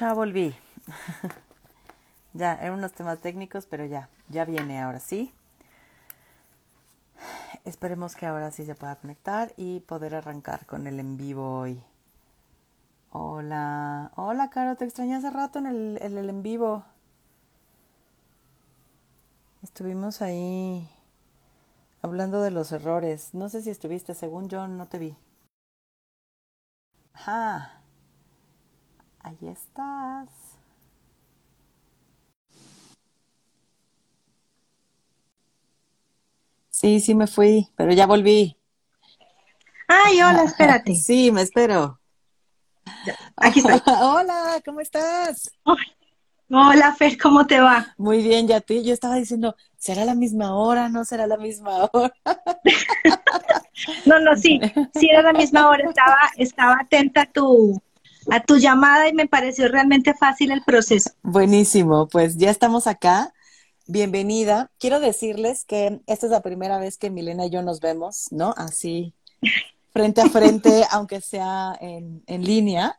Ya 0.00 0.14
volví. 0.14 0.54
ya, 2.32 2.54
eran 2.54 2.78
unos 2.78 2.92
temas 2.92 3.18
técnicos, 3.20 3.66
pero 3.66 3.84
ya, 3.84 4.08
ya 4.28 4.44
viene 4.44 4.80
ahora 4.80 5.00
sí. 5.00 5.32
Esperemos 7.64 8.16
que 8.16 8.26
ahora 8.26 8.50
sí 8.50 8.64
se 8.64 8.74
pueda 8.74 8.96
conectar 8.96 9.52
y 9.56 9.80
poder 9.80 10.14
arrancar 10.14 10.66
con 10.66 10.86
el 10.86 10.98
en 10.98 11.16
vivo 11.16 11.60
hoy. 11.60 11.82
Hola, 13.10 14.10
hola 14.16 14.50
Caro, 14.50 14.76
te 14.76 14.84
extrañé 14.84 15.16
hace 15.16 15.30
rato 15.30 15.58
en 15.58 15.66
el, 15.66 15.98
en 16.00 16.16
el 16.16 16.28
en 16.30 16.42
vivo. 16.42 16.84
Estuvimos 19.62 20.22
ahí 20.22 20.88
hablando 22.00 22.40
de 22.40 22.50
los 22.50 22.72
errores. 22.72 23.34
No 23.34 23.48
sé 23.48 23.62
si 23.62 23.70
estuviste, 23.70 24.14
según 24.14 24.48
yo 24.48 24.66
no 24.66 24.86
te 24.88 24.98
vi. 24.98 25.16
Ajá. 27.14 27.81
Ahí 29.22 29.48
estás. 29.48 30.28
Sí, 36.70 37.00
sí 37.00 37.14
me 37.14 37.26
fui, 37.26 37.68
pero 37.76 37.92
ya 37.92 38.06
volví. 38.06 38.56
Ay, 39.86 40.20
hola, 40.22 40.42
espérate. 40.44 40.94
Sí, 40.96 41.30
me 41.30 41.42
espero. 41.42 42.00
Aquí 43.36 43.60
estoy. 43.60 43.80
Hola, 44.00 44.60
¿cómo 44.64 44.80
estás? 44.80 45.50
Hola, 46.50 46.94
Fer, 46.96 47.16
¿cómo 47.18 47.46
te 47.46 47.60
va? 47.60 47.94
Muy 47.98 48.22
bien, 48.22 48.48
ya 48.48 48.60
ti. 48.60 48.82
Yo 48.82 48.92
estaba 48.92 49.16
diciendo, 49.16 49.54
¿será 49.76 50.04
la 50.04 50.14
misma 50.14 50.54
hora? 50.56 50.88
¿No 50.88 51.04
será 51.04 51.26
la 51.26 51.36
misma 51.36 51.88
hora? 51.92 52.12
No, 54.06 54.20
no, 54.20 54.36
sí, 54.36 54.60
sí 54.94 55.08
era 55.10 55.22
la 55.22 55.32
misma 55.32 55.68
hora. 55.68 55.88
Estaba, 55.88 56.18
estaba 56.36 56.76
atenta 56.80 57.22
a 57.22 57.26
tu, 57.26 57.82
a 58.30 58.40
tu 58.42 58.56
llamada 58.58 59.08
y 59.08 59.12
me 59.12 59.26
pareció 59.26 59.68
realmente 59.68 60.14
fácil 60.14 60.52
el 60.52 60.62
proceso. 60.62 61.10
Buenísimo, 61.22 62.08
pues 62.08 62.36
ya 62.36 62.50
estamos 62.50 62.86
acá. 62.86 63.32
Bienvenida. 63.86 64.70
Quiero 64.78 65.00
decirles 65.00 65.64
que 65.64 66.00
esta 66.06 66.26
es 66.26 66.32
la 66.32 66.40
primera 66.42 66.78
vez 66.78 66.98
que 66.98 67.10
Milena 67.10 67.46
y 67.46 67.50
yo 67.50 67.62
nos 67.62 67.80
vemos, 67.80 68.28
¿no? 68.30 68.54
Así, 68.56 69.12
frente 69.92 70.20
a 70.20 70.28
frente, 70.28 70.84
aunque 70.90 71.20
sea 71.20 71.76
en, 71.80 72.22
en 72.26 72.44
línea. 72.44 72.98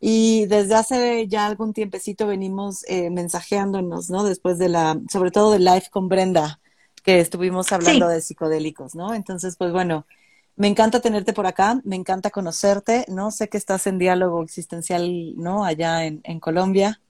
Y 0.00 0.46
desde 0.46 0.74
hace 0.74 1.28
ya 1.28 1.46
algún 1.46 1.72
tiempecito 1.74 2.26
venimos 2.26 2.84
eh, 2.88 3.10
mensajeándonos, 3.10 4.10
¿no? 4.10 4.24
Después 4.24 4.58
de 4.58 4.68
la, 4.68 4.98
sobre 5.10 5.30
todo 5.30 5.52
del 5.52 5.64
live 5.64 5.84
con 5.90 6.08
Brenda, 6.08 6.58
que 7.04 7.20
estuvimos 7.20 7.70
hablando 7.72 8.08
Sí. 8.08 8.14
de 8.14 8.20
psicodélicos, 8.20 8.94
¿no? 8.94 9.14
Entonces, 9.14 9.56
pues 9.56 9.70
bueno, 9.72 10.06
me 10.56 10.68
encanta 10.68 11.00
tenerte 11.00 11.32
por 11.32 11.46
acá, 11.46 11.80
me 11.84 11.96
encanta 11.96 12.30
conocerte, 12.30 13.04
¿no? 13.08 13.30
Sé 13.30 13.48
que 13.48 13.56
estás 13.56 13.86
en 13.86 13.98
diálogo 13.98 14.42
existencial, 14.42 15.34
¿no? 15.36 15.64
Allá 15.64 16.04
en, 16.04 16.20
en 16.24 16.40
Colombia. 16.40 17.00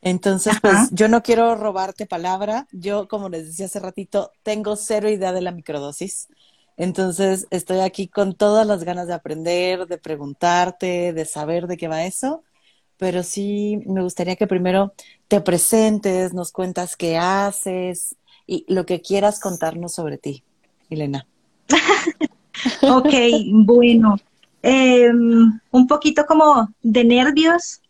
Entonces, 0.00 0.56
pues 0.60 0.74
Ajá. 0.74 0.88
yo 0.92 1.08
no 1.08 1.22
quiero 1.22 1.54
robarte 1.56 2.06
palabra. 2.06 2.68
Yo, 2.72 3.08
como 3.08 3.28
les 3.28 3.46
decía 3.46 3.66
hace 3.66 3.80
ratito, 3.80 4.32
tengo 4.42 4.76
cero 4.76 5.10
idea 5.10 5.32
de 5.32 5.42
la 5.42 5.50
microdosis. 5.50 6.28
Entonces, 6.76 7.46
estoy 7.50 7.80
aquí 7.80 8.06
con 8.06 8.34
todas 8.34 8.66
las 8.66 8.84
ganas 8.84 9.08
de 9.08 9.14
aprender, 9.14 9.86
de 9.86 9.98
preguntarte, 9.98 11.12
de 11.12 11.24
saber 11.24 11.66
de 11.66 11.76
qué 11.76 11.88
va 11.88 12.04
eso. 12.04 12.44
Pero 12.96 13.22
sí 13.22 13.80
me 13.86 14.02
gustaría 14.02 14.36
que 14.36 14.46
primero 14.46 14.92
te 15.26 15.40
presentes, 15.40 16.32
nos 16.34 16.52
cuentas 16.52 16.96
qué 16.96 17.16
haces 17.16 18.16
y 18.46 18.64
lo 18.72 18.86
que 18.86 19.00
quieras 19.00 19.40
contarnos 19.40 19.94
sobre 19.94 20.18
ti, 20.18 20.44
Elena. 20.90 21.26
Ok, 22.82 23.14
bueno. 23.52 24.16
Em, 24.62 25.60
un 25.70 25.86
poquito 25.86 26.26
como 26.26 26.68
de 26.82 27.04
nervios 27.04 27.80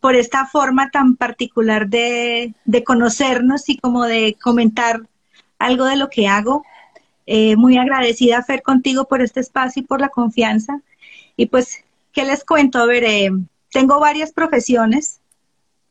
por 0.00 0.14
esta 0.14 0.46
forma 0.46 0.90
tan 0.90 1.16
particular 1.16 1.88
de, 1.88 2.54
de 2.64 2.84
conocernos 2.84 3.68
y 3.68 3.76
como 3.76 4.04
de 4.04 4.36
comentar 4.40 5.02
algo 5.58 5.84
de 5.84 5.96
lo 5.96 6.08
que 6.08 6.28
hago. 6.28 6.64
Eh, 7.26 7.56
muy 7.56 7.76
agradecida, 7.76 8.42
Fer, 8.42 8.62
contigo 8.62 9.06
por 9.06 9.20
este 9.20 9.40
espacio 9.40 9.82
y 9.82 9.86
por 9.86 10.00
la 10.00 10.08
confianza. 10.08 10.80
Y 11.36 11.46
pues, 11.46 11.84
¿qué 12.12 12.24
les 12.24 12.44
cuento? 12.44 12.78
A 12.78 12.86
ver, 12.86 13.04
eh, 13.04 13.30
tengo 13.70 13.98
varias 14.00 14.32
profesiones. 14.32 15.20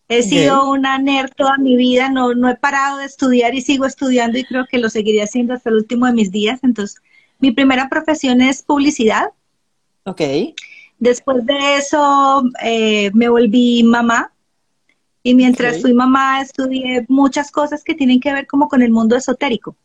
He 0.08 0.22
sido 0.22 0.70
una 0.70 1.00
nerd 1.00 1.32
toda 1.36 1.58
mi 1.58 1.76
vida, 1.76 2.10
no, 2.10 2.36
no 2.36 2.48
he 2.48 2.56
parado 2.56 3.00
de 3.00 3.06
estudiar 3.06 3.56
y 3.56 3.62
sigo 3.62 3.86
estudiando 3.86 4.38
y 4.38 4.44
creo 4.44 4.66
que 4.70 4.78
lo 4.78 4.90
seguiré 4.90 5.24
haciendo 5.24 5.56
hasta 5.56 5.72
el 5.72 5.78
último 5.78 6.06
de 6.06 6.14
mis 6.14 6.32
días. 6.32 6.60
Entonces, 6.64 7.02
mi 7.46 7.52
primera 7.52 7.88
profesión 7.90 8.42
es 8.42 8.64
publicidad. 8.64 9.30
Ok, 10.06 10.22
Después 10.98 11.46
de 11.46 11.76
eso, 11.76 12.44
eh, 12.64 13.12
me 13.14 13.28
volví 13.28 13.84
mamá 13.84 14.32
y 15.22 15.36
mientras 15.36 15.82
fui 15.82 15.94
mamá 15.94 16.42
estudié 16.42 17.06
muchas 17.10 17.52
cosas 17.52 17.84
que 17.84 17.96
tienen 17.96 18.20
que 18.20 18.32
ver 18.32 18.48
como 18.48 18.68
con 18.70 18.82
el 18.82 18.92
mundo 18.92 19.16
esotérico. 19.16 19.76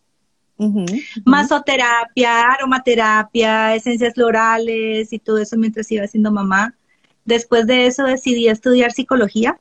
Masoterapia, 1.25 2.43
aromaterapia, 2.53 3.75
esencias 3.75 4.15
florales 4.15 5.13
y 5.13 5.19
todo 5.19 5.39
eso 5.39 5.57
mientras 5.57 5.91
iba 5.91 6.07
siendo 6.07 6.31
mamá. 6.31 6.75
Después 7.25 7.67
de 7.67 7.87
eso 7.87 8.05
decidí 8.05 8.49
estudiar 8.49 8.93
psicología, 8.93 9.59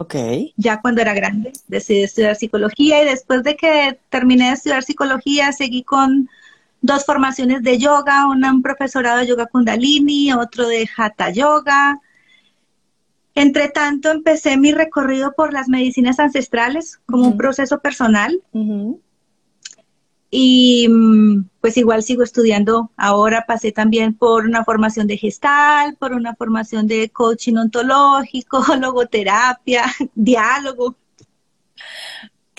Ok, 0.00 0.14
ya 0.56 0.80
cuando 0.80 1.00
era 1.00 1.12
grande, 1.12 1.52
decidí 1.66 2.02
estudiar 2.02 2.36
psicología 2.36 3.02
y 3.02 3.06
después 3.06 3.42
de 3.42 3.56
que 3.56 3.98
terminé 4.10 4.46
de 4.46 4.52
estudiar 4.52 4.84
psicología 4.84 5.50
seguí 5.50 5.82
con 5.82 6.28
dos 6.80 7.04
formaciones 7.04 7.62
de 7.62 7.78
yoga, 7.78 8.26
una 8.28 8.52
un 8.52 8.62
profesorado 8.62 9.18
de 9.18 9.26
yoga 9.26 9.46
kundalini, 9.46 10.32
otro 10.32 10.66
de 10.66 10.88
hatha 10.96 11.30
yoga. 11.30 12.00
Entre 13.34 13.68
tanto 13.68 14.10
empecé 14.10 14.56
mi 14.56 14.72
recorrido 14.72 15.32
por 15.32 15.52
las 15.52 15.68
medicinas 15.68 16.18
ancestrales 16.18 17.00
como 17.06 17.28
un 17.28 17.36
proceso 17.36 17.78
personal 17.78 18.42
y 20.30 20.88
mm, 20.88 21.48
pues 21.60 21.76
igual 21.76 22.02
sigo 22.02 22.22
estudiando. 22.22 22.90
Ahora 22.96 23.44
pasé 23.46 23.72
también 23.72 24.14
por 24.14 24.44
una 24.44 24.64
formación 24.64 25.06
de 25.06 25.16
gestal, 25.16 25.96
por 25.96 26.12
una 26.12 26.34
formación 26.34 26.86
de 26.86 27.10
coaching 27.10 27.56
ontológico, 27.56 28.62
logoterapia, 28.80 29.84
diálogo. 30.14 30.96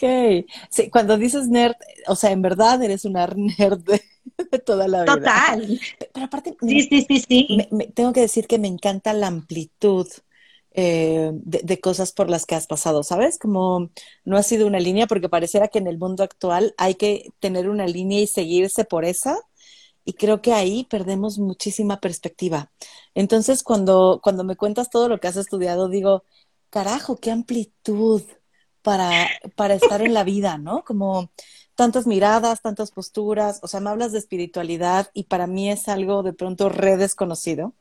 Ok. 0.02 0.46
Sí, 0.70 0.90
cuando 0.90 1.18
dices 1.18 1.48
nerd, 1.48 1.76
o 2.08 2.16
sea, 2.16 2.32
en 2.32 2.42
verdad 2.42 2.82
eres 2.84 3.06
una 3.06 3.28
nerd 3.36 3.80
de, 3.84 4.02
de 4.52 4.60
toda 4.60 4.88
la 4.88 5.06
vida. 5.06 5.32
Total. 5.32 5.80
Pero 6.14 6.26
aparte, 6.26 6.56
Sí, 6.68 6.84
sí, 6.90 7.02
sí, 7.08 7.20
sí. 7.28 7.48
me- 7.48 7.68
me- 7.72 7.88
tengo 7.88 8.14
que 8.14 8.22
decir 8.22 8.48
que 8.48 8.60
me 8.60 8.68
encanta 8.68 9.14
la 9.14 9.28
amplitud 9.28 10.08
eh, 10.72 11.32
de, 11.34 11.60
de 11.64 11.80
cosas 11.82 12.12
por 12.14 12.30
las 12.30 12.46
que 12.46 12.56
has 12.56 12.68
pasado, 12.68 13.04
¿sabes? 13.04 13.40
Como 13.40 13.92
no 14.26 14.38
ha 14.38 14.44
sido 14.44 14.68
una 14.68 14.80
línea, 14.80 15.08
porque 15.08 15.30
pareciera 15.30 15.68
que 15.70 15.80
en 15.80 15.88
el 15.88 15.98
mundo 16.00 16.24
actual 16.24 16.74
hay 16.78 16.96
que 16.96 17.32
tener 17.40 17.70
una 17.70 17.88
línea 17.88 18.22
y 18.22 18.28
seguirse 18.28 18.86
por 18.86 19.06
esa. 19.06 19.38
Y 20.06 20.14
creo 20.14 20.42
que 20.42 20.54
ahí 20.54 20.86
perdemos 20.90 21.38
muchísima 21.40 22.00
perspectiva. 22.00 22.72
Entonces, 23.14 23.64
cuando, 23.64 24.20
cuando 24.24 24.44
me 24.44 24.56
cuentas 24.56 24.90
todo 24.90 25.08
lo 25.10 25.20
que 25.20 25.28
has 25.28 25.38
estudiado, 25.38 25.90
digo, 25.90 26.24
carajo, 26.70 27.18
qué 27.18 27.32
amplitud 27.32 28.24
para, 28.82 29.30
para 29.56 29.76
estar 29.76 30.02
en 30.02 30.14
la 30.14 30.24
vida, 30.24 30.58
¿no? 30.58 30.84
Como 30.84 31.32
tantas 31.76 32.08
miradas, 32.08 32.62
tantas 32.62 32.92
posturas, 32.92 33.60
o 33.64 33.68
sea, 33.68 33.80
me 33.80 33.90
hablas 33.90 34.12
de 34.12 34.20
espiritualidad 34.20 35.10
y 35.14 35.24
para 35.26 35.48
mí 35.48 35.70
es 35.72 35.88
algo 35.88 36.24
de 36.24 36.34
pronto 36.34 36.70
re 36.70 36.98
desconocido, 36.98 37.74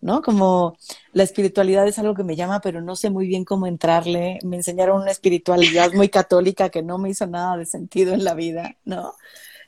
¿no? 0.00 0.22
Como 0.22 0.76
la 1.12 1.24
espiritualidad 1.24 1.86
es 1.88 1.98
algo 1.98 2.14
que 2.14 2.24
me 2.24 2.36
llama, 2.36 2.60
pero 2.60 2.80
no 2.80 2.96
sé 2.96 3.10
muy 3.10 3.26
bien 3.26 3.44
cómo 3.44 3.66
entrarle. 3.66 4.38
Me 4.44 4.56
enseñaron 4.56 5.02
una 5.02 5.10
espiritualidad 5.10 5.92
muy 5.92 6.08
católica 6.08 6.70
que 6.70 6.82
no 6.82 6.98
me 6.98 7.10
hizo 7.10 7.26
nada 7.26 7.56
de 7.56 7.66
sentido 7.66 8.14
en 8.14 8.24
la 8.24 8.34
vida, 8.34 8.76
¿no? 8.84 9.14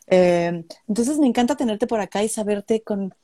Eh, 0.08 0.64
entonces 0.88 1.18
me 1.18 1.26
encanta 1.26 1.56
tenerte 1.56 1.86
por 1.86 2.00
acá 2.00 2.22
y 2.22 2.28
saberte 2.28 2.82
con 2.82 3.14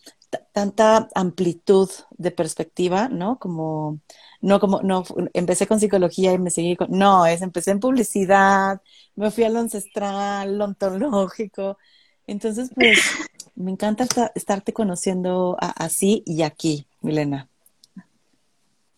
tanta 0.52 1.08
amplitud 1.14 1.88
de 2.16 2.30
perspectiva, 2.30 3.08
¿no? 3.08 3.38
Como, 3.38 3.98
no 4.40 4.60
como, 4.60 4.80
no, 4.82 5.04
empecé 5.32 5.66
con 5.66 5.80
psicología 5.80 6.32
y 6.32 6.38
me 6.38 6.50
seguí 6.50 6.76
con, 6.76 6.88
no, 6.90 7.26
es, 7.26 7.42
empecé 7.42 7.72
en 7.72 7.80
publicidad, 7.80 8.80
me 9.16 9.30
fui 9.30 9.44
a 9.44 9.50
lo 9.50 9.58
ancestral, 9.60 10.56
lo 10.58 10.64
ontológico. 10.66 11.78
Entonces, 12.26 12.70
pues, 12.74 12.98
me 13.54 13.70
encanta 13.72 14.04
esta- 14.04 14.32
estarte 14.34 14.72
conociendo 14.72 15.56
a- 15.60 15.70
así 15.84 16.22
y 16.26 16.42
aquí, 16.42 16.86
Milena. 17.00 17.48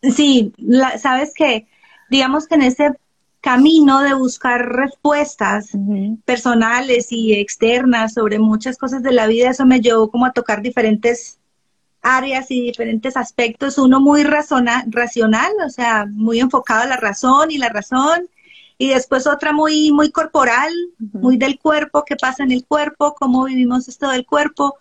Sí, 0.03 0.53
la- 0.57 0.99
sabes 0.99 1.33
que, 1.35 1.67
digamos 2.11 2.47
que 2.47 2.55
en 2.57 2.63
ese 2.63 2.91
camino 3.41 4.01
de 4.01 4.15
buscar 4.15 4.69
respuestas 4.69 5.71
personales 6.25 7.11
y 7.11 7.35
externas 7.35 8.15
sobre 8.15 8.39
muchas 8.39 8.77
cosas 8.77 9.03
de 9.03 9.13
la 9.13 9.27
vida, 9.27 9.51
eso 9.51 9.65
me 9.65 9.81
llevó 9.81 10.11
como 10.11 10.27
a 10.27 10.33
tocar 10.33 10.63
diferentes 10.63 11.39
áreas 12.03 12.51
y 12.51 12.63
diferentes 12.63 13.17
aspectos, 13.17 13.79
uno 13.79 14.01
muy 14.01 14.25
razona- 14.25 14.85
racional, 14.89 15.53
o 15.65 15.71
sea, 15.71 16.07
muy 16.07 16.41
enfocado 16.41 16.83
a 16.83 16.87
la 16.87 16.97
razón 16.97 17.51
y 17.51 17.59
la 17.59 17.69
razón, 17.69 18.29
y 18.79 18.89
después 18.89 19.27
otra 19.27 19.53
muy, 19.53 19.93
muy 19.93 20.11
corporal, 20.11 20.73
muy 20.99 21.37
del 21.37 21.59
cuerpo, 21.59 22.05
qué 22.07 22.17
pasa 22.17 22.43
en 22.43 22.53
el 22.53 22.65
cuerpo, 22.65 23.15
cómo 23.19 23.45
vivimos 23.45 23.89
esto 23.89 24.09
del 24.09 24.25
cuerpo, 24.25 24.77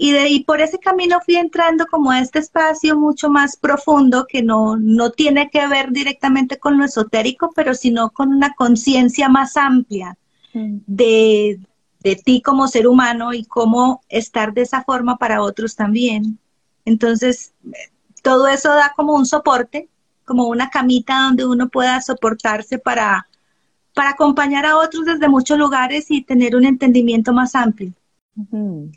Y, 0.00 0.12
de, 0.12 0.28
y 0.28 0.44
por 0.44 0.60
ese 0.60 0.78
camino 0.78 1.18
fui 1.24 1.34
entrando 1.34 1.84
como 1.86 2.12
a 2.12 2.20
este 2.20 2.38
espacio 2.38 2.96
mucho 2.96 3.28
más 3.30 3.56
profundo 3.56 4.26
que 4.28 4.42
no, 4.42 4.76
no 4.76 5.10
tiene 5.10 5.50
que 5.50 5.66
ver 5.66 5.90
directamente 5.90 6.56
con 6.56 6.78
lo 6.78 6.84
esotérico, 6.84 7.50
pero 7.52 7.74
sino 7.74 8.10
con 8.10 8.32
una 8.32 8.54
conciencia 8.54 9.28
más 9.28 9.56
amplia 9.56 10.16
de, 10.52 11.58
de 12.00 12.16
ti 12.16 12.40
como 12.42 12.68
ser 12.68 12.86
humano 12.86 13.34
y 13.34 13.44
cómo 13.44 14.02
estar 14.08 14.52
de 14.54 14.62
esa 14.62 14.84
forma 14.84 15.16
para 15.16 15.42
otros 15.42 15.74
también. 15.74 16.38
Entonces, 16.84 17.52
todo 18.22 18.46
eso 18.46 18.68
da 18.68 18.92
como 18.94 19.14
un 19.14 19.26
soporte, 19.26 19.88
como 20.24 20.46
una 20.46 20.70
camita 20.70 21.18
donde 21.22 21.44
uno 21.44 21.68
pueda 21.70 22.00
soportarse 22.02 22.78
para, 22.78 23.26
para 23.94 24.10
acompañar 24.10 24.64
a 24.64 24.76
otros 24.76 25.06
desde 25.06 25.28
muchos 25.28 25.58
lugares 25.58 26.08
y 26.08 26.22
tener 26.22 26.54
un 26.54 26.66
entendimiento 26.66 27.32
más 27.32 27.56
amplio. 27.56 27.92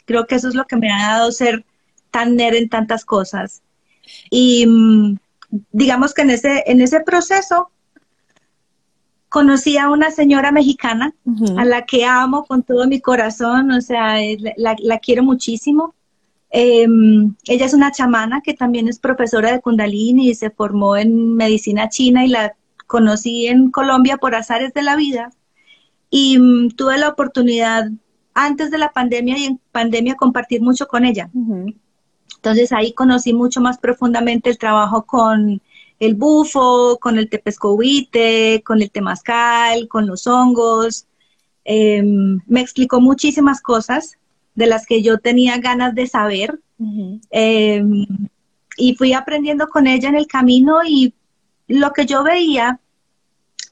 Creo 0.05 0.27
que 0.27 0.35
eso 0.35 0.47
es 0.49 0.55
lo 0.55 0.65
que 0.65 0.77
me 0.77 0.91
ha 0.91 1.17
dado 1.17 1.31
ser 1.31 1.65
tan 2.11 2.35
nerd 2.35 2.55
en 2.55 2.69
tantas 2.69 3.05
cosas. 3.05 3.63
Y 4.29 4.65
mm, 4.67 5.17
digamos 5.71 6.13
que 6.13 6.21
en 6.21 6.31
ese, 6.31 6.63
en 6.67 6.81
ese 6.81 7.01
proceso 7.01 7.71
conocí 9.29 9.77
a 9.77 9.89
una 9.89 10.11
señora 10.11 10.51
mexicana 10.51 11.13
a 11.57 11.63
la 11.63 11.85
que 11.85 12.03
amo 12.03 12.43
con 12.43 12.63
todo 12.63 12.85
mi 12.85 12.99
corazón, 12.99 13.71
o 13.71 13.79
sea, 13.79 14.17
la, 14.57 14.99
quiero 14.99 15.23
muchísimo. 15.23 15.95
Em, 16.49 17.33
ella 17.47 17.65
es 17.65 17.73
una 17.73 17.93
chamana 17.93 18.41
que 18.41 18.53
también 18.53 18.89
es 18.89 18.99
profesora 18.99 19.53
de 19.53 19.61
Kundalini 19.61 20.29
y 20.29 20.35
se 20.35 20.49
formó 20.49 20.97
en 20.97 21.35
medicina 21.37 21.87
china 21.87 22.25
y 22.25 22.27
la 22.27 22.57
conocí 22.87 23.47
en 23.47 23.71
Colombia 23.71 24.17
por 24.17 24.35
azares 24.35 24.73
de 24.73 24.81
la 24.81 24.97
vida. 24.97 25.31
Y 26.09 26.37
mm, 26.37 26.71
tuve 26.71 26.97
la 26.97 27.07
oportunidad 27.07 27.89
antes 28.33 28.71
de 28.71 28.77
la 28.77 28.91
pandemia 28.91 29.37
y 29.37 29.45
en 29.45 29.59
pandemia 29.71 30.15
compartir 30.15 30.61
mucho 30.61 30.87
con 30.87 31.05
ella. 31.05 31.29
Entonces 32.35 32.71
ahí 32.71 32.93
conocí 32.93 33.33
mucho 33.33 33.61
más 33.61 33.77
profundamente 33.77 34.49
el 34.49 34.57
trabajo 34.57 35.05
con 35.05 35.61
el 35.99 36.15
bufo, 36.15 36.97
con 36.99 37.19
el 37.19 37.29
tepescohuite, 37.29 38.63
con 38.65 38.81
el 38.81 38.89
temazcal, 38.89 39.87
con 39.87 40.07
los 40.07 40.25
hongos. 40.25 41.05
Em, 41.63 42.39
me 42.47 42.61
explicó 42.61 42.99
muchísimas 42.99 43.61
cosas 43.61 44.17
de 44.55 44.65
las 44.65 44.87
que 44.87 45.03
yo 45.03 45.19
tenía 45.19 45.59
ganas 45.59 45.93
de 45.93 46.07
saber. 46.07 46.59
Em, 47.29 48.07
y 48.77 48.95
fui 48.95 49.13
aprendiendo 49.13 49.67
con 49.67 49.85
ella 49.85 50.09
en 50.09 50.15
el 50.15 50.25
camino 50.25 50.79
y 50.83 51.13
lo 51.67 51.93
que 51.93 52.07
yo 52.07 52.23
veía, 52.23 52.79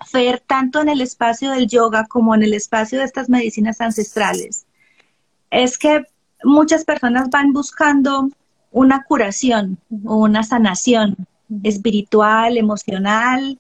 Fer, 0.06 0.40
tanto 0.40 0.82
en 0.82 0.90
el 0.90 1.02
espacio 1.02 1.52
del 1.52 1.68
yoga 1.68 2.06
como 2.06 2.34
en 2.34 2.44
el 2.44 2.54
espacio 2.54 3.00
de 3.00 3.06
estas 3.06 3.30
medicinas 3.30 3.82
ancestrales, 3.82 4.66
es 5.52 5.78
que 5.78 6.04
muchas 6.44 6.86
personas 6.86 7.30
van 7.30 7.52
buscando 7.54 8.30
una 8.72 9.04
curación 9.04 9.78
o 10.06 10.18
una 10.18 10.44
sanación 10.44 11.16
espiritual, 11.64 12.58
emocional. 12.58 13.60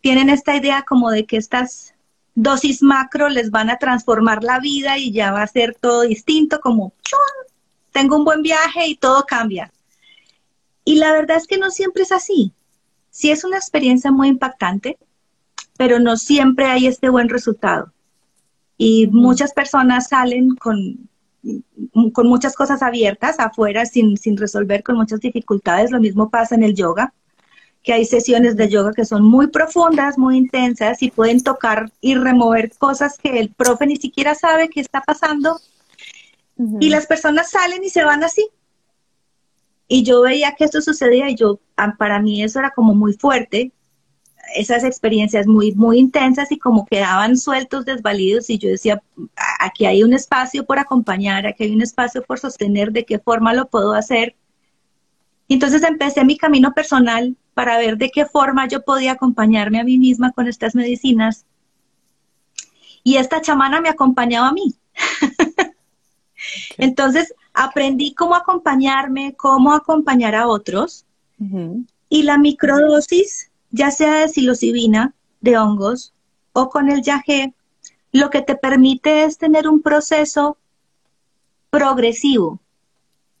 Tienen 0.00 0.30
esta 0.30 0.56
idea 0.56 0.82
como 0.82 1.10
de 1.10 1.26
que 1.26 1.36
estas 1.36 1.94
dosis 2.34 2.82
macro 2.82 3.28
les 3.28 3.50
van 3.50 3.70
a 3.70 3.78
transformar 3.78 4.44
la 4.44 4.60
vida 4.60 4.98
y 4.98 5.12
ya 5.12 5.32
va 5.32 5.42
a 5.42 5.46
ser 5.46 5.74
todo 5.74 6.02
distinto, 6.02 6.60
como 6.60 6.92
tengo 7.92 8.16
un 8.16 8.24
buen 8.24 8.42
viaje 8.42 8.86
y 8.86 8.96
todo 8.96 9.24
cambia. 9.26 9.72
Y 10.84 10.96
la 10.96 11.12
verdad 11.12 11.36
es 11.36 11.46
que 11.46 11.58
no 11.58 11.70
siempre 11.70 12.02
es 12.02 12.12
así. 12.12 12.52
Sí 13.10 13.30
es 13.30 13.44
una 13.44 13.56
experiencia 13.56 14.10
muy 14.10 14.28
impactante, 14.28 14.98
pero 15.80 15.98
no 15.98 16.18
siempre 16.18 16.66
hay 16.66 16.86
este 16.86 17.08
buen 17.08 17.30
resultado. 17.30 17.90
Y 18.76 19.06
muchas 19.06 19.54
personas 19.54 20.08
salen 20.08 20.54
con, 20.56 21.08
con 22.12 22.26
muchas 22.26 22.54
cosas 22.54 22.82
abiertas 22.82 23.40
afuera 23.40 23.86
sin, 23.86 24.18
sin 24.18 24.36
resolver, 24.36 24.82
con 24.82 24.96
muchas 24.96 25.20
dificultades. 25.20 25.90
Lo 25.90 25.98
mismo 25.98 26.28
pasa 26.28 26.54
en 26.54 26.64
el 26.64 26.74
yoga 26.74 27.14
que 27.82 27.94
hay 27.94 28.04
sesiones 28.04 28.58
de 28.58 28.68
yoga 28.68 28.92
que 28.92 29.06
son 29.06 29.24
muy 29.24 29.46
profundas, 29.46 30.18
muy 30.18 30.36
intensas 30.36 31.02
y 31.02 31.10
pueden 31.10 31.42
tocar 31.42 31.90
y 32.02 32.14
remover 32.14 32.70
cosas 32.76 33.16
que 33.16 33.40
el 33.40 33.48
profe 33.48 33.86
ni 33.86 33.96
siquiera 33.96 34.34
sabe 34.34 34.68
que 34.68 34.80
está 34.80 35.00
pasando. 35.00 35.58
Y 36.78 36.90
las 36.90 37.06
personas 37.06 37.52
salen 37.52 37.82
y 37.82 37.88
se 37.88 38.04
van 38.04 38.22
así. 38.22 38.46
Y 39.88 40.02
yo 40.02 40.20
veía 40.20 40.54
que 40.58 40.64
esto 40.64 40.82
sucedía 40.82 41.30
y 41.30 41.36
yo, 41.36 41.58
ah, 41.78 41.94
para 41.96 42.20
mí 42.20 42.42
eso 42.42 42.58
era 42.58 42.72
como 42.72 42.94
muy 42.94 43.14
fuerte, 43.14 43.72
esas 44.54 44.84
experiencias 44.84 45.46
muy, 45.46 45.72
muy 45.72 45.98
intensas 45.98 46.50
y 46.52 46.58
como 46.58 46.86
quedaban 46.86 47.36
sueltos, 47.36 47.84
desvalidos 47.84 48.50
y 48.50 48.58
yo 48.58 48.68
decía, 48.68 49.02
aquí 49.58 49.86
hay 49.86 50.02
un 50.02 50.12
espacio 50.12 50.64
por 50.64 50.78
acompañar, 50.78 51.46
aquí 51.46 51.64
hay 51.64 51.74
un 51.74 51.82
espacio 51.82 52.22
por 52.22 52.38
sostener, 52.38 52.92
de 52.92 53.04
qué 53.04 53.18
forma 53.18 53.54
lo 53.54 53.68
puedo 53.68 53.92
hacer. 53.92 54.34
Y 55.48 55.54
entonces 55.54 55.82
empecé 55.82 56.24
mi 56.24 56.36
camino 56.36 56.72
personal 56.72 57.36
para 57.54 57.78
ver 57.78 57.96
de 57.96 58.10
qué 58.10 58.24
forma 58.26 58.68
yo 58.68 58.82
podía 58.82 59.12
acompañarme 59.12 59.80
a 59.80 59.84
mí 59.84 59.98
misma 59.98 60.32
con 60.32 60.46
estas 60.46 60.74
medicinas. 60.74 61.44
Y 63.02 63.16
esta 63.16 63.40
chamana 63.40 63.80
me 63.80 63.88
acompañaba 63.88 64.48
a 64.48 64.52
mí. 64.52 64.74
Entonces 66.78 67.34
aprendí 67.52 68.14
cómo 68.14 68.34
acompañarme, 68.34 69.34
cómo 69.36 69.72
acompañar 69.72 70.34
a 70.34 70.46
otros. 70.46 71.04
Y 72.08 72.22
la 72.22 72.38
microdosis, 72.38 73.49
ya 73.70 73.90
sea 73.90 74.20
de 74.20 74.28
psilocibina, 74.28 75.14
de 75.40 75.58
hongos 75.58 76.12
o 76.52 76.68
con 76.68 76.90
el 76.90 77.02
yagé, 77.02 77.54
lo 78.12 78.30
que 78.30 78.42
te 78.42 78.56
permite 78.56 79.24
es 79.24 79.38
tener 79.38 79.68
un 79.68 79.82
proceso 79.82 80.56
progresivo, 81.70 82.60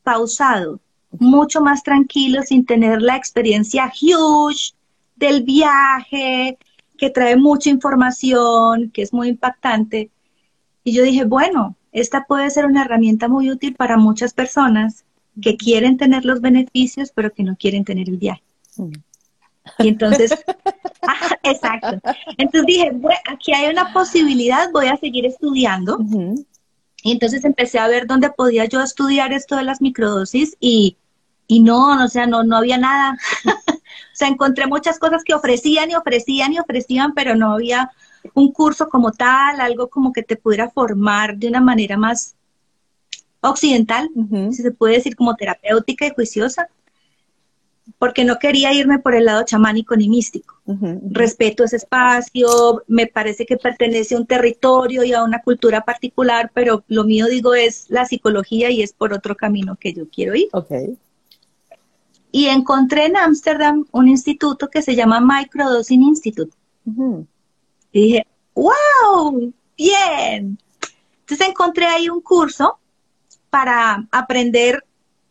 pausado, 0.02 0.80
mucho 1.18 1.60
más 1.60 1.82
tranquilo 1.82 2.42
sin 2.42 2.64
tener 2.64 3.02
la 3.02 3.16
experiencia 3.16 3.92
huge 4.00 4.74
del 5.16 5.42
viaje, 5.42 6.56
que 6.96 7.10
trae 7.10 7.36
mucha 7.36 7.70
información, 7.70 8.90
que 8.90 9.02
es 9.02 9.12
muy 9.12 9.28
impactante. 9.28 10.10
Y 10.84 10.92
yo 10.92 11.02
dije, 11.02 11.24
bueno, 11.24 11.76
esta 11.92 12.24
puede 12.26 12.50
ser 12.50 12.66
una 12.66 12.84
herramienta 12.84 13.26
muy 13.26 13.50
útil 13.50 13.74
para 13.74 13.96
muchas 13.96 14.32
personas 14.32 15.04
que 15.42 15.56
quieren 15.56 15.96
tener 15.96 16.24
los 16.24 16.40
beneficios, 16.40 17.10
pero 17.14 17.32
que 17.32 17.42
no 17.42 17.56
quieren 17.56 17.84
tener 17.84 18.08
el 18.08 18.18
viaje. 18.18 18.42
Y 19.78 19.88
entonces, 19.88 20.32
ah, 21.02 21.36
exacto. 21.42 22.00
Entonces 22.38 22.66
dije, 22.66 22.90
bueno, 22.92 23.18
aquí 23.30 23.52
hay 23.52 23.70
una 23.70 23.92
posibilidad, 23.92 24.70
voy 24.72 24.86
a 24.86 24.96
seguir 24.96 25.26
estudiando. 25.26 25.98
Y 27.02 27.12
entonces 27.12 27.44
empecé 27.44 27.78
a 27.78 27.88
ver 27.88 28.06
dónde 28.06 28.30
podía 28.30 28.66
yo 28.66 28.82
estudiar 28.82 29.32
esto 29.32 29.56
de 29.56 29.64
las 29.64 29.80
microdosis 29.80 30.56
y, 30.60 30.96
y 31.46 31.60
no, 31.60 32.04
o 32.04 32.08
sea, 32.08 32.26
no, 32.26 32.42
no 32.42 32.56
había 32.56 32.78
nada. 32.78 33.16
o 33.44 34.14
sea, 34.14 34.28
encontré 34.28 34.66
muchas 34.66 34.98
cosas 34.98 35.24
que 35.24 35.34
ofrecían 35.34 35.90
y 35.90 35.94
ofrecían 35.94 36.52
y 36.52 36.58
ofrecían, 36.58 37.14
pero 37.14 37.34
no 37.34 37.52
había 37.52 37.90
un 38.34 38.52
curso 38.52 38.88
como 38.88 39.12
tal, 39.12 39.60
algo 39.60 39.88
como 39.88 40.12
que 40.12 40.22
te 40.22 40.36
pudiera 40.36 40.68
formar 40.70 41.36
de 41.36 41.48
una 41.48 41.60
manera 41.60 41.96
más 41.96 42.36
occidental, 43.40 44.10
si 44.50 44.62
se 44.62 44.70
puede 44.70 44.96
decir 44.96 45.16
como 45.16 45.34
terapéutica 45.34 46.06
y 46.06 46.10
juiciosa, 46.10 46.68
porque 47.98 48.24
no 48.24 48.38
quería 48.38 48.72
irme 48.72 48.98
por 48.98 49.14
el 49.14 49.24
lado 49.24 49.44
chamánico 49.44 49.96
ni 49.96 50.08
místico. 50.08 50.60
Respeto 51.10 51.64
ese 51.64 51.76
espacio, 51.76 52.82
me 52.86 53.06
parece 53.06 53.44
que 53.44 53.56
pertenece 53.56 54.14
a 54.14 54.18
un 54.18 54.26
territorio 54.26 55.02
y 55.04 55.12
a 55.12 55.24
una 55.24 55.42
cultura 55.42 55.80
particular, 55.82 56.50
pero 56.54 56.84
lo 56.88 57.04
mío, 57.04 57.26
digo, 57.26 57.54
es 57.54 57.86
la 57.88 58.06
psicología 58.06 58.70
y 58.70 58.82
es 58.82 58.92
por 58.92 59.12
otro 59.12 59.36
camino 59.36 59.76
que 59.76 59.92
yo 59.92 60.08
quiero 60.08 60.34
ir. 60.34 60.48
Okay. 60.52 60.96
Y 62.32 62.46
encontré 62.46 63.06
en 63.06 63.16
Ámsterdam 63.16 63.86
un 63.90 64.08
instituto 64.08 64.68
que 64.68 64.82
se 64.82 64.94
llama 64.94 65.20
Microdosing 65.20 66.02
Institute. 66.02 66.52
Y 67.92 68.02
dije, 68.02 68.26
wow, 68.54 69.52
bien. 69.76 70.58
Entonces 71.20 71.48
encontré 71.48 71.86
ahí 71.86 72.08
un 72.08 72.20
curso 72.20 72.78
para 73.50 74.06
aprender 74.12 74.84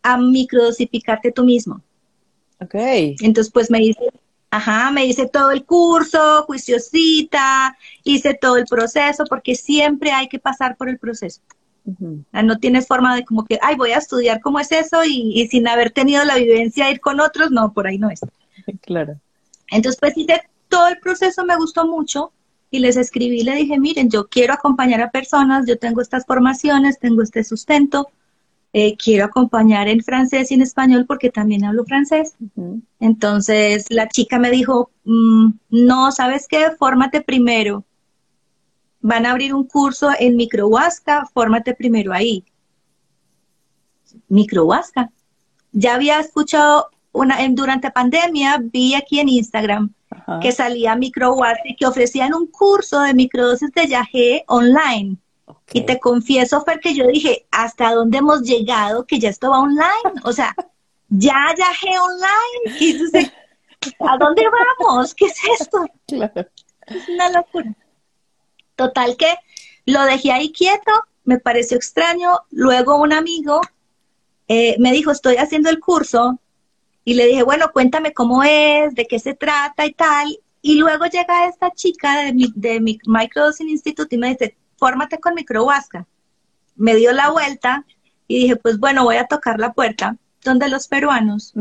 a 0.03 0.17
microdosificarte 0.17 1.31
tú 1.31 1.43
mismo. 1.43 1.81
Ok. 2.61 2.75
Entonces, 3.21 3.51
pues 3.51 3.71
me 3.71 3.81
hice, 3.81 4.11
ajá, 4.51 4.91
me 4.91 5.05
hice 5.05 5.27
todo 5.27 5.51
el 5.51 5.65
curso, 5.65 6.43
juiciosita, 6.43 7.77
hice 8.03 8.33
todo 8.33 8.57
el 8.57 8.65
proceso, 8.65 9.23
porque 9.25 9.55
siempre 9.55 10.11
hay 10.11 10.27
que 10.27 10.39
pasar 10.39 10.75
por 10.77 10.89
el 10.89 10.97
proceso. 10.99 11.41
No 12.31 12.59
tienes 12.59 12.85
forma 12.85 13.15
de 13.15 13.25
como 13.25 13.45
que, 13.45 13.57
ay, 13.61 13.75
voy 13.75 13.91
a 13.91 13.97
estudiar 13.97 14.41
cómo 14.41 14.59
es 14.59 14.71
eso 14.71 15.03
y, 15.05 15.47
sin 15.49 15.67
haber 15.67 15.91
tenido 15.91 16.23
la 16.23 16.35
vivencia 16.35 16.85
de 16.85 16.91
ir 16.91 16.99
con 16.99 17.19
otros, 17.19 17.49
no, 17.51 17.73
por 17.73 17.87
ahí 17.87 17.97
no 17.97 18.09
es. 18.09 18.19
Claro. 18.81 19.15
Entonces, 19.71 19.99
pues 19.99 20.15
hice 20.17 20.41
todo 20.67 20.87
el 20.87 20.99
proceso, 20.99 21.45
me 21.45 21.55
gustó 21.55 21.87
mucho 21.87 22.31
y 22.69 22.79
les 22.79 22.97
escribí, 22.97 23.43
le 23.43 23.55
dije, 23.55 23.79
miren, 23.79 24.09
yo 24.09 24.27
quiero 24.27 24.53
acompañar 24.53 25.01
a 25.01 25.09
personas, 25.09 25.65
yo 25.65 25.79
tengo 25.79 26.01
estas 26.01 26.25
formaciones, 26.25 26.99
tengo 26.99 27.23
este 27.23 27.43
sustento, 27.43 28.09
eh, 28.71 28.95
quiero 28.97 29.25
acompañar 29.25 29.87
en 29.87 30.03
francés 30.03 30.51
y 30.51 30.53
en 30.53 30.61
español 30.61 31.05
porque 31.07 31.31
también 31.31 31.65
hablo 31.65 31.85
francés. 31.85 32.35
Entonces 32.99 33.85
la 33.89 34.07
chica 34.07 34.37
me 34.37 34.51
dijo, 34.51 34.91
mm, 35.05 35.51
no, 35.69 36.11
¿sabes 36.11 36.47
qué? 36.47 36.71
Fórmate 36.77 37.21
primero. 37.21 37.83
Van 39.01 39.25
a 39.25 39.31
abrir 39.31 39.53
un 39.53 39.65
curso 39.65 40.09
en 40.19 40.35
Microhuasca, 40.35 41.25
fórmate 41.33 41.73
primero 41.73 42.13
ahí. 42.13 42.43
microhuasca. 44.27 45.11
Ya 45.71 45.95
había 45.95 46.19
escuchado 46.19 46.89
una, 47.11 47.37
durante 47.49 47.91
pandemia, 47.91 48.59
vi 48.61 48.95
aquí 48.95 49.19
en 49.19 49.29
Instagram 49.29 49.93
que 50.41 50.51
salía 50.51 50.95
microhuasca 50.95 51.63
y 51.65 51.75
que 51.75 51.85
ofrecían 51.85 52.33
un 52.33 52.47
curso 52.47 53.01
de 53.01 53.13
microdosis 53.13 53.71
de 53.71 53.87
yagé 53.87 54.43
online. 54.47 55.17
Y 55.71 55.85
te 55.85 55.99
confieso, 55.99 56.63
Fer, 56.63 56.79
que 56.79 56.95
yo 56.95 57.07
dije, 57.07 57.45
¿hasta 57.51 57.93
dónde 57.93 58.19
hemos 58.19 58.41
llegado 58.41 59.05
que 59.05 59.19
ya 59.19 59.29
esto 59.29 59.51
va 59.51 59.59
online? 59.59 60.21
O 60.23 60.33
sea, 60.33 60.55
ya 61.09 61.53
yagé 61.57 61.99
online. 61.99 62.79
Y 62.79 63.93
¿a 63.99 64.17
dónde 64.17 64.43
vamos? 64.79 65.13
¿Qué 65.13 65.25
es 65.25 65.39
esto? 65.59 65.85
Es 66.87 67.07
una 67.09 67.29
locura. 67.29 67.73
Total 68.75 69.15
que 69.15 69.33
lo 69.85 70.03
dejé 70.03 70.31
ahí 70.31 70.51
quieto, 70.51 70.91
me 71.23 71.39
pareció 71.39 71.77
extraño. 71.77 72.39
Luego 72.49 72.97
un 72.97 73.13
amigo 73.13 73.61
eh, 74.47 74.75
me 74.79 74.91
dijo, 74.91 75.11
estoy 75.11 75.35
haciendo 75.35 75.69
el 75.69 75.79
curso. 75.79 76.39
Y 77.05 77.13
le 77.13 77.27
dije, 77.27 77.43
bueno, 77.43 77.71
cuéntame 77.71 78.13
cómo 78.13 78.43
es, 78.43 78.93
de 78.95 79.05
qué 79.05 79.19
se 79.19 79.33
trata 79.33 79.85
y 79.85 79.93
tal. 79.93 80.39
Y 80.61 80.75
luego 80.75 81.05
llega 81.05 81.47
esta 81.47 81.71
chica 81.71 82.23
de 82.23 82.33
mi, 82.33 82.51
de 82.55 82.79
mi 82.79 82.99
Microdosing 83.05 83.69
Institute 83.69 84.13
y 84.15 84.19
me 84.19 84.29
dice, 84.29 84.57
fórmate 84.79 85.19
con 85.19 85.35
microhuasca. 85.35 86.07
Me 86.75 86.95
dio 86.95 87.11
la 87.11 87.29
vuelta 87.29 87.85
y 88.27 88.39
dije, 88.39 88.55
pues 88.55 88.79
bueno, 88.79 89.03
voy 89.03 89.17
a 89.17 89.27
tocar 89.27 89.59
la 89.59 89.73
puerta 89.73 90.17
donde 90.43 90.69
los 90.69 90.87
peruanos. 90.87 91.53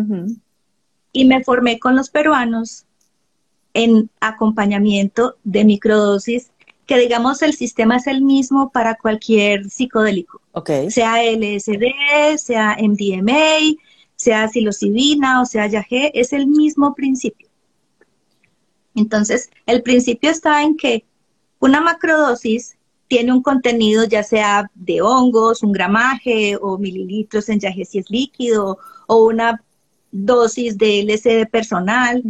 Y 1.12 1.24
me 1.24 1.42
formé 1.42 1.78
con 1.78 1.96
los 1.96 2.10
peruanos 2.10 2.86
en 3.74 4.10
acompañamiento 4.20 5.36
de 5.44 5.64
microdosis, 5.64 6.50
que 6.86 6.98
digamos 6.98 7.42
el 7.42 7.54
sistema 7.54 7.96
es 7.96 8.06
el 8.06 8.22
mismo 8.22 8.70
para 8.70 8.94
cualquier 8.94 9.68
psicodélico. 9.68 10.40
Sea 10.88 11.22
LSD, 11.22 12.38
sea 12.38 12.76
MDMA, 12.80 13.76
sea 14.16 14.48
psilocibina 14.48 15.42
o 15.42 15.44
sea 15.44 15.66
YAG, 15.66 16.10
es 16.14 16.32
el 16.32 16.46
mismo 16.46 16.94
principio. 16.94 17.48
Entonces, 18.94 19.50
el 19.66 19.82
principio 19.82 20.30
está 20.30 20.62
en 20.62 20.76
que 20.76 21.04
una 21.60 21.80
macrodosis 21.80 22.77
tiene 23.08 23.32
un 23.32 23.42
contenido 23.42 24.04
ya 24.04 24.22
sea 24.22 24.70
de 24.74 25.00
hongos, 25.00 25.62
un 25.62 25.72
gramaje 25.72 26.56
o 26.60 26.78
mililitros 26.78 27.48
en 27.48 27.58
yaje 27.58 27.84
si 27.84 27.98
es 27.98 28.10
líquido 28.10 28.78
o 29.06 29.24
una 29.24 29.64
dosis 30.12 30.76
de 30.78 31.02
LSD 31.02 31.50
personal. 31.50 32.22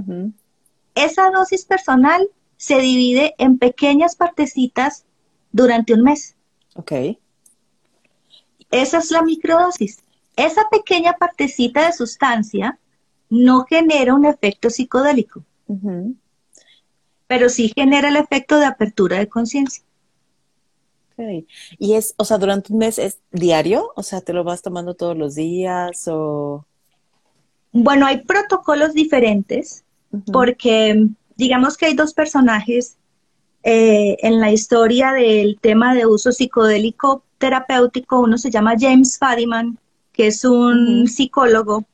Esa 0.95 1.31
dosis 1.31 1.65
personal 1.65 2.29
se 2.57 2.79
divide 2.79 3.35
en 3.39 3.59
pequeñas 3.59 4.17
partecitas 4.17 5.05
durante 5.53 5.95
un 5.95 6.03
mes. 6.03 6.37
Ok. 6.75 6.93
Esa 8.71 8.99
es 8.99 9.11
la 9.11 9.23
microdosis. 9.23 9.99
Esa 10.37 10.63
pequeña 10.71 11.15
partecita 11.15 11.87
de 11.87 11.93
sustancia 11.93 12.79
no 13.29 13.65
genera 13.65 14.15
un 14.15 14.25
efecto 14.25 14.71
psicodélico, 14.71 15.43
pero 17.27 17.49
sí 17.49 17.73
genera 17.75 18.09
el 18.09 18.17
efecto 18.17 18.59
de 18.59 18.67
apertura 18.67 19.19
de 19.19 19.29
conciencia. 19.29 19.83
Y 21.79 21.95
es, 21.95 22.15
o 22.17 22.25
sea, 22.25 22.39
durante 22.39 22.73
un 22.73 22.79
mes 22.79 22.99
es 22.99 23.19
diario, 23.33 23.93
o 23.97 24.03
sea, 24.03 24.21
te 24.21 24.33
lo 24.33 24.45
vas 24.45 24.63
tomando 24.63 24.95
todos 24.95 25.17
los 25.17 25.35
días 25.35 26.07
o... 26.09 26.65
Bueno, 27.73 28.07
hay 28.07 28.23
protocolos 28.23 28.95
diferentes 28.95 29.85
porque 30.33 31.07
digamos 31.37 31.77
que 31.77 31.87
hay 31.87 31.95
dos 31.95 32.15
personajes 32.15 32.97
eh, 33.63 34.17
en 34.21 34.41
la 34.41 34.51
historia 34.51 35.13
del 35.13 35.59
tema 35.61 35.95
de 35.95 36.07
uso 36.07 36.33
psicodélico 36.33 37.25
terapéutico. 37.39 38.21
Uno 38.21 38.39
se 38.39 38.51
llama 38.51 38.75
James 38.79 39.19
Fadiman, 39.19 39.79
que 40.13 40.29
es 40.29 40.45
un 40.45 41.07
psicólogo 41.09 41.85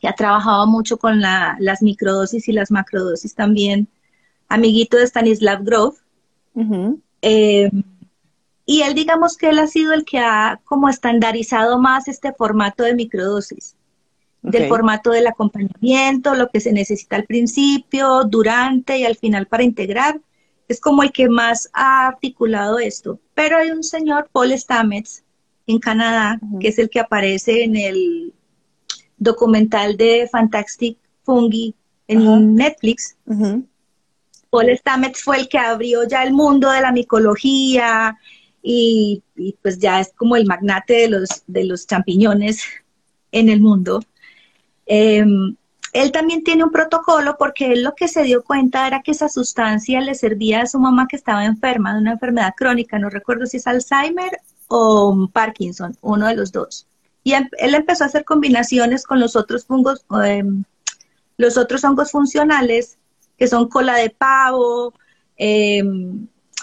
que 0.00 0.08
ha 0.08 0.14
trabajado 0.14 0.66
mucho 0.66 0.98
con 0.98 1.20
las 1.20 1.80
microdosis 1.80 2.48
y 2.48 2.52
las 2.52 2.72
macrodosis 2.72 3.34
también, 3.34 3.88
amiguito 4.48 4.96
de 4.96 5.04
Stanislav 5.04 5.62
Grof. 5.62 6.00
Y 8.64 8.82
él, 8.82 8.94
digamos 8.94 9.36
que 9.36 9.48
él 9.48 9.58
ha 9.58 9.66
sido 9.66 9.92
el 9.92 10.04
que 10.04 10.18
ha 10.18 10.60
como 10.64 10.88
estandarizado 10.88 11.78
más 11.78 12.08
este 12.08 12.32
formato 12.32 12.84
de 12.84 12.94
microdosis, 12.94 13.76
del 14.42 14.68
formato 14.68 15.10
del 15.10 15.26
acompañamiento, 15.26 16.34
lo 16.34 16.48
que 16.48 16.60
se 16.60 16.72
necesita 16.72 17.16
al 17.16 17.24
principio, 17.24 18.24
durante 18.24 18.98
y 18.98 19.04
al 19.04 19.16
final 19.16 19.46
para 19.46 19.62
integrar. 19.62 20.20
Es 20.68 20.80
como 20.80 21.02
el 21.02 21.12
que 21.12 21.28
más 21.28 21.68
ha 21.72 22.08
articulado 22.08 22.78
esto. 22.78 23.18
Pero 23.34 23.58
hay 23.58 23.70
un 23.70 23.82
señor, 23.82 24.28
Paul 24.32 24.56
Stamets, 24.56 25.22
en 25.66 25.78
Canadá, 25.78 26.40
que 26.60 26.68
es 26.68 26.78
el 26.78 26.90
que 26.90 27.00
aparece 27.00 27.64
en 27.64 27.76
el 27.76 28.32
documental 29.16 29.96
de 29.96 30.28
Fantastic 30.30 30.98
Fungi 31.24 31.74
en 32.08 32.54
Netflix. 32.54 33.16
Paul 34.50 34.76
Stamets 34.76 35.22
fue 35.22 35.38
el 35.38 35.48
que 35.48 35.58
abrió 35.58 36.06
ya 36.06 36.22
el 36.24 36.32
mundo 36.32 36.70
de 36.70 36.80
la 36.80 36.92
micología, 36.92 38.18
y, 38.62 39.22
pues 39.60 39.78
ya 39.78 40.00
es 40.00 40.12
como 40.14 40.36
el 40.36 40.46
magnate 40.46 40.94
de 40.94 41.08
los, 41.08 41.28
de 41.46 41.64
los 41.64 41.86
champiñones 41.86 42.62
en 43.32 43.48
el 43.48 43.60
mundo. 43.60 44.02
Em, 44.86 45.56
él 45.92 46.12
también 46.12 46.42
tiene 46.42 46.64
un 46.64 46.70
protocolo 46.70 47.36
porque 47.38 47.72
él 47.72 47.82
lo 47.82 47.94
que 47.94 48.08
se 48.08 48.22
dio 48.22 48.42
cuenta 48.44 48.86
era 48.86 49.02
que 49.02 49.10
esa 49.10 49.28
sustancia 49.28 50.00
le 50.00 50.14
servía 50.14 50.62
a 50.62 50.66
su 50.66 50.78
mamá 50.78 51.06
que 51.08 51.16
estaba 51.16 51.44
enferma 51.44 51.92
de 51.92 52.00
una 52.00 52.12
enfermedad 52.12 52.54
crónica, 52.56 52.98
no 52.98 53.10
recuerdo 53.10 53.46
si 53.46 53.58
es 53.58 53.66
Alzheimer 53.66 54.38
o 54.68 55.28
Parkinson, 55.32 55.96
uno 56.00 56.28
de 56.28 56.36
los 56.36 56.52
dos. 56.52 56.86
Y 57.24 57.34
em, 57.34 57.48
él 57.58 57.74
empezó 57.74 58.04
a 58.04 58.06
hacer 58.06 58.24
combinaciones 58.24 59.04
con 59.04 59.20
los 59.20 59.36
otros 59.36 59.66
fungos, 59.66 60.04
em, 60.24 60.64
los 61.36 61.56
otros 61.56 61.84
hongos 61.84 62.10
funcionales, 62.10 62.98
que 63.36 63.48
son 63.48 63.68
cola 63.68 63.96
de 63.96 64.10
pavo, 64.10 64.94
eh, 65.36 65.82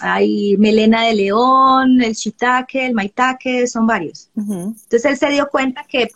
hay 0.00 0.56
melena 0.58 1.04
de 1.04 1.14
león, 1.14 2.02
el 2.02 2.14
shiitake, 2.14 2.86
el 2.86 2.94
maitake, 2.94 3.66
son 3.66 3.86
varios. 3.86 4.30
Entonces 4.36 5.04
él 5.04 5.16
se 5.16 5.28
dio 5.28 5.48
cuenta 5.48 5.84
que 5.84 6.08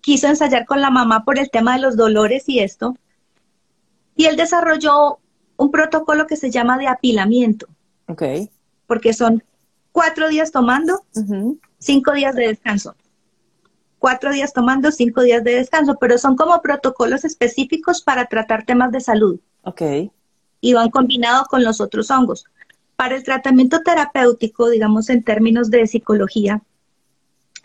quiso 0.00 0.28
ensayar 0.28 0.66
con 0.66 0.80
la 0.80 0.90
mamá 0.90 1.24
por 1.24 1.38
el 1.38 1.50
tema 1.50 1.74
de 1.76 1.82
los 1.82 1.96
dolores 1.96 2.44
y 2.48 2.60
esto. 2.60 2.96
Y 4.16 4.26
él 4.26 4.36
desarrolló 4.36 5.18
un 5.56 5.70
protocolo 5.70 6.26
que 6.26 6.36
se 6.36 6.50
llama 6.50 6.78
de 6.78 6.88
apilamiento. 6.88 7.66
Ok. 8.08 8.22
Porque 8.86 9.12
son 9.12 9.42
cuatro 9.92 10.28
días 10.28 10.52
tomando, 10.52 11.04
cinco 11.78 12.12
días 12.12 12.34
de 12.34 12.48
descanso. 12.48 12.94
Cuatro 13.98 14.32
días 14.32 14.52
tomando, 14.52 14.92
cinco 14.92 15.22
días 15.22 15.42
de 15.42 15.54
descanso, 15.54 15.96
pero 15.98 16.18
son 16.18 16.36
como 16.36 16.60
protocolos 16.60 17.24
específicos 17.24 18.02
para 18.02 18.26
tratar 18.26 18.66
temas 18.66 18.92
de 18.92 19.00
salud. 19.00 19.40
Ok. 19.62 19.82
Y 20.60 20.74
van 20.74 20.90
combinados 20.90 21.48
con 21.48 21.64
los 21.64 21.80
otros 21.80 22.10
hongos. 22.10 22.44
Para 22.96 23.16
el 23.16 23.22
tratamiento 23.22 23.82
terapéutico, 23.82 24.68
digamos 24.70 25.10
en 25.10 25.22
términos 25.22 25.70
de 25.70 25.86
psicología, 25.86 26.62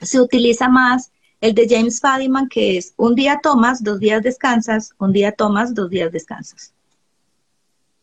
se 0.02 0.20
utiliza 0.20 0.70
más 0.70 1.12
el 1.42 1.54
de 1.54 1.68
James 1.70 2.00
Fadiman, 2.00 2.50
que 2.50 2.78
es 2.78 2.94
un 2.98 3.16
día 3.16 3.40
tomas, 3.42 3.84
dos 3.84 4.00
días 4.00 4.22
descansas, 4.22 4.94
un 4.98 5.14
día 5.14 5.32
tomas, 5.32 5.74
dos 5.74 5.90
días 5.90 6.12
descansas. 6.12 6.74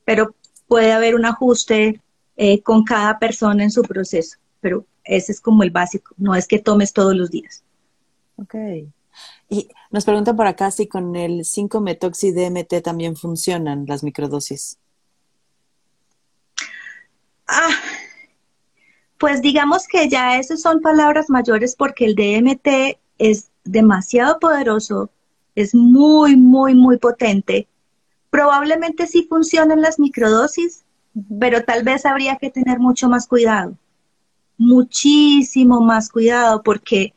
Pero 0.04 0.34
puede 0.68 0.92
haber 0.92 1.14
un 1.14 1.24
ajuste 1.26 2.00
eh, 2.36 2.62
con 2.62 2.84
cada 2.84 3.18
persona 3.18 3.62
en 3.62 3.70
su 3.70 3.82
proceso, 3.82 4.38
pero 4.60 4.86
ese 5.04 5.32
es 5.32 5.40
como 5.40 5.62
el 5.62 5.70
básico, 5.70 6.14
no 6.16 6.34
es 6.34 6.46
que 6.46 6.58
tomes 6.58 6.92
todos 6.92 7.14
los 7.14 7.30
días. 7.30 7.62
Ok. 8.36 8.54
Y 9.48 9.68
nos 9.90 10.04
preguntan 10.04 10.36
por 10.36 10.46
acá 10.46 10.70
si 10.70 10.86
con 10.86 11.16
el 11.16 11.40
5-metoxi-DMT 11.40 12.82
también 12.82 13.16
funcionan 13.16 13.86
las 13.86 14.02
microdosis. 14.02 14.78
Ah, 17.48 17.70
pues 19.18 19.40
digamos 19.40 19.86
que 19.88 20.08
ya 20.08 20.38
esas 20.38 20.60
son 20.60 20.80
palabras 20.80 21.30
mayores 21.30 21.74
porque 21.76 22.04
el 22.04 22.14
DMT 22.14 22.98
es 23.18 23.50
demasiado 23.64 24.38
poderoso, 24.38 25.10
es 25.54 25.74
muy, 25.74 26.36
muy, 26.36 26.74
muy 26.74 26.98
potente. 26.98 27.68
Probablemente 28.30 29.06
sí 29.06 29.26
funcionan 29.28 29.80
las 29.80 29.98
microdosis, 29.98 30.84
pero 31.40 31.64
tal 31.64 31.82
vez 31.82 32.04
habría 32.04 32.36
que 32.36 32.50
tener 32.50 32.78
mucho 32.78 33.08
más 33.08 33.26
cuidado, 33.26 33.76
muchísimo 34.58 35.80
más 35.80 36.10
cuidado, 36.10 36.62
porque 36.62 37.14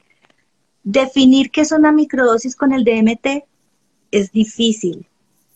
definir 0.83 1.51
qué 1.51 1.61
es 1.61 1.71
una 1.71 1.91
microdosis 1.91 2.55
con 2.55 2.71
el 2.71 2.85
DMT 2.85 3.43
es 4.11 4.31
difícil, 4.31 5.05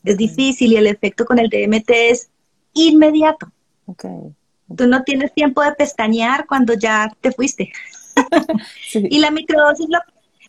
es 0.04 0.18
difícil 0.18 0.74
y 0.74 0.76
el 0.76 0.88
efecto 0.88 1.26
con 1.26 1.40
el 1.40 1.50
DMT 1.50 1.90
es 1.90 2.30
inmediato. 2.74 3.52
Okay. 3.86 4.36
Tú 4.76 4.88
no 4.88 5.04
tienes 5.04 5.34
tiempo 5.34 5.62
de 5.62 5.74
pestañear 5.74 6.46
cuando 6.48 6.74
ya 6.74 7.12
te 7.22 7.32
fuiste. 7.32 7.72
Y 8.94 9.20
la 9.20 9.32
microdosis, 9.32 9.88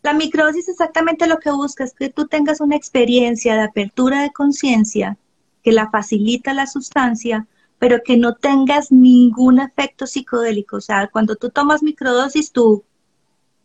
la 0.02 0.12
microdosis 0.12 0.68
exactamente 0.68 1.26
lo 1.26 1.38
que 1.38 1.50
busca 1.50 1.82
es 1.82 1.94
que 1.94 2.10
tú 2.10 2.26
tengas 2.26 2.60
una 2.60 2.76
experiencia 2.76 3.54
de 3.54 3.62
apertura 3.62 4.20
de 4.20 4.32
conciencia 4.32 5.16
que 5.62 5.72
la 5.72 5.90
facilita 5.90 6.52
la 6.52 6.66
sustancia, 6.66 7.46
pero 7.78 8.02
que 8.04 8.18
no 8.18 8.34
tengas 8.34 8.92
ningún 8.92 9.58
efecto 9.58 10.06
psicodélico. 10.06 10.76
O 10.76 10.80
sea, 10.82 11.08
cuando 11.08 11.36
tú 11.36 11.48
tomas 11.48 11.82
microdosis, 11.82 12.52
tú 12.52 12.84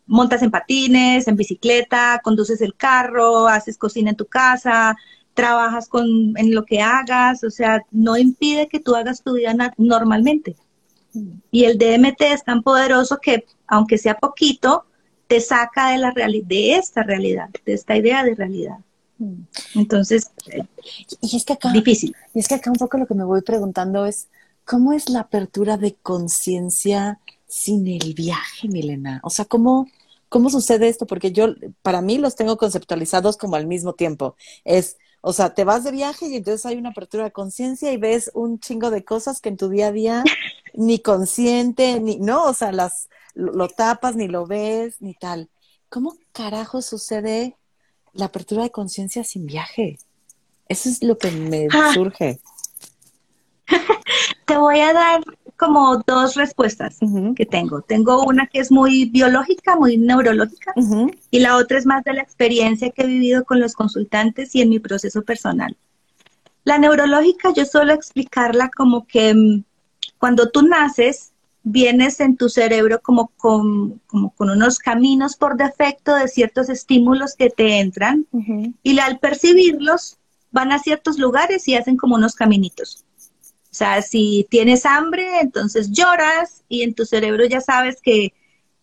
montas 0.07 0.41
en 0.41 0.49
patines, 0.49 1.27
en 1.27 1.35
bicicleta, 1.35 2.21
conduces 2.23 2.61
el 2.61 2.73
carro, 2.73 3.47
haces 3.47 3.77
cocina 3.77 4.11
en 4.11 4.15
tu 4.15 4.25
casa, 4.25 4.95
trabajas 5.39 5.87
con, 5.87 6.05
en 6.35 6.53
lo 6.53 6.65
que 6.65 6.81
hagas, 6.81 7.45
o 7.45 7.49
sea, 7.49 7.81
no 7.91 8.17
impide 8.17 8.67
que 8.67 8.81
tú 8.81 8.93
hagas 8.93 9.23
tu 9.23 9.35
vida 9.35 9.55
normalmente. 9.77 10.57
Mm. 11.13 11.29
Y 11.49 11.63
el 11.63 11.77
DMT 11.77 12.21
es 12.21 12.43
tan 12.43 12.61
poderoso 12.61 13.19
que, 13.21 13.45
aunque 13.65 13.97
sea 13.97 14.15
poquito, 14.15 14.83
te 15.27 15.39
saca 15.39 15.91
de 15.91 15.97
la 15.97 16.11
de 16.11 16.75
esta 16.75 17.03
realidad, 17.03 17.49
de 17.65 17.73
esta 17.73 17.95
idea 17.95 18.25
de 18.25 18.35
realidad. 18.35 18.79
Mm. 19.17 19.43
Entonces, 19.75 20.31
y 21.21 21.37
es 21.37 21.45
que 21.45 21.53
acá, 21.53 21.71
difícil. 21.71 22.13
Y 22.33 22.39
es 22.39 22.47
que 22.49 22.55
acá 22.55 22.69
un 22.69 22.77
poco 22.77 22.97
lo 22.97 23.07
que 23.07 23.15
me 23.15 23.23
voy 23.23 23.41
preguntando 23.41 24.05
es, 24.05 24.27
¿cómo 24.65 24.91
es 24.91 25.09
la 25.09 25.21
apertura 25.21 25.77
de 25.77 25.95
conciencia 25.95 27.21
sin 27.47 27.87
el 27.87 28.13
viaje, 28.13 28.67
Milena? 28.67 29.21
O 29.23 29.29
sea, 29.29 29.45
¿cómo, 29.45 29.87
¿cómo 30.27 30.49
sucede 30.49 30.89
esto? 30.89 31.07
Porque 31.07 31.31
yo, 31.31 31.55
para 31.81 32.01
mí, 32.01 32.17
los 32.17 32.35
tengo 32.35 32.57
conceptualizados 32.57 33.37
como 33.37 33.55
al 33.55 33.67
mismo 33.67 33.93
tiempo. 33.93 34.35
Es, 34.65 34.97
o 35.21 35.33
sea, 35.33 35.53
te 35.53 35.63
vas 35.63 35.83
de 35.83 35.91
viaje 35.91 36.27
y 36.27 36.35
entonces 36.37 36.65
hay 36.65 36.77
una 36.77 36.89
apertura 36.89 37.25
de 37.25 37.31
conciencia 37.31 37.91
y 37.91 37.97
ves 37.97 38.31
un 38.33 38.59
chingo 38.59 38.89
de 38.89 39.03
cosas 39.03 39.41
que 39.41 39.49
en 39.49 39.57
tu 39.57 39.69
día 39.69 39.87
a 39.87 39.91
día 39.91 40.23
ni 40.73 40.99
consciente, 40.99 41.99
ni, 41.99 42.17
no, 42.17 42.45
o 42.45 42.53
sea, 42.53 42.71
las, 42.71 43.09
lo, 43.33 43.67
tapas, 43.67 44.15
ni 44.15 44.27
lo 44.27 44.45
ves, 44.45 45.01
ni 45.01 45.13
tal. 45.13 45.49
¿Cómo 45.89 46.15
carajo 46.31 46.81
sucede 46.81 47.57
la 48.13 48.25
apertura 48.25 48.63
de 48.63 48.71
conciencia 48.71 49.23
sin 49.23 49.45
viaje? 49.45 49.97
Eso 50.67 50.87
es 50.89 51.03
lo 51.03 51.17
que 51.17 51.31
me 51.31 51.67
ah. 51.71 51.91
surge. 51.93 52.39
Te 54.45 54.57
voy 54.57 54.79
a 54.79 54.93
dar 54.93 55.21
como 55.59 55.97
dos 56.07 56.35
respuestas 56.35 56.97
que 57.35 57.45
tengo. 57.45 57.81
Tengo 57.81 58.23
una 58.23 58.47
que 58.47 58.59
es 58.59 58.71
muy 58.71 59.05
biológica, 59.09 59.75
muy 59.75 59.97
neurológica, 59.97 60.73
y 61.29 61.39
la 61.39 61.57
otra 61.57 61.77
es 61.77 61.85
más 61.85 62.03
de 62.05 62.13
la 62.13 62.21
experiencia 62.21 62.91
que 62.91 63.01
he 63.01 63.07
vivido 63.07 63.43
con 63.43 63.59
los 63.59 63.73
consultantes 63.73 64.55
y 64.55 64.61
en 64.61 64.69
mi 64.69 64.79
proceso 64.79 65.21
personal. 65.21 65.75
La 66.63 66.77
neurológica 66.77 67.53
yo 67.53 67.65
suelo 67.65 67.93
explicarla 67.93 68.69
como 68.69 69.05
que 69.05 69.33
mm, 69.33 69.63
cuando 70.17 70.49
tú 70.49 70.61
naces, 70.61 71.33
vienes 71.63 72.21
en 72.21 72.37
tu 72.37 72.47
cerebro 72.47 73.01
como 73.01 73.27
con, 73.35 73.99
como 74.07 74.29
con 74.31 74.49
unos 74.49 74.79
caminos 74.79 75.35
por 75.35 75.57
defecto 75.57 76.15
de 76.15 76.29
ciertos 76.29 76.69
estímulos 76.69 77.35
que 77.35 77.49
te 77.49 77.79
entran 77.79 78.25
y 78.81 78.97
al 78.99 79.19
percibirlos 79.19 80.17
van 80.51 80.71
a 80.71 80.79
ciertos 80.79 81.19
lugares 81.19 81.67
y 81.67 81.75
hacen 81.75 81.97
como 81.97 82.15
unos 82.15 82.35
caminitos. 82.35 83.05
O 83.71 83.75
sea, 83.75 84.01
si 84.01 84.47
tienes 84.49 84.85
hambre, 84.85 85.41
entonces 85.41 85.91
lloras 85.91 86.63
y 86.69 86.81
en 86.81 86.95
tu 86.95 87.05
cerebro 87.05 87.45
ya 87.45 87.61
sabes 87.61 88.01
que 88.01 88.33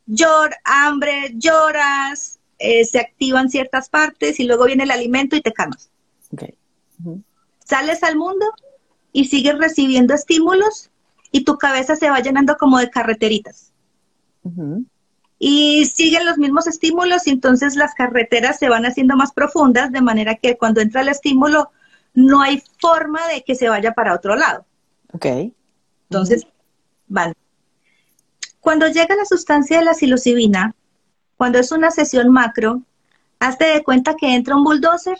llor, 0.07 0.55
hambre, 0.65 1.35
lloras, 1.35 2.39
eh, 2.59 2.85
se 2.85 3.01
activan 3.01 3.51
ciertas 3.51 3.89
partes 3.89 4.39
y 4.39 4.45
luego 4.45 4.67
viene 4.67 4.85
el 4.85 4.93
alimento 4.93 5.35
y 5.35 5.41
te 5.41 5.53
calmas. 5.53 5.91
Sales 7.65 8.03
al 8.05 8.17
mundo 8.17 8.47
y 9.13 9.25
sigues 9.25 9.59
recibiendo 9.59 10.15
estímulos 10.15 10.91
y 11.33 11.45
tu 11.45 11.59
cabeza 11.59 11.97
se 11.97 12.09
va 12.09 12.21
llenando 12.21 12.57
como 12.57 12.79
de 12.79 12.89
carreteritas. 12.89 13.73
Y 15.39 15.87
siguen 15.87 16.25
los 16.25 16.39
mismos 16.39 16.69
estímulos 16.69 17.27
y 17.27 17.31
entonces 17.31 17.75
las 17.75 17.93
carreteras 17.95 18.59
se 18.59 18.69
van 18.69 18.87
haciendo 18.87 19.17
más 19.17 19.33
profundas 19.33 19.91
de 19.91 20.01
manera 20.01 20.37
que 20.37 20.57
cuando 20.57 20.81
entra 20.81 21.01
el 21.01 21.09
estímulo 21.09 21.73
no 22.15 22.41
hay 22.41 22.63
forma 22.79 23.27
de 23.29 23.43
que 23.43 23.57
se 23.57 23.69
vaya 23.69 23.93
para 23.93 24.15
otro 24.15 24.37
lado. 24.37 24.65
Ok. 25.17 25.27
Entonces, 26.11 26.47
vale. 27.09 27.35
Cuando 28.61 28.87
llega 28.89 29.17
la 29.17 29.25
sustancia 29.25 29.79
de 29.79 29.85
la 29.85 29.95
psilocibina, 29.95 30.75
cuando 31.37 31.59
es 31.59 31.73
una 31.73 31.91
sesión 31.91 32.31
macro, 32.31 32.83
hazte 33.39 33.65
de 33.65 33.83
cuenta 33.83 34.15
que 34.15 34.35
entra 34.35 34.57
un 34.57 34.65
bulldozer 34.65 35.17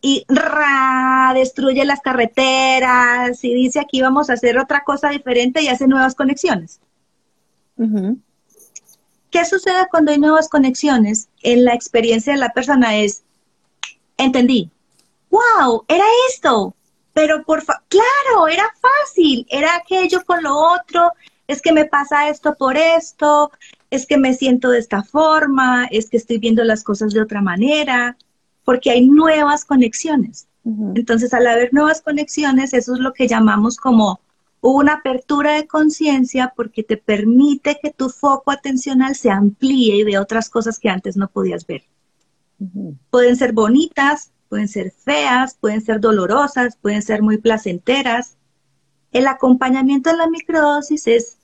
y 0.00 0.24
ra, 0.28 1.32
destruye 1.34 1.84
las 1.84 2.00
carreteras 2.00 3.42
y 3.44 3.54
dice 3.54 3.80
aquí 3.80 4.00
vamos 4.00 4.30
a 4.30 4.34
hacer 4.34 4.58
otra 4.58 4.82
cosa 4.84 5.10
diferente 5.10 5.62
y 5.62 5.68
hace 5.68 5.86
nuevas 5.86 6.14
conexiones. 6.14 6.80
¿Qué 9.30 9.44
sucede 9.44 9.88
cuando 9.90 10.12
hay 10.12 10.18
nuevas 10.18 10.48
conexiones? 10.48 11.28
En 11.42 11.64
la 11.64 11.74
experiencia 11.74 12.32
de 12.32 12.38
la 12.38 12.52
persona 12.52 12.96
es, 12.96 13.24
entendí, 14.16 14.70
wow, 15.30 15.84
era 15.88 16.04
esto, 16.30 16.74
pero 17.14 17.44
por 17.44 17.64
claro, 17.64 18.48
era 18.50 18.64
fácil, 18.80 19.46
era 19.48 19.76
aquello 19.76 20.22
con 20.24 20.42
lo 20.42 20.54
otro, 20.56 21.12
es 21.46 21.62
que 21.62 21.72
me 21.72 21.84
pasa 21.84 22.28
esto 22.28 22.54
por 22.56 22.76
esto, 22.76 23.50
es 23.90 24.06
que 24.06 24.18
me 24.18 24.34
siento 24.34 24.70
de 24.70 24.80
esta 24.80 25.02
forma, 25.02 25.86
es 25.90 26.10
que 26.10 26.16
estoy 26.16 26.38
viendo 26.38 26.64
las 26.64 26.82
cosas 26.82 27.12
de 27.12 27.22
otra 27.22 27.40
manera, 27.40 28.16
porque 28.64 28.90
hay 28.90 29.06
nuevas 29.06 29.64
conexiones. 29.64 30.48
Entonces, 30.94 31.34
al 31.34 31.46
haber 31.46 31.74
nuevas 31.74 32.00
conexiones, 32.00 32.72
eso 32.72 32.94
es 32.94 32.98
lo 32.98 33.12
que 33.12 33.28
llamamos 33.28 33.76
como 33.76 34.20
una 34.62 34.94
apertura 34.94 35.52
de 35.52 35.66
conciencia 35.66 36.54
porque 36.56 36.82
te 36.82 36.96
permite 36.96 37.78
que 37.82 37.90
tu 37.90 38.08
foco 38.08 38.50
atencional 38.50 39.14
se 39.14 39.30
amplíe 39.30 39.96
y 39.96 40.04
vea 40.04 40.22
otras 40.22 40.48
cosas 40.48 40.78
que 40.78 40.88
antes 40.88 41.18
no 41.18 41.28
podías 41.28 41.66
ver. 41.66 41.84
Pueden 43.10 43.36
ser 43.36 43.52
bonitas, 43.52 44.30
pueden 44.54 44.68
ser 44.68 44.92
feas, 44.92 45.56
pueden 45.60 45.80
ser 45.80 45.98
dolorosas, 45.98 46.76
pueden 46.76 47.02
ser 47.02 47.22
muy 47.22 47.38
placenteras. 47.38 48.36
El 49.10 49.26
acompañamiento 49.26 50.10
en 50.10 50.18
la 50.18 50.28
microdosis 50.28 51.08
es 51.08 51.38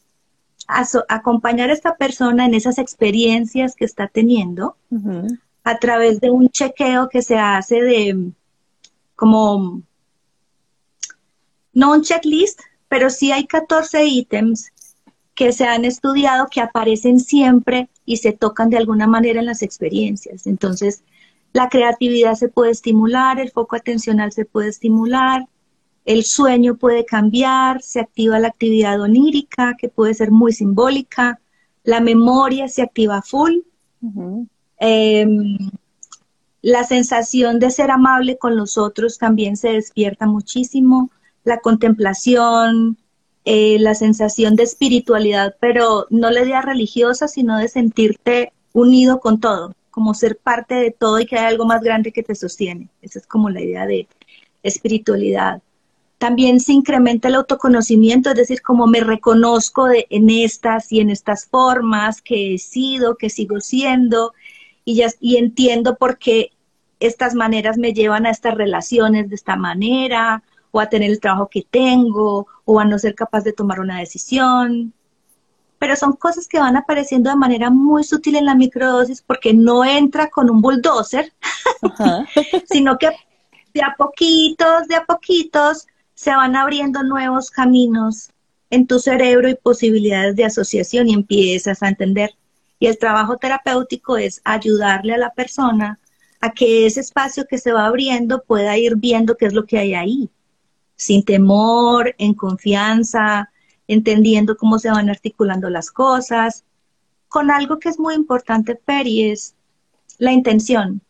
acompañar 1.09 1.71
a 1.71 1.73
esta 1.73 1.97
persona 1.97 2.47
en 2.47 2.55
esas 2.55 2.79
experiencias 2.79 3.75
que 3.75 3.85
está 3.85 4.07
teniendo 4.07 4.77
a 5.65 5.79
través 5.81 6.21
de 6.21 6.31
un 6.31 6.51
chequeo 6.51 7.09
que 7.09 7.21
se 7.23 7.37
hace 7.37 7.83
de 7.83 8.31
como, 9.17 9.83
no 11.73 11.93
un 11.93 12.03
checklist, 12.03 12.61
pero 12.87 13.11
sí 13.11 13.33
hay 13.33 13.49
14 13.49 14.07
ítems 14.07 14.71
que 15.35 15.51
se 15.51 15.65
han 15.65 15.85
estudiado 15.85 16.47
que 16.49 16.61
aparecen 16.61 17.19
siempre 17.19 17.89
y 18.05 18.19
se 18.19 18.31
tocan 18.31 18.71
de 18.71 18.77
alguna 18.77 19.09
manera 19.09 19.41
en 19.41 19.47
las 19.47 19.63
experiencias. 19.63 20.47
Entonces, 20.47 21.03
la 21.53 21.69
creatividad 21.69 22.35
se 22.35 22.49
puede 22.49 22.71
estimular, 22.71 23.41
el 23.41 23.51
foco 23.51 23.77
atencional 23.77 24.33
se 24.33 24.45
puede 24.45 24.69
estimular, 24.69 25.47
el 26.05 26.25
sueño 26.25 26.77
puede 26.77 27.05
cambiar, 27.05 27.83
se 27.83 28.01
activa 28.01 28.39
la 28.39 28.49
actividad 28.49 29.01
onírica, 29.01 29.75
que 29.79 29.89
puede 29.89 30.15
ser 30.15 30.31
muy 30.31 30.53
simbólica, 30.53 31.41
la 31.85 32.01
memoria 32.01 32.69
se 32.69 32.83
activa 32.83 33.23
full, 33.23 33.59
em, 34.79 35.59
la 36.63 36.85
sensación 36.85 37.59
de 37.59 37.71
ser 37.71 37.91
amable 37.91 38.39
con 38.39 38.57
los 38.57 38.79
otros 38.79 39.19
también 39.19 39.57
se 39.57 39.71
despierta 39.71 40.27
muchísimo, 40.27 41.11
la 41.45 41.59
contemplación, 41.59 42.99
eh, 43.45 43.79
la 43.81 43.95
sensación 43.95 44.57
de 44.57 44.65
espiritualidad, 44.65 45.57
pero 45.61 46.07
no 46.11 46.31
la 46.31 46.43
idea 46.43 46.61
religiosa, 46.61 47.29
sino 47.29 47.59
de 47.59 47.69
sentirte 47.69 48.53
unido 48.73 49.21
con 49.21 49.41
todo 49.41 49.75
como 49.91 50.15
ser 50.15 50.39
parte 50.39 50.75
de 50.75 50.91
todo 50.91 51.21
y 51.21 51.27
que 51.27 51.39
hay 51.39 51.47
algo 51.47 51.67
más 51.67 51.83
grande 51.83 52.13
que 52.13 52.23
te 52.23 52.35
sostiene. 52.35 52.89
Esa 53.03 53.19
es 53.19 53.27
como 53.27 53.51
la 53.51 53.61
idea 53.61 53.87
de 53.87 54.09
espiritualidad. 54.63 55.63
También 56.19 56.61
se 56.61 56.73
incrementa 56.73 57.29
el 57.29 57.35
autoconocimiento, 57.35 58.31
es 58.31 58.37
decir, 58.37 58.63
como 58.63 58.87
me 58.87 59.01
reconozco 59.01 59.87
de, 59.87 60.07
en 60.11 60.29
estas 60.31 60.93
y 60.93 61.01
en 61.01 61.11
estas 61.11 61.47
formas 61.47 62.21
que 62.21 62.55
he 62.55 62.59
sido, 62.59 63.17
que 63.17 63.31
sigo 63.31 63.61
siendo, 63.61 64.35
y, 64.85 64.97
ya, 64.97 65.09
y 65.21 65.37
entiendo 65.37 65.97
por 65.97 66.19
qué 66.19 66.51
estas 67.01 67.35
maneras 67.35 67.79
me 67.79 67.95
llevan 67.95 68.27
a 68.27 68.31
estas 68.31 68.55
relaciones 68.55 69.31
de 69.31 69.35
esta 69.35 69.57
manera, 69.57 70.43
o 70.73 70.81
a 70.81 70.89
tener 70.89 71.11
el 71.11 71.21
trabajo 71.21 71.49
que 71.49 71.67
tengo, 71.69 72.47
o 72.65 72.79
a 72.79 72.85
no 72.85 72.99
ser 72.99 73.15
capaz 73.15 73.43
de 73.43 73.53
tomar 73.53 73.81
una 73.81 73.99
decisión 73.99 74.93
pero 75.81 75.97
son 75.97 76.13
cosas 76.13 76.47
que 76.47 76.61
van 76.61 76.77
apareciendo 76.77 77.31
de 77.31 77.37
manera 77.37 77.71
muy 77.71 78.05
sutil 78.05 78.37
en 78.37 78.45
la 78.45 78.55
microdosis 78.55 79.23
porque 79.23 79.55
no 79.55 79.83
entra 79.83 80.29
con 80.29 80.51
un 80.51 80.61
bulldozer, 80.61 81.33
sino 82.71 82.99
que 82.99 83.09
de 83.73 83.83
a 83.83 83.95
poquitos, 83.97 84.87
de 84.89 84.97
a 84.97 85.07
poquitos 85.07 85.87
se 86.13 86.37
van 86.37 86.55
abriendo 86.55 87.03
nuevos 87.03 87.51
caminos 87.51 88.29
en 88.69 88.87
tu 88.87 88.99
cerebro 88.99 89.49
y 89.49 89.55
posibilidades 89.55 90.37
de 90.37 90.45
asociación 90.45 91.09
y 91.09 91.15
empiezas 91.15 91.83
a 91.83 91.89
entender. 91.89 92.35
Y 92.79 92.87
el 92.87 92.99
trabajo 92.99 93.39
terapéutico 93.39 94.19
es 94.19 94.43
ayudarle 94.45 95.15
a 95.15 95.19
la 95.19 95.33
persona 95.33 95.99
a 96.43 96.53
que 96.53 96.85
ese 96.85 97.01
espacio 97.01 97.47
que 97.49 97.57
se 97.57 97.73
va 97.73 97.87
abriendo 97.87 98.43
pueda 98.43 98.77
ir 98.77 98.97
viendo 98.97 99.35
qué 99.35 99.47
es 99.47 99.55
lo 99.55 99.65
que 99.65 99.79
hay 99.79 99.95
ahí, 99.95 100.29
sin 100.95 101.25
temor, 101.25 102.15
en 102.19 102.35
confianza, 102.35 103.51
entendiendo 103.93 104.57
cómo 104.57 104.79
se 104.79 104.91
van 104.91 105.11
articulando 105.11 105.69
las 105.69 105.91
cosas, 105.91 106.65
con 107.29 107.51
algo 107.51 107.79
que 107.79 107.89
es 107.89 107.99
muy 107.99 108.15
importante, 108.15 108.77
Peri, 108.77 109.31
es 109.31 109.55
la 110.19 110.33
intención. 110.33 111.01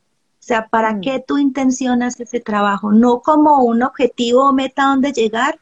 O 0.40 0.42
sea, 0.42 0.68
¿para 0.68 0.94
mm. 0.94 1.00
qué 1.02 1.24
tú 1.26 1.36
intencionas 1.36 2.18
ese 2.18 2.40
trabajo? 2.40 2.90
No 2.90 3.20
como 3.20 3.62
un 3.64 3.82
objetivo 3.82 4.48
o 4.48 4.52
meta 4.52 4.84
donde 4.84 5.12
llegar, 5.12 5.58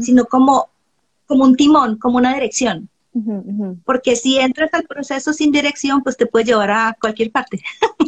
sino 0.00 0.26
como, 0.26 0.68
como 1.26 1.44
un 1.44 1.56
timón, 1.56 1.96
como 1.96 2.18
una 2.18 2.34
dirección. 2.34 2.88
Porque 3.84 4.16
si 4.16 4.38
entras 4.38 4.72
al 4.74 4.84
proceso 4.84 5.32
sin 5.32 5.50
dirección, 5.50 6.02
pues 6.02 6.16
te 6.16 6.26
puede 6.26 6.44
llevar 6.44 6.70
a 6.70 6.96
cualquier 7.00 7.32
parte. 7.32 7.60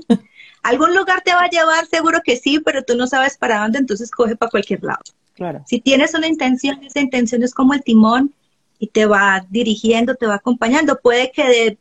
Algún 0.62 0.94
lugar 0.94 1.22
te 1.22 1.34
va 1.34 1.42
a 1.42 1.50
llevar, 1.50 1.86
seguro 1.86 2.20
que 2.24 2.36
sí, 2.36 2.60
pero 2.60 2.84
tú 2.84 2.96
no 2.96 3.06
sabes 3.06 3.36
para 3.36 3.60
dónde, 3.60 3.78
entonces 3.78 4.10
coge 4.10 4.36
para 4.36 4.50
cualquier 4.50 4.82
lado. 4.82 5.02
Claro. 5.34 5.62
Si 5.66 5.80
tienes 5.80 6.14
una 6.14 6.28
intención, 6.28 6.82
esa 6.84 7.00
intención 7.00 7.42
es 7.42 7.52
como 7.52 7.74
el 7.74 7.82
timón 7.82 8.32
y 8.84 8.88
te 8.88 9.06
va 9.06 9.46
dirigiendo, 9.48 10.14
te 10.14 10.26
va 10.26 10.34
acompañando. 10.34 11.00
Puede 11.00 11.32
que 11.32 11.44
de 11.48 11.78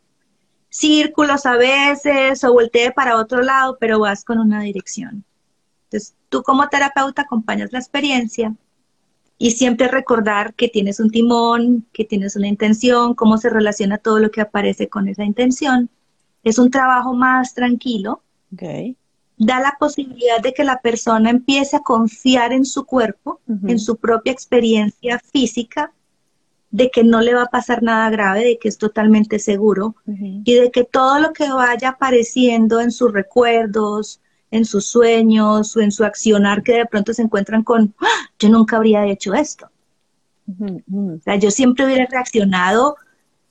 círculos 0.70 1.46
a 1.46 1.58
veces 1.58 2.42
o 2.46 2.54
voltee 2.54 2.94
para 2.94 3.18
otro 3.18 3.42
lado, 3.42 3.78
pero 3.78 4.00
vas 4.00 4.24
con 4.24 4.40
una 4.40 4.62
dirección. 4.62 5.26
Entonces, 5.86 6.16
tú 6.30 6.44
como 6.44 6.70
terapeuta 6.70 7.24
acompañas 7.24 7.74
la 7.74 7.80
experiencia 7.80 8.56
y 9.38 9.52
siempre 9.52 9.90
recordar 9.90 10.54
que 10.54 10.70
tienes 10.70 11.02
un 11.02 11.12
timón, 11.12 11.86
que 11.92 12.06
tienes 12.06 12.38
una 12.38 12.48
intención, 12.48 13.16
cómo 13.16 13.38
se 13.38 13.50
relaciona 13.50 13.98
todo 13.98 14.20
lo 14.20 14.32
que 14.32 14.40
aparece 14.40 14.88
con 14.88 15.10
esa 15.10 15.26
intención. 15.26 15.90
Es 16.42 16.58
un 16.58 16.72
trabajo 16.72 17.14
más 17.14 17.54
tranquilo. 17.54 18.22
Da 19.38 19.60
la 19.60 19.76
posibilidad 19.78 20.40
de 20.42 20.54
que 20.54 20.64
la 20.64 20.80
persona 20.80 21.32
empiece 21.32 21.76
a 21.76 21.82
confiar 21.82 22.54
en 22.54 22.64
su 22.64 22.86
cuerpo, 22.86 23.42
en 23.68 23.78
su 23.78 23.98
propia 23.98 24.32
experiencia 24.32 25.20
física, 25.20 25.92
de 26.74 26.90
que 26.90 27.04
no 27.04 27.22
le 27.22 27.36
va 27.36 27.44
a 27.44 27.52
pasar 27.52 27.84
nada 27.84 28.10
grave, 28.10 28.44
de 28.44 28.58
que 28.58 28.68
es 28.68 28.80
totalmente 28.80 29.38
seguro 29.38 29.96
y 30.08 30.56
de 30.56 30.72
que 30.72 30.84
todo 30.84 31.20
lo 31.20 31.32
que 31.32 31.48
vaya 31.48 31.90
apareciendo 31.90 32.82
en 32.82 32.90
sus 32.90 33.14
recuerdos, 33.14 34.20
en 34.50 34.66
sus 34.66 34.88
sueños 34.88 35.78
o 35.78 35.82
en 35.82 35.92
su 35.92 36.04
accionar 36.04 36.64
que 36.64 36.74
de 36.74 36.88
pronto 36.88 37.14
se 37.14 37.22
encuentran 37.22 37.64
con, 37.64 37.94
¡Ah! 38.02 38.28
yo 38.40 38.50
nunca 38.50 38.78
habría 38.78 39.06
hecho 39.06 39.36
esto. 39.36 39.70
O 40.50 41.20
sea, 41.24 41.36
yo 41.36 41.52
siempre 41.52 41.86
hubiera 41.86 42.08
reaccionado 42.08 42.98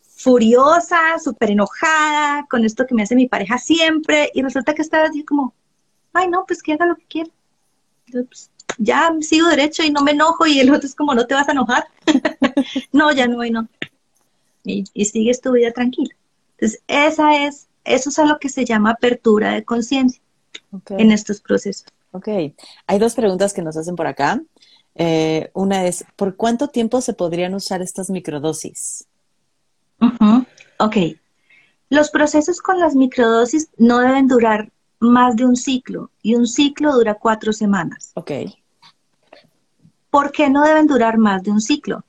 furiosa, 0.02 1.16
súper 1.22 1.52
enojada 1.52 2.46
con 2.50 2.64
esto 2.64 2.86
que 2.86 2.94
me 2.96 3.04
hace 3.04 3.14
mi 3.14 3.28
pareja 3.28 3.56
siempre 3.56 4.30
y 4.34 4.42
resulta 4.42 4.74
que 4.74 4.82
estaba 4.82 5.04
así 5.04 5.24
como, 5.24 5.54
ay 6.12 6.28
no, 6.28 6.44
pues 6.44 6.60
que 6.60 6.72
haga 6.72 6.86
lo 6.86 6.96
que 6.96 7.06
quiera. 7.06 7.30
Pues, 8.10 8.50
ya 8.78 9.12
sigo 9.20 9.48
derecho 9.48 9.82
y 9.82 9.90
no 9.90 10.02
me 10.02 10.12
enojo 10.12 10.46
y 10.46 10.60
el 10.60 10.72
otro 10.72 10.86
es 10.86 10.94
como, 10.94 11.14
no 11.14 11.26
te 11.26 11.34
vas 11.34 11.48
a 11.48 11.52
enojar. 11.52 11.86
no, 12.92 13.12
ya 13.12 13.26
no, 13.26 13.44
y 13.44 13.50
no. 13.50 13.68
Y, 14.64 14.84
y 14.94 15.04
sigues 15.06 15.40
tu 15.40 15.52
vida 15.52 15.72
tranquila. 15.72 16.14
Entonces, 16.58 16.82
esa 16.86 17.44
es, 17.44 17.68
eso 17.84 18.10
es 18.10 18.18
a 18.18 18.24
lo 18.24 18.38
que 18.38 18.48
se 18.48 18.64
llama 18.64 18.92
apertura 18.92 19.52
de 19.52 19.64
conciencia 19.64 20.20
en 20.90 21.12
estos 21.12 21.40
procesos. 21.40 21.86
Ok, 22.12 22.28
hay 22.86 22.98
dos 22.98 23.14
preguntas 23.14 23.52
que 23.52 23.62
nos 23.62 23.76
hacen 23.76 23.96
por 23.96 24.06
acá. 24.06 24.42
Eh, 24.94 25.50
una 25.54 25.86
es, 25.86 26.04
¿por 26.16 26.36
cuánto 26.36 26.68
tiempo 26.68 27.00
se 27.00 27.14
podrían 27.14 27.54
usar 27.54 27.82
estas 27.82 28.10
microdosis? 28.10 29.06
Ok, 30.78 30.96
los 31.88 32.10
procesos 32.10 32.60
con 32.60 32.80
las 32.80 32.94
microdosis 32.94 33.68
no 33.76 34.00
deben 34.00 34.26
durar 34.26 34.70
más 34.98 35.36
de 35.36 35.44
un 35.44 35.56
ciclo 35.56 36.10
y 36.22 36.34
un 36.34 36.46
ciclo 36.46 36.92
dura 36.92 37.14
cuatro 37.14 37.52
semanas. 37.52 38.12
Ok. 38.14 38.30
¿Por 40.12 40.30
qué 40.30 40.50
no 40.50 40.62
deben 40.62 40.86
durar 40.86 41.16
más 41.16 41.42
de 41.42 41.50
un 41.50 41.62
ciclo? 41.62 42.04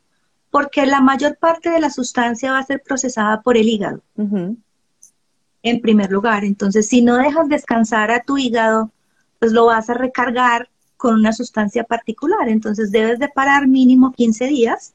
Porque 0.51 0.85
la 0.85 0.99
mayor 0.99 1.37
parte 1.37 1.69
de 1.69 1.79
la 1.79 1.89
sustancia 1.89 2.51
va 2.51 2.59
a 2.59 2.65
ser 2.65 2.83
procesada 2.83 3.41
por 3.41 3.55
el 3.55 3.69
hígado 3.69 4.01
en 4.17 5.81
primer 5.81 6.11
lugar. 6.11 6.43
Entonces, 6.43 6.85
si 6.89 7.01
no 7.01 7.15
dejas 7.15 7.47
descansar 7.47 8.11
a 8.11 8.21
tu 8.21 8.37
hígado, 8.37 8.91
pues 9.39 9.53
lo 9.53 9.67
vas 9.67 9.89
a 9.89 9.93
recargar 9.93 10.69
con 10.97 11.15
una 11.15 11.31
sustancia 11.31 11.85
particular. 11.85 12.49
Entonces, 12.49 12.91
debes 12.91 13.19
de 13.19 13.29
parar 13.29 13.69
mínimo 13.69 14.11
15 14.11 14.47
días 14.47 14.93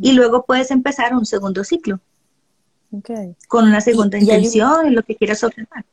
y 0.00 0.12
luego 0.12 0.44
puedes 0.44 0.70
empezar 0.70 1.16
un 1.16 1.26
segundo 1.26 1.64
ciclo. 1.64 1.98
Con 3.48 3.64
una 3.64 3.80
segunda 3.80 4.18
intención 4.18 4.86
y, 4.86 4.90
lo 4.90 5.02
que 5.02 5.16
quieras 5.16 5.42
observar. 5.42 5.84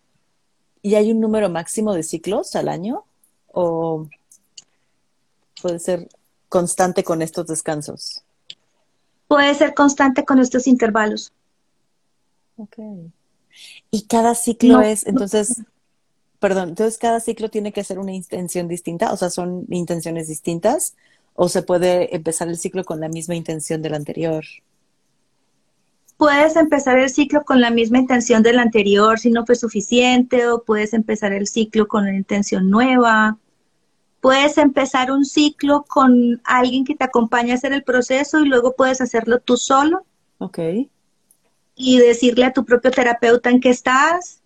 ¿Y 0.84 0.94
hay 0.94 1.12
un 1.12 1.20
número 1.20 1.50
máximo 1.50 1.96
de 1.96 2.04
ciclos 2.04 2.56
al 2.56 2.68
año? 2.68 3.06
¿O 3.48 4.08
puede 5.62 5.80
ser 5.80 6.10
constante 6.50 7.04
con 7.04 7.22
estos 7.22 7.48
descansos? 7.48 8.24
Puede 9.28 9.54
ser 9.56 9.74
constante 9.74 10.24
con 10.24 10.40
estos 10.40 10.68
intervalos. 10.68 11.34
Okay. 12.58 13.12
Y 13.92 14.04
cada 14.04 14.36
ciclo 14.36 14.82
es, 14.82 15.06
entonces, 15.06 15.62
perdón, 16.40 16.70
entonces 16.70 16.98
cada 16.98 17.20
ciclo 17.20 17.50
tiene 17.50 17.72
que 17.72 17.84
ser 17.84 18.00
una 18.00 18.14
intención 18.14 18.68
distinta, 18.68 19.12
o 19.12 19.18
sea, 19.18 19.30
son 19.30 19.66
intenciones 19.70 20.28
distintas, 20.28 20.96
o 21.34 21.50
se 21.50 21.64
puede 21.64 22.16
empezar 22.16 22.48
el 22.48 22.58
ciclo 22.58 22.84
con 22.84 23.00
la 23.00 23.10
misma 23.10 23.36
intención 23.36 23.82
del 23.82 23.94
anterior. 23.94 24.44
Puedes 26.18 26.56
empezar 26.56 26.98
el 26.98 27.10
ciclo 27.10 27.44
con 27.44 27.60
la 27.60 27.72
misma 27.72 28.00
intención 28.00 28.42
del 28.42 28.60
anterior 28.60 29.20
si 29.20 29.32
no 29.32 29.46
fue 29.46 29.56
suficiente, 29.56 30.48
o 30.48 30.64
puedes 30.64 30.94
empezar 30.94 31.34
el 31.34 31.48
ciclo 31.48 31.88
con 31.88 32.04
una 32.04 32.16
intención 32.16 32.70
nueva. 32.70 33.38
Puedes 34.26 34.58
empezar 34.58 35.12
un 35.12 35.24
ciclo 35.24 35.86
con 35.88 36.42
alguien 36.44 36.84
que 36.84 36.96
te 36.96 37.04
acompañe 37.04 37.52
a 37.52 37.56
hacer 37.56 37.74
el 37.74 37.84
proceso 37.84 38.40
y 38.40 38.48
luego 38.48 38.76
puedes 38.76 39.00
hacerlo 39.00 39.40
tú 39.40 39.56
solo. 39.56 40.04
Ok 40.40 40.60
y 41.76 41.98
decirle 41.98 42.46
a 42.46 42.54
tu 42.54 42.66
propio 42.66 42.90
terapeuta 42.90 43.50
en 43.50 43.60
qué 43.60 43.70
estás 43.70 44.42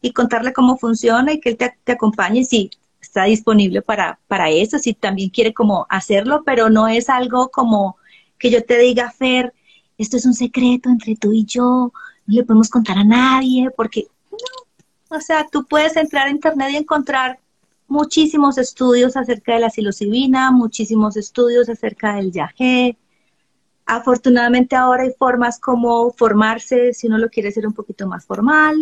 y 0.00 0.12
contarle 0.12 0.52
cómo 0.52 0.78
funciona 0.78 1.32
y 1.32 1.40
que 1.40 1.50
él 1.50 1.56
te, 1.56 1.92
acompañe 1.92 2.44
si 2.44 2.70
está 3.00 3.24
disponible 3.24 3.82
para, 3.82 4.20
para 4.28 4.48
eso, 4.50 4.78
si 4.78 4.94
también 4.94 5.30
quiere 5.30 5.52
como 5.52 5.86
hacerlo, 5.88 6.42
pero 6.44 6.70
no 6.70 6.86
es 6.86 7.08
algo 7.08 7.48
como 7.48 7.96
que 8.38 8.50
yo 8.50 8.64
te 8.64 8.78
diga, 8.78 9.10
Fer, 9.10 9.52
esto 9.98 10.16
es 10.16 10.26
un 10.26 10.34
secreto 10.34 10.88
entre 10.88 11.16
tú 11.16 11.32
y 11.32 11.44
yo, 11.44 11.92
no 12.26 12.34
le 12.34 12.44
podemos 12.44 12.68
contar 12.68 12.98
a 12.98 13.04
nadie, 13.04 13.70
porque 13.76 14.06
no, 14.30 15.16
o 15.16 15.20
sea, 15.20 15.46
tú 15.50 15.64
puedes 15.66 15.96
entrar 15.96 16.28
a 16.28 16.30
internet 16.30 16.70
y 16.72 16.76
encontrar 16.76 17.40
muchísimos 17.88 18.58
estudios 18.58 19.16
acerca 19.16 19.54
de 19.54 19.60
la 19.60 19.70
psilocibina, 19.70 20.50
muchísimos 20.50 21.16
estudios 21.16 21.68
acerca 21.68 22.16
del 22.16 22.32
yagé, 22.32 22.96
Afortunadamente 23.88 24.74
ahora 24.74 25.04
hay 25.04 25.12
formas 25.16 25.60
como 25.60 26.10
formarse, 26.10 26.92
si 26.92 27.06
uno 27.06 27.18
lo 27.18 27.28
quiere 27.28 27.50
hacer 27.50 27.68
un 27.68 27.72
poquito 27.72 28.08
más 28.08 28.26
formal, 28.26 28.76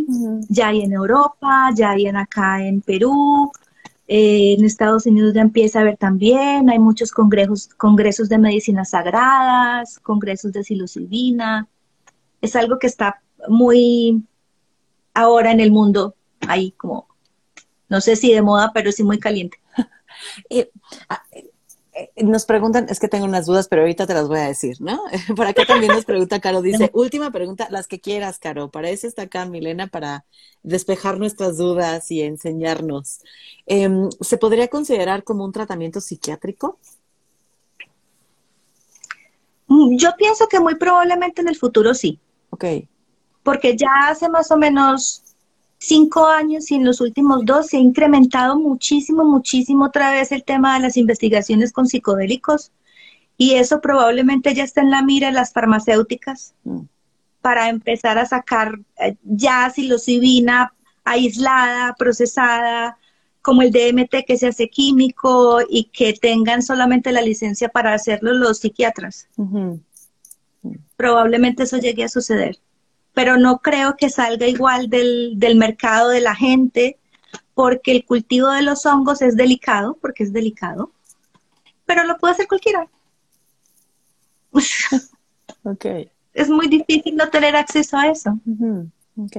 ya 0.49 0.69
hay 0.69 0.81
en 0.81 0.95
Europa, 0.95 1.69
ya 1.77 1.91
hay 1.91 2.07
en 2.07 2.17
acá 2.17 2.67
en 2.67 2.81
Perú, 2.81 3.53
eh, 4.09 4.55
en 4.59 4.65
Estados 4.65 5.05
Unidos 5.05 5.35
ya 5.35 5.43
empieza 5.43 5.79
a 5.79 5.83
haber 5.83 5.99
también, 5.99 6.71
hay 6.71 6.79
muchos 6.79 7.13
congresos, 7.13 7.69
congresos 7.77 8.31
de 8.31 8.39
medicinas 8.39 8.91
sagradas, 8.91 9.99
congresos 9.99 10.53
de 10.53 10.65
psilocibina, 10.65 11.69
es 12.41 12.57
algo 12.57 12.79
que 12.79 12.87
está 12.87 13.21
muy 13.47 14.25
ahora 15.13 15.53
en 15.53 15.61
el 15.61 15.71
mundo, 15.71 16.15
ahí 16.49 16.71
como, 16.73 17.09
no 17.89 18.01
sé 18.01 18.17
si 18.17 18.33
de 18.33 18.43
moda, 18.43 18.71
pero 18.75 18.93
sí 18.93 19.03
muy 19.05 19.19
caliente. 19.19 19.59
Eh, 20.49 20.71
ah, 21.09 21.23
eh, 21.95 22.25
nos 22.25 22.45
preguntan, 22.45 22.87
es 22.89 22.99
que 22.99 23.09
tengo 23.09 23.25
unas 23.25 23.47
dudas, 23.47 23.69
pero 23.69 23.83
ahorita 23.83 24.07
te 24.07 24.15
las 24.15 24.27
voy 24.27 24.39
a 24.39 24.49
decir, 24.49 24.77
¿no? 24.81 25.03
Por 25.37 25.47
acá 25.47 25.65
también 25.65 25.93
nos 25.93 26.05
pregunta 26.05 26.41
Caro, 26.41 26.61
dice, 26.61 26.91
última 26.95 27.31
pregunta, 27.31 27.69
las 27.71 27.87
que 27.87 28.01
quieras, 28.01 28.39
Caro. 28.39 28.71
Para 28.71 28.91
eso 28.91 29.07
está 29.07 29.23
acá 29.23 29.47
Milena, 29.47 29.87
para 29.87 30.25
despejar 30.63 31.19
nuestras 31.19 31.57
dudas 31.57 32.11
y 32.11 32.23
enseñarnos. 32.23 33.21
Em, 33.67 34.09
¿Se 34.21 34.39
podría 34.39 34.69
considerar 34.69 35.25
como 35.25 35.45
un 35.45 35.53
tratamiento 35.53 36.01
psiquiátrico? 36.01 36.79
Mm, 39.69 39.97
yo 39.97 40.11
pienso 40.17 40.49
que 40.49 40.61
muy 40.61 40.75
probablemente 40.77 41.43
en 41.43 41.49
el 41.49 41.57
futuro 41.57 41.95
sí. 41.95 42.19
Ok. 42.51 42.65
Porque 43.43 43.77
ya 43.77 44.09
hace 44.09 44.29
más 44.29 44.51
o 44.51 44.57
menos 44.57 45.24
cinco 45.87 46.27
años 46.27 46.71
y 46.71 46.77
en 46.77 46.85
los 46.85 47.01
últimos 47.01 47.45
dos 47.45 47.69
se 47.69 47.77
ha 47.77 47.81
incrementado 47.81 48.59
muchísimo, 48.59 49.25
muchísimo 49.25 49.87
otra 49.87 50.11
vez 50.11 50.33
el 50.33 50.45
tema 50.45 50.75
de 50.75 50.81
las 50.81 50.97
investigaciones 50.97 51.73
con 51.73 51.87
psicodélicos 51.87 52.73
y 53.37 53.55
eso 53.55 53.81
probablemente 53.81 54.55
ya 54.55 54.65
está 54.65 54.81
en 54.81 54.91
la 54.91 55.03
mira 55.03 55.29
de 55.29 55.35
las 55.35 55.53
farmacéuticas 55.53 56.55
mm. 56.65 56.81
para 57.41 57.69
empezar 57.69 58.19
a 58.19 58.27
sacar 58.27 58.79
eh, 58.99 59.17
ya 59.25 59.71
psilocibina 59.71 60.73
aislada, 61.05 61.95
procesada, 61.99 62.99
como 63.43 63.61
el 63.61 63.71
DMT 63.71 64.25
que 64.27 64.39
se 64.39 64.47
hace 64.47 64.71
químico 64.71 65.59
y 65.69 65.85
que 65.93 66.15
tengan 66.15 66.63
solamente 66.63 67.13
la 67.13 67.21
licencia 67.21 67.69
para 67.69 67.93
hacerlo 67.93 68.33
los 68.33 68.61
psiquiatras. 68.61 69.29
Probablemente 70.97 71.65
eso 71.65 71.77
llegue 71.77 72.05
a 72.05 72.09
suceder 72.09 72.59
pero 73.15 73.39
no 73.39 73.59
creo 73.61 73.97
que 73.97 74.11
salga 74.11 74.47
igual 74.47 74.91
del, 74.91 75.57
mercado 75.57 76.11
de 76.11 76.21
la 76.21 76.35
gente, 76.35 76.99
porque 77.55 77.93
el 77.93 78.05
cultivo 78.05 78.51
de 78.51 78.63
los 78.63 78.85
hongos 78.85 79.23
es 79.23 79.37
delicado, 79.37 79.97
porque 80.01 80.25
es 80.25 80.33
delicado, 80.33 80.91
pero 81.87 82.05
lo 82.05 82.19
puede 82.19 82.35
hacer 82.35 82.49
cualquiera. 82.49 82.89
ok. 85.63 85.87
Es 86.35 86.49
muy 86.49 86.67
difícil 86.67 87.15
no 87.15 87.31
tener 87.31 87.55
acceso 87.55 87.97
a 87.97 88.09
eso. 88.09 88.39
Ok. 89.17 89.37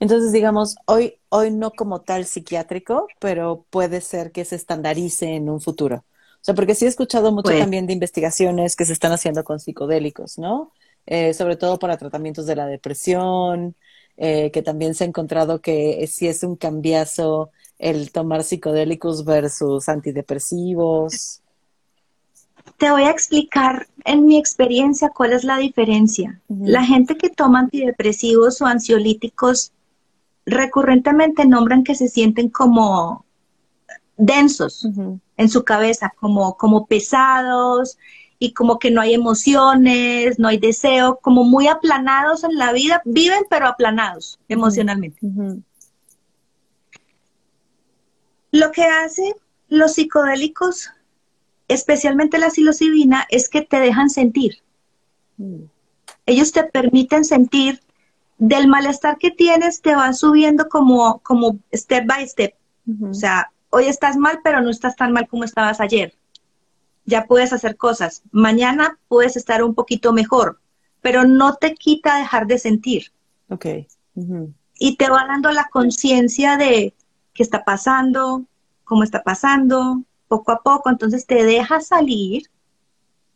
Entonces, 0.00 0.32
digamos, 0.32 0.76
hoy, 0.86 1.18
hoy 1.28 1.50
no 1.50 1.70
como 1.70 2.00
tal 2.00 2.24
psiquiátrico, 2.24 3.06
pero 3.20 3.66
puede 3.68 4.00
ser 4.00 4.32
que 4.32 4.46
se 4.46 4.56
estandarice 4.56 5.34
en 5.34 5.50
un 5.50 5.60
futuro. 5.60 5.96
O 5.96 6.44
sea, 6.44 6.54
porque 6.54 6.74
sí 6.74 6.86
he 6.86 6.88
escuchado 6.88 7.32
mucho 7.32 7.56
también 7.56 7.86
de 7.86 7.92
investigaciones 7.92 8.76
que 8.76 8.84
se 8.84 8.92
están 8.92 9.12
haciendo 9.12 9.44
con 9.44 9.60
psicodélicos, 9.60 10.38
¿no? 10.38 10.72
Eh, 11.06 11.34
sobre 11.34 11.56
todo 11.56 11.78
para 11.78 11.96
tratamientos 11.96 12.46
de 12.46 12.56
la 12.56 12.66
depresión, 12.66 13.74
eh, 14.16 14.50
que 14.52 14.62
también 14.62 14.94
se 14.94 15.04
ha 15.04 15.06
encontrado 15.06 15.60
que 15.60 16.06
si 16.06 16.28
es 16.28 16.42
un 16.42 16.56
cambiazo 16.56 17.50
el 17.78 18.12
tomar 18.12 18.44
psicodélicos 18.44 19.24
versus 19.24 19.88
antidepresivos. 19.88 21.42
Te 22.78 22.90
voy 22.90 23.02
a 23.02 23.10
explicar 23.10 23.88
en 24.04 24.24
mi 24.24 24.38
experiencia 24.38 25.10
cuál 25.10 25.32
es 25.32 25.44
la 25.44 25.58
diferencia. 25.58 26.40
La 26.48 26.84
gente 26.84 27.16
que 27.16 27.28
toma 27.28 27.60
antidepresivos 27.60 28.62
o 28.62 28.66
ansiolíticos 28.66 29.72
recurrentemente 30.46 31.46
nombran 31.46 31.84
que 31.84 31.94
se 31.94 32.08
sienten 32.08 32.48
como 32.48 33.24
densos 34.16 34.86
en 35.36 35.48
su 35.48 35.64
cabeza, 35.64 36.12
como, 36.20 36.56
como 36.56 36.86
pesados 36.86 37.98
y 38.38 38.52
como 38.52 38.78
que 38.78 38.90
no 38.90 39.00
hay 39.00 39.14
emociones, 39.14 40.38
no 40.38 40.48
hay 40.48 40.58
deseo, 40.58 41.18
como 41.22 41.44
muy 41.44 41.68
aplanados 41.68 42.44
en 42.44 42.56
la 42.56 42.72
vida, 42.72 43.02
viven 43.04 43.44
pero 43.48 43.66
aplanados 43.66 44.38
emocionalmente. 44.48 45.18
Lo 48.50 48.70
que 48.70 48.84
hacen 48.84 49.34
los 49.68 49.94
psicodélicos, 49.94 50.90
especialmente 51.68 52.38
la 52.38 52.50
psilocibina, 52.50 53.26
es 53.30 53.48
que 53.48 53.62
te 53.62 53.80
dejan 53.80 54.10
sentir. 54.10 54.62
Mm. 55.36 55.64
Ellos 56.26 56.52
te 56.52 56.64
permiten 56.64 57.24
sentir 57.24 57.80
del 58.38 58.68
malestar 58.68 59.18
que 59.18 59.30
tienes, 59.30 59.80
te 59.80 59.94
van 59.94 60.14
subiendo 60.14 60.68
como, 60.68 61.18
como 61.20 61.58
step 61.72 62.06
by 62.06 62.26
step. 62.28 62.54
O 63.02 63.14
sea, 63.14 63.50
hoy 63.70 63.86
estás 63.86 64.16
mal, 64.16 64.40
pero 64.44 64.60
no 64.60 64.70
estás 64.70 64.94
tan 64.96 65.12
mal 65.12 65.26
como 65.26 65.44
estabas 65.44 65.80
ayer. 65.80 66.14
Ya 67.04 67.26
puedes 67.26 67.52
hacer 67.52 67.76
cosas. 67.76 68.22
Mañana 68.32 68.98
puedes 69.08 69.36
estar 69.36 69.62
un 69.62 69.74
poquito 69.74 70.12
mejor, 70.12 70.60
pero 71.00 71.24
no 71.24 71.56
te 71.56 71.74
quita 71.74 72.18
dejar 72.18 72.46
de 72.46 72.58
sentir. 72.58 73.12
Ok. 73.48 73.66
Y 74.78 74.96
te 74.96 75.10
va 75.10 75.26
dando 75.26 75.50
la 75.50 75.68
conciencia 75.70 76.56
de 76.56 76.94
qué 77.34 77.42
está 77.42 77.64
pasando, 77.64 78.44
cómo 78.84 79.02
está 79.02 79.22
pasando, 79.22 80.02
poco 80.28 80.52
a 80.52 80.62
poco. 80.62 80.90
Entonces 80.90 81.26
te 81.26 81.44
deja 81.44 81.80
salir. 81.80 82.44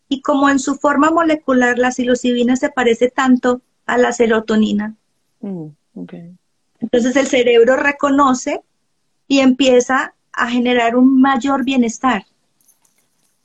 Y 0.09 0.23
como 0.23 0.49
en 0.49 0.59
su 0.59 0.77
forma 0.77 1.11
molecular 1.11 1.79
la 1.79 1.91
psilocibina 1.91 2.57
se 2.57 2.71
parece 2.71 3.11
tanto 3.11 3.61
a 3.85 3.99
la 3.99 4.13
serotonina. 4.13 4.97
Mm, 5.41 5.67
Entonces 6.81 7.17
el 7.17 7.27
cerebro 7.27 7.77
reconoce 7.77 8.63
y 9.27 9.41
empieza 9.41 10.15
a 10.33 10.49
generar 10.49 10.97
un 10.97 11.21
mayor 11.21 11.65
bienestar. 11.65 12.25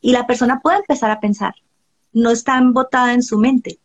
Y 0.04 0.12
la 0.12 0.28
persona 0.28 0.60
puede 0.60 0.80
empezar 0.80 1.10
a 1.12 1.22
pensar, 1.22 1.56
no 2.12 2.30
está 2.30 2.58
embotada 2.58 3.14
en 3.14 3.24
su 3.24 3.40
mente. 3.40 3.80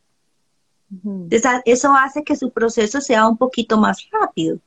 eso 1.64 1.94
hace 1.94 2.24
que 2.24 2.34
su 2.34 2.50
proceso 2.50 3.00
sea 3.00 3.28
un 3.28 3.36
poquito 3.36 3.78
más 3.78 4.08
rápido, 4.10 4.56
o 4.56 4.60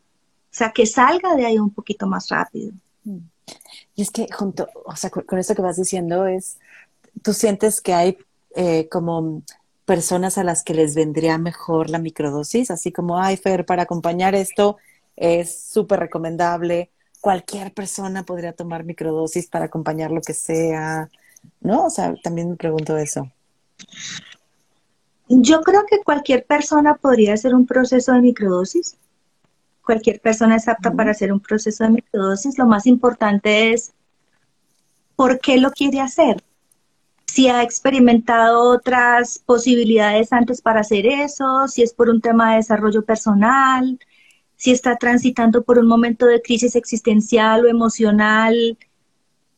sea, 0.49 0.71
que 0.71 0.85
salga 0.85 1.35
de 1.35 1.45
ahí 1.45 1.59
un 1.59 1.69
poquito 1.69 2.07
más 2.07 2.29
rápido. 2.29 2.71
Y 3.95 4.01
es 4.01 4.11
que 4.11 4.27
junto, 4.31 4.69
o 4.85 4.95
sea, 4.95 5.09
con, 5.09 5.37
eso 5.37 5.53
que 5.53 5.61
vas 5.61 5.75
diciendo 5.75 6.25
es, 6.25 6.57
tú 7.21 7.33
sientes 7.33 7.81
que 7.81 7.93
hay 7.93 8.17
eh, 8.55 8.87
como 8.89 9.43
personas 9.83 10.37
a 10.37 10.45
las 10.45 10.63
que 10.63 10.73
les 10.73 10.95
vendría 10.95 11.37
mejor 11.37 11.89
la 11.89 11.99
microdosis, 11.99 12.71
así 12.71 12.93
como, 12.93 13.19
ay, 13.19 13.35
Fer, 13.35 13.65
para 13.65 13.83
acompañar 13.83 14.35
esto 14.35 14.77
es 15.17 15.53
súper 15.65 15.99
recomendable. 15.99 16.91
Cualquier 17.19 17.73
persona 17.73 18.23
podría 18.23 18.53
tomar 18.53 18.85
microdosis 18.85 19.47
para 19.47 19.65
acompañar 19.65 20.11
lo 20.11 20.21
que 20.21 20.33
sea, 20.33 21.09
¿no? 21.61 21.85
O 21.85 21.89
sea, 21.89 22.13
también 22.23 22.51
me 22.51 22.55
pregunto 22.55 22.97
eso. 22.97 23.31
Yo 25.27 25.61
creo 25.61 25.85
que 25.89 25.99
cualquier 26.03 26.45
persona 26.45 26.95
podría 26.95 27.33
hacer 27.33 27.55
un 27.55 27.65
proceso 27.65 28.11
de 28.13 28.21
microdosis. 28.21 28.97
Cualquier 29.83 30.19
persona 30.19 30.57
es 30.57 30.67
apta 30.67 30.91
para 30.91 31.11
hacer 31.11 31.31
un 31.31 31.39
proceso 31.39 31.83
de 31.83 31.91
microdosis. 31.91 32.57
Lo 32.57 32.65
más 32.65 32.85
importante 32.85 33.73
es 33.73 33.93
por 35.15 35.39
qué 35.39 35.57
lo 35.57 35.71
quiere 35.71 36.01
hacer. 36.01 36.43
Si 37.27 37.47
ha 37.47 37.63
experimentado 37.63 38.71
otras 38.71 39.39
posibilidades 39.39 40.33
antes 40.33 40.61
para 40.61 40.81
hacer 40.81 41.05
eso, 41.05 41.67
si 41.69 41.81
es 41.81 41.93
por 41.93 42.09
un 42.09 42.19
tema 42.19 42.51
de 42.51 42.57
desarrollo 42.57 43.05
personal, 43.05 43.99
si 44.57 44.71
está 44.71 44.97
transitando 44.97 45.63
por 45.63 45.79
un 45.79 45.87
momento 45.87 46.25
de 46.25 46.41
crisis 46.41 46.75
existencial 46.75 47.65
o 47.65 47.69
emocional, 47.69 48.77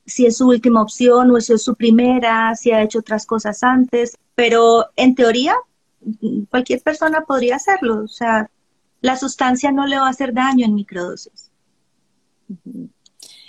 si 0.06 0.26
es 0.26 0.38
su 0.38 0.48
última 0.48 0.82
opción 0.82 1.32
o 1.32 1.40
si 1.40 1.54
es 1.54 1.64
su 1.64 1.76
primera, 1.76 2.56
si 2.56 2.72
ha 2.72 2.82
hecho 2.82 3.00
otras 3.00 3.26
cosas 3.26 3.64
antes, 3.64 4.18
pero 4.36 4.88
en 4.96 5.16
teoría 5.16 5.56
cualquier 6.50 6.82
persona 6.82 7.22
podría 7.22 7.56
hacerlo, 7.56 8.04
o 8.04 8.08
sea, 8.08 8.50
la 9.02 9.18
sustancia 9.18 9.72
no 9.72 9.86
le 9.86 9.98
va 9.98 10.08
a 10.08 10.12
hacer 10.12 10.34
daño 10.34 10.66
en 10.66 10.76
microdosis. 10.76 11.52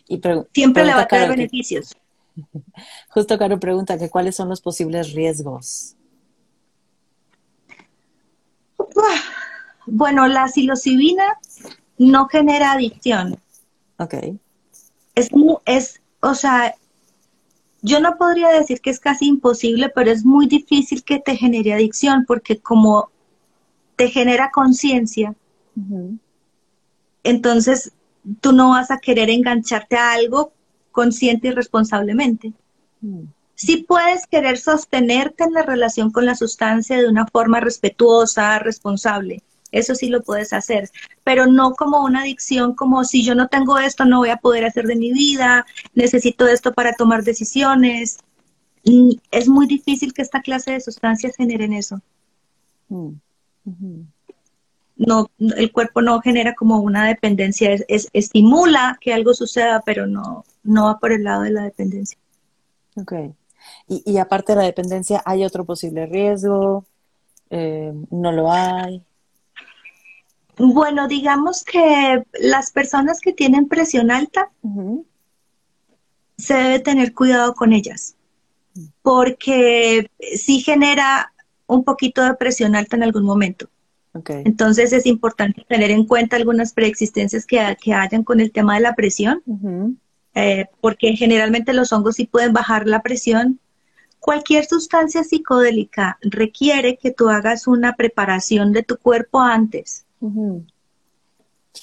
Y 0.09 0.21
Siempre 0.53 0.85
le 0.85 0.95
va 0.95 1.03
a 1.03 1.09
traer 1.09 1.31
beneficios. 1.31 1.97
justo 3.09 3.38
Caro 3.38 3.59
pregunta 3.61 3.99
que 3.99 4.11
cuáles 4.11 4.37
son 4.37 4.49
los 4.49 4.61
posibles 4.61 5.12
riesgos. 5.12 5.97
Bueno, 9.87 10.27
la 10.29 10.49
psilocibina 10.49 11.38
no 11.99 12.27
genera 12.29 12.73
adicción. 12.73 13.38
Ok. 13.99 14.14
Es, 15.14 15.31
es, 15.67 16.01
o 16.24 16.34
sea, 16.34 16.74
yo 17.82 18.00
no 18.00 18.16
podría 18.16 18.48
decir 18.48 18.80
que 18.80 18.88
es 18.88 18.98
casi 18.98 19.26
imposible, 19.26 19.90
pero 19.94 20.10
es 20.10 20.24
muy 20.24 20.46
difícil 20.46 21.04
que 21.04 21.18
te 21.18 21.37
genere 21.37 21.74
adicción 21.74 22.24
porque 22.26 22.58
como 22.58 23.10
te 23.96 24.08
genera 24.08 24.50
conciencia, 24.50 25.34
entonces 27.22 27.92
tú 28.40 28.52
no 28.52 28.70
vas 28.70 28.90
a 28.90 28.98
querer 28.98 29.28
engancharte 29.28 29.96
a 29.96 30.12
algo 30.12 30.52
consciente 30.92 31.48
y 31.48 31.50
responsablemente. 31.50 32.54
Mm. 33.02 33.24
Sí 33.54 33.84
puedes 33.87 34.26
querer 34.26 34.56
sostenerte 34.56 35.44
en 35.44 35.52
la 35.52 35.62
relación 35.62 36.10
con 36.10 36.24
la 36.24 36.34
sustancia 36.34 36.96
de 36.96 37.06
una 37.06 37.26
forma 37.26 37.60
respetuosa, 37.60 38.58
responsable, 38.58 39.42
eso 39.74 39.94
sí 39.96 40.08
lo 40.08 40.22
puedes 40.22 40.52
hacer, 40.52 40.88
pero 41.24 41.46
no 41.46 41.74
como 41.74 42.04
una 42.04 42.22
adicción, 42.22 42.74
como 42.74 43.04
si 43.04 43.24
yo 43.24 43.34
no 43.34 43.48
tengo 43.48 43.78
esto, 43.78 44.04
no 44.04 44.18
voy 44.18 44.30
a 44.30 44.37
poder 44.37 44.64
hacer 44.64 44.87
de 44.87 44.94
mi 44.94 45.12
vida, 45.12 45.66
necesito 45.94 46.46
esto 46.46 46.72
para 46.72 46.92
tomar 46.92 47.24
decisiones. 47.24 48.18
Es 49.30 49.48
muy 49.48 49.66
difícil 49.66 50.12
que 50.12 50.22
esta 50.22 50.42
clase 50.42 50.72
de 50.72 50.80
sustancias 50.80 51.34
generen 51.37 51.72
eso. 51.72 52.00
Mm, 52.88 53.14
no, 54.96 55.28
el 55.38 55.72
cuerpo 55.72 56.02
no 56.02 56.20
genera 56.20 56.54
como 56.54 56.78
una 56.78 57.08
dependencia, 57.08 57.72
es, 57.72 58.08
estimula 58.12 58.96
que 59.00 59.12
algo 59.12 59.34
suceda, 59.34 59.82
pero 59.84 60.06
no, 60.06 60.44
no 60.62 60.84
va 60.84 61.00
por 61.00 61.10
el 61.10 61.24
lado 61.24 61.42
de 61.42 61.50
la 61.50 61.64
dependencia. 61.64 62.16
Ok. 62.96 63.12
Y, 63.88 64.02
y 64.06 64.18
aparte 64.18 64.52
de 64.52 64.58
la 64.58 64.64
dependencia, 64.64 65.20
¿hay 65.24 65.44
otro 65.44 65.64
posible 65.64 66.06
riesgo? 66.06 66.84
Eh, 67.50 67.92
¿No 68.10 68.30
lo 68.30 68.52
hay? 68.52 69.02
Bueno, 70.57 71.09
digamos 71.09 71.64
que 71.64 72.23
las 72.40 72.71
personas 72.71 73.21
que 73.21 73.33
tienen 73.33 73.69
presión 73.69 74.11
alta, 74.11 74.51
se 76.37 76.55
debe 76.55 76.81
tener 76.81 77.14
cuidado 77.14 77.55
con 77.55 77.73
ellas, 77.73 78.17
porque 79.03 80.11
sí 80.37 80.61
genera 80.61 81.33
un 81.67 81.85
poquito 81.85 82.23
de 82.23 82.35
presión 82.35 82.77
alta 82.77 82.97
en 82.97 83.03
algún 83.03 83.25
momento. 83.25 83.69
Entonces 84.45 84.93
es 84.93 85.07
importante 85.07 85.64
tener 85.69 85.90
en 85.90 86.07
cuenta 86.07 86.37
algunas 86.37 86.73
preexistencias 86.73 87.47
que, 87.47 87.77
que 87.81 87.95
hayan 87.95 88.23
con 88.23 88.38
el 88.38 88.53
tema 88.53 88.77
de 88.77 88.81
la 88.81 88.95
presión, 88.95 89.43
eh, 90.35 90.67
porque 90.81 91.17
generalmente 91.17 91.73
los 91.73 91.93
hongos 91.93 92.17
sí 92.17 92.27
pueden 92.27 92.53
bajar 92.53 92.87
la 92.87 93.03
presión. 93.03 93.59
Cualquier 94.21 94.67
sustancia 94.67 95.25
psicodélica 95.25 96.19
requiere 96.23 96.97
que 96.97 97.11
tú 97.11 97.29
hagas 97.29 97.67
una 97.67 97.97
preparación 97.97 98.73
de 98.73 98.85
tu 98.85 98.97
cuerpo 98.99 99.40
antes 99.40 100.04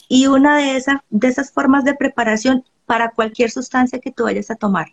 y 0.07 0.27
una 0.27 0.57
de 0.57 0.77
esas, 0.77 0.97
de 1.09 1.27
esas 1.27 1.51
formas 1.51 1.83
de 1.83 1.95
preparación 1.95 2.63
para 2.85 3.11
cualquier 3.11 3.51
sustancia 3.51 3.99
que 3.99 4.11
tú 4.11 4.23
vayas 4.23 4.51
a 4.51 4.55
tomar, 4.55 4.87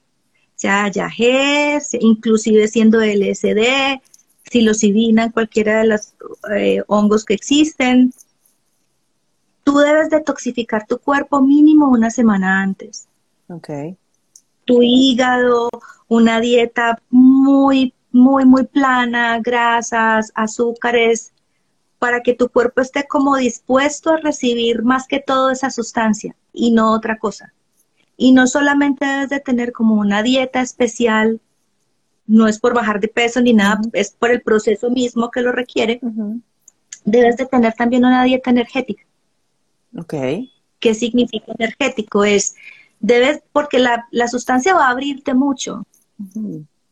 sea 0.54 0.88
yagé, 0.88 1.78
inclusive 2.00 2.68
siendo 2.68 3.00
LSD, 3.00 4.00
psilocibina, 4.50 5.30
cualquiera 5.30 5.80
de 5.80 5.86
los 5.86 6.14
eh, 6.56 6.82
hongos 6.86 7.24
que 7.24 7.34
existen, 7.34 8.12
tú 9.64 9.78
debes 9.78 10.10
detoxificar 10.10 10.86
tu 10.86 10.98
cuerpo 10.98 11.42
mínimo 11.42 11.88
una 11.88 12.10
semana 12.10 12.62
antes. 12.62 13.06
Okay. 13.48 13.96
Tu 14.64 14.82
hígado, 14.82 15.68
una 16.08 16.40
dieta 16.40 17.00
muy, 17.10 17.94
muy, 18.10 18.44
muy 18.44 18.64
plana, 18.64 19.40
grasas, 19.40 20.32
azúcares, 20.34 21.32
para 21.98 22.22
que 22.22 22.34
tu 22.34 22.48
cuerpo 22.48 22.80
esté 22.80 23.06
como 23.06 23.36
dispuesto 23.36 24.10
a 24.10 24.18
recibir 24.18 24.82
más 24.82 25.06
que 25.06 25.20
todo 25.20 25.50
esa 25.50 25.70
sustancia 25.70 26.36
y 26.52 26.70
no 26.72 26.92
otra 26.92 27.18
cosa. 27.18 27.52
Y 28.16 28.32
no 28.32 28.46
solamente 28.46 29.04
debes 29.04 29.30
de 29.30 29.40
tener 29.40 29.72
como 29.72 29.94
una 29.94 30.22
dieta 30.22 30.60
especial 30.60 31.40
no 32.28 32.46
es 32.46 32.60
por 32.60 32.74
bajar 32.74 33.00
de 33.00 33.08
peso 33.08 33.40
ni 33.40 33.54
nada, 33.54 33.80
es 33.94 34.10
por 34.10 34.30
el 34.30 34.42
proceso 34.42 34.90
mismo 34.90 35.30
que 35.30 35.40
lo 35.40 35.50
requiere, 35.50 35.98
debes 37.04 37.38
de 37.38 37.46
tener 37.46 37.72
también 37.72 38.04
una 38.04 38.22
dieta 38.22 38.50
energética. 38.50 39.02
Ok. 39.96 40.14
¿Qué 40.78 40.94
significa 40.94 41.52
energético? 41.58 42.24
Es, 42.24 42.54
debes, 43.00 43.40
porque 43.50 43.78
la, 43.78 44.28
sustancia 44.28 44.74
va 44.74 44.88
a 44.88 44.90
abrirte 44.90 45.32
mucho, 45.32 45.86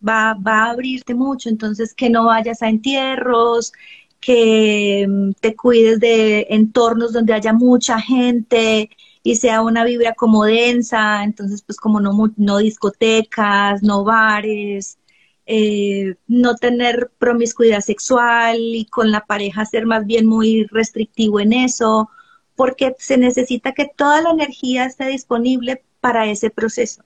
va, 0.07 0.35
va 0.35 0.65
a 0.65 0.71
abrirte 0.71 1.15
mucho, 1.15 1.51
entonces 1.51 1.93
que 1.95 2.09
no 2.09 2.25
vayas 2.25 2.63
a 2.63 2.71
entierros, 2.71 3.75
que 4.21 5.07
mm, 5.09 5.33
te 5.41 5.57
cuides 5.57 6.01
de 6.01 6.47
entornos 6.51 7.13
donde 7.13 7.35
haya 7.35 7.53
mucha 7.53 8.01
gente 8.01 8.91
y 9.23 9.37
sea 9.37 9.63
una 9.63 9.85
vibra 9.85 10.15
como 10.15 10.45
densa, 10.45 11.25
entonces 11.25 11.63
pues 11.63 11.79
como 11.79 12.01
no, 12.01 12.33
no 12.37 12.59
discotecas, 12.59 13.83
no 13.83 14.05
bares, 14.05 14.99
eh, 15.47 16.17
no 16.27 16.57
tener 16.57 17.11
promiscuidad 17.19 17.81
sexual 17.81 18.59
y 18.59 18.85
con 18.87 19.11
la 19.11 19.27
pareja 19.27 19.65
ser 19.65 19.87
más 19.87 20.07
bien 20.07 20.27
muy 20.27 20.65
restrictivo 20.65 21.41
en 21.41 21.53
eso, 21.53 22.11
porque 22.57 22.95
se 22.99 23.17
necesita 23.17 23.73
que 23.73 23.89
toda 23.97 24.23
la 24.23 24.31
energía 24.31 24.87
esté 24.87 25.07
disponible 25.07 25.85
para 26.01 26.27
ese 26.27 26.51
proceso. 26.51 27.03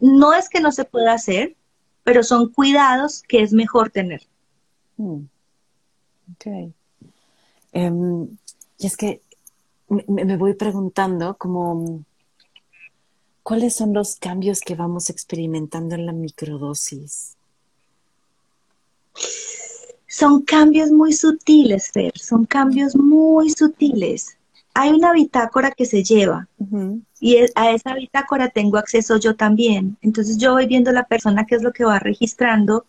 no 0.00 0.34
es 0.34 0.48
que 0.48 0.60
no 0.60 0.72
se 0.72 0.84
pueda 0.84 1.12
hacer, 1.12 1.56
pero 2.02 2.22
son 2.22 2.50
cuidados 2.50 3.22
que 3.22 3.42
es 3.42 3.52
mejor 3.52 3.90
tener. 3.90 4.22
Hmm. 4.96 5.24
Ok. 6.32 6.72
Em, 7.72 8.28
y 8.78 8.86
es 8.86 8.96
que 8.96 9.20
me, 9.88 10.36
voy 10.36 10.54
preguntando 10.54 11.36
como, 11.36 12.04
¿cuáles 13.42 13.74
son 13.74 13.92
los 13.92 14.16
cambios 14.16 14.60
que 14.60 14.74
vamos 14.74 15.10
experimentando 15.10 15.94
en 15.94 16.06
la 16.06 16.12
microdosis? 16.12 17.36
Son 20.06 20.42
cambios 20.42 20.90
muy 20.90 21.12
sutiles, 21.12 21.90
Fer, 21.90 22.12
son 22.16 22.46
cambios 22.46 22.94
muy 22.94 23.50
sutiles. 23.50 24.36
Hay 24.72 24.90
una 24.90 25.12
bitácora 25.12 25.70
que 25.70 25.86
se 25.86 26.02
lleva 26.02 26.48
y 27.20 27.38
a 27.54 27.70
esa 27.70 27.94
bitácora 27.94 28.48
tengo 28.48 28.76
acceso 28.76 29.18
yo 29.18 29.36
también. 29.36 29.96
Entonces 30.02 30.36
yo 30.36 30.52
voy 30.52 30.66
viendo 30.66 30.90
la 30.92 31.04
persona 31.04 31.46
qué 31.46 31.56
es 31.56 31.62
lo 31.62 31.72
que 31.72 31.84
va 31.84 31.98
registrando 31.98 32.86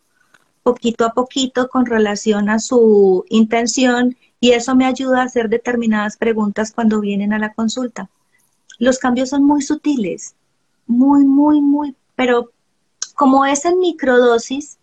poquito 0.65 1.05
a 1.05 1.13
poquito 1.13 1.69
con 1.69 1.85
relación 1.85 2.49
a 2.49 2.57
su 2.57 3.23
intención 3.29 4.17
y 4.39 4.53
eso 4.53 4.75
me 4.75 4.87
ayuda 4.87 5.21
a 5.21 5.25
hacer 5.25 5.47
determinadas 5.47 6.17
preguntas 6.17 6.71
cuando 6.73 6.99
vienen 7.01 7.33
a 7.33 7.39
la 7.39 7.53
consulta. 7.53 8.09
Los 8.79 8.97
cambios 8.97 9.29
son 9.29 9.43
muy 9.43 9.61
sutiles, 9.61 10.33
muy, 10.87 11.23
muy, 11.23 11.61
muy, 11.61 11.95
pero 12.15 12.51
como 13.13 13.45
es 13.45 13.63
en 13.65 13.77
microdosis, 13.77 14.79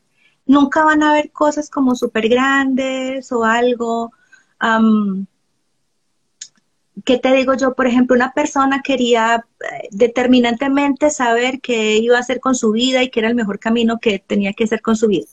nunca 0.47 0.85
van 0.85 1.03
a 1.03 1.11
haber 1.11 1.33
cosas 1.33 1.69
como 1.69 1.97
súper 1.97 2.29
grandes 2.29 3.33
o 3.33 3.43
algo. 3.45 4.13
¿Qué 7.05 7.19
te 7.19 7.33
digo 7.33 7.55
yo? 7.55 7.75
Por 7.75 7.89
ejemplo, 7.89 8.15
una 8.15 8.33
persona 8.33 8.83
quería 8.83 9.45
eh, 9.61 9.89
determinantemente 9.91 11.11
saber 11.11 11.61
qué 11.61 11.97
iba 11.97 12.19
a 12.19 12.21
hacer 12.21 12.39
con 12.39 12.55
su 12.55 12.71
vida 12.71 13.03
y 13.03 13.11
qué 13.11 13.19
era 13.19 13.31
el 13.31 13.35
mejor 13.35 13.59
camino 13.59 13.99
que 13.99 14.21
tenía 14.21 14.53
que 14.53 14.65
hacer 14.65 14.81
con 14.81 14.95
su 14.95 15.09
vida. 15.09 15.27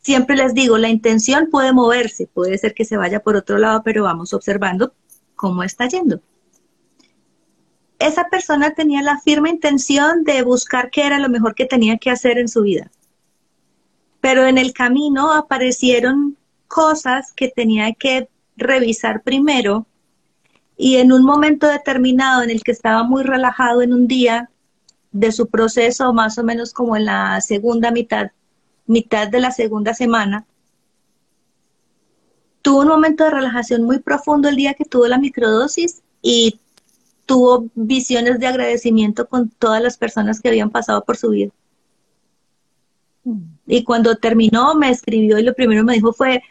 Siempre 0.00 0.36
les 0.36 0.54
digo, 0.54 0.78
la 0.78 0.88
intención 0.88 1.48
puede 1.50 1.72
moverse, 1.72 2.26
puede 2.26 2.56
ser 2.58 2.74
que 2.74 2.84
se 2.84 2.96
vaya 2.96 3.20
por 3.20 3.36
otro 3.36 3.58
lado, 3.58 3.82
pero 3.82 4.04
vamos 4.04 4.32
observando 4.32 4.94
cómo 5.34 5.62
está 5.62 5.86
yendo. 5.88 6.20
Esa 7.98 8.28
persona 8.28 8.74
tenía 8.74 9.02
la 9.02 9.18
firme 9.18 9.50
intención 9.50 10.24
de 10.24 10.42
buscar 10.42 10.90
qué 10.90 11.04
era 11.04 11.18
lo 11.18 11.28
mejor 11.28 11.54
que 11.54 11.66
tenía 11.66 11.98
que 11.98 12.10
hacer 12.10 12.38
en 12.38 12.48
su 12.48 12.62
vida. 12.62 12.90
Pero 14.20 14.46
en 14.46 14.56
el 14.56 14.72
camino 14.72 15.32
aparecieron 15.32 16.36
cosas 16.68 17.32
que 17.32 17.48
tenía 17.48 17.92
que 17.92 18.28
revisar 18.56 19.22
primero 19.22 19.86
y 20.76 20.96
en 20.96 21.12
un 21.12 21.24
momento 21.24 21.66
determinado 21.66 22.42
en 22.42 22.50
el 22.50 22.62
que 22.62 22.72
estaba 22.72 23.02
muy 23.02 23.24
relajado 23.24 23.82
en 23.82 23.92
un 23.92 24.06
día 24.06 24.48
de 25.10 25.32
su 25.32 25.48
proceso, 25.48 26.12
más 26.12 26.38
o 26.38 26.44
menos 26.44 26.72
como 26.72 26.96
en 26.96 27.06
la 27.06 27.40
segunda 27.40 27.90
mitad 27.90 28.30
mitad 28.88 29.28
de 29.28 29.38
la 29.38 29.52
segunda 29.52 29.94
semana, 29.94 30.44
tuvo 32.62 32.80
un 32.80 32.88
momento 32.88 33.24
de 33.24 33.30
relajación 33.30 33.84
muy 33.84 34.00
profundo 34.00 34.48
el 34.48 34.56
día 34.56 34.74
que 34.74 34.84
tuvo 34.84 35.06
la 35.06 35.18
microdosis 35.18 36.02
y 36.20 36.58
tuvo 37.26 37.68
visiones 37.74 38.40
de 38.40 38.46
agradecimiento 38.46 39.28
con 39.28 39.50
todas 39.50 39.82
las 39.82 39.96
personas 39.96 40.40
que 40.40 40.48
habían 40.48 40.70
pasado 40.70 41.04
por 41.04 41.16
su 41.16 41.30
vida. 41.30 41.52
Mm. 43.24 43.42
Y 43.66 43.84
cuando 43.84 44.16
terminó 44.16 44.74
me 44.74 44.90
escribió 44.90 45.38
y 45.38 45.42
lo 45.42 45.54
primero 45.54 45.84
me 45.84 45.94
dijo 45.94 46.12
fue, 46.12 46.42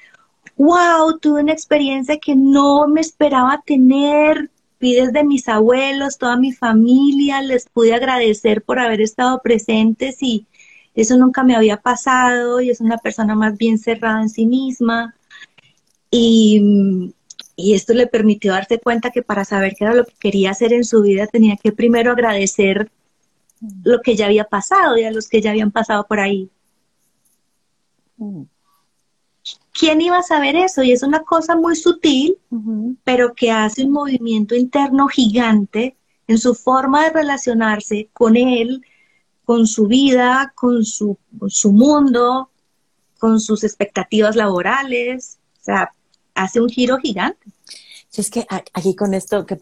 wow, 0.56 1.18
tuve 1.20 1.42
una 1.42 1.54
experiencia 1.54 2.18
que 2.20 2.36
no 2.36 2.88
me 2.88 3.02
esperaba 3.02 3.62
tener, 3.66 4.50
vi 4.80 4.96
desde 4.96 5.24
mis 5.24 5.48
abuelos, 5.48 6.18
toda 6.18 6.38
mi 6.38 6.54
familia, 6.54 7.42
les 7.42 7.68
pude 7.68 7.94
agradecer 7.94 8.62
por 8.62 8.80
haber 8.80 9.02
estado 9.02 9.42
presentes 9.42 10.22
y, 10.22 10.46
eso 10.98 11.16
nunca 11.16 11.44
me 11.44 11.56
había 11.56 11.78
pasado 11.78 12.60
y 12.60 12.72
es 12.72 12.82
una 12.82 12.98
persona 12.98 13.36
más 13.36 13.56
bien 13.56 13.78
cerrada 13.78 14.20
en 14.20 14.30
sí 14.30 14.48
misma. 14.48 15.16
Y, 16.10 17.14
esto 17.56 17.94
le 17.94 18.08
permitió 18.08 18.52
darse 18.54 18.80
cuenta 18.80 19.12
que 19.12 19.24
para 19.24 19.46
saber 19.46 19.74
qué 19.76 19.86
era 19.86 19.94
lo 19.94 20.06
que 20.06 20.14
quería 20.20 20.52
hacer 20.52 20.74
en 20.74 20.84
su 20.84 21.02
vida 21.02 21.26
tenía 21.26 21.56
que 21.58 21.72
primero 21.72 22.12
agradecer 22.12 22.92
lo 23.84 24.02
que 24.02 24.16
ya 24.16 24.28
había 24.28 24.44
pasado 24.44 24.96
y 24.98 25.04
a 25.04 25.12
los 25.12 25.28
que 25.28 25.42
ya 25.42 25.52
habían 25.52 25.72
pasado 25.72 26.06
por 26.08 26.20
ahí. 26.20 26.52
¿Quién 29.74 30.02
iba 30.02 30.20
a 30.20 30.24
saber 30.24 30.56
eso? 30.56 30.84
Y 30.84 30.92
es 30.92 31.02
una 31.04 31.24
cosa 31.24 31.56
muy 31.56 31.76
sutil, 31.76 32.38
pero 33.04 33.34
que 33.34 33.52
hace 33.52 33.86
un 33.86 33.92
movimiento 33.92 34.56
interno 34.56 35.08
gigante 35.08 35.96
en 36.28 36.38
su 36.38 36.54
forma 36.54 37.06
de 37.06 37.12
relacionarse 37.12 38.10
con 38.14 38.36
él, 38.36 38.84
con 39.48 39.66
su 39.66 39.88
vida, 39.88 40.52
con 40.56 40.84
su, 40.84 41.18
su 41.48 41.72
mundo, 41.72 42.50
con 43.18 43.40
sus 43.40 43.64
expectativas 43.64 44.36
laborales. 44.36 45.40
O 45.62 45.64
sea, 45.64 45.94
hace 46.36 46.60
un 46.60 46.68
giro 46.68 46.98
gigante. 46.98 47.48
Si 48.10 48.20
es 48.20 48.30
que 48.30 48.46
aquí 48.50 48.94
con 48.94 49.14
esto 49.14 49.46
que, 49.46 49.58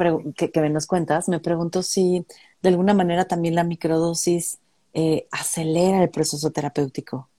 que, 0.52 0.70
nos 0.72 0.88
cuentas, 0.88 1.30
me 1.30 1.40
pregunto 1.40 1.84
si 1.84 2.26
de 2.64 2.70
alguna 2.70 2.96
manera 2.96 3.26
también 3.26 3.54
la 3.54 3.64
microdosis 3.64 4.58
eh, 4.96 5.28
acelera 5.30 6.02
el 6.02 6.10
proceso 6.10 6.50
terapéutico. 6.50 7.30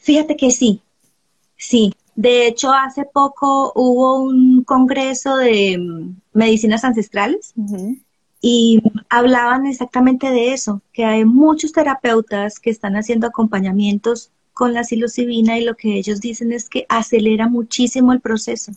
Fíjate 0.00 0.34
que 0.34 0.50
sí, 0.50 0.80
sí. 1.58 1.92
De 2.14 2.46
hecho, 2.46 2.72
hace 2.72 3.04
poco 3.04 3.70
hubo 3.74 4.22
un 4.22 4.64
congreso 4.64 5.36
de 5.36 5.76
mm, 5.76 6.16
medicinas 6.32 6.84
ancestrales 6.84 7.52
y 8.40 8.80
hablaban 9.08 9.66
exactamente 9.66 10.30
de 10.30 10.52
eso, 10.52 10.82
que 10.92 11.04
hay 11.04 11.24
muchos 11.24 11.72
terapeutas 11.72 12.60
que 12.60 12.70
están 12.70 12.96
haciendo 12.96 13.26
acompañamientos 13.26 14.30
con 14.52 14.72
la 14.72 14.84
psilocibina 14.84 15.58
y 15.58 15.64
lo 15.64 15.76
que 15.76 15.96
ellos 15.96 16.20
dicen 16.20 16.52
es 16.52 16.68
que 16.68 16.86
acelera 16.88 17.48
muchísimo 17.48 18.12
el 18.12 18.20
proceso. 18.20 18.72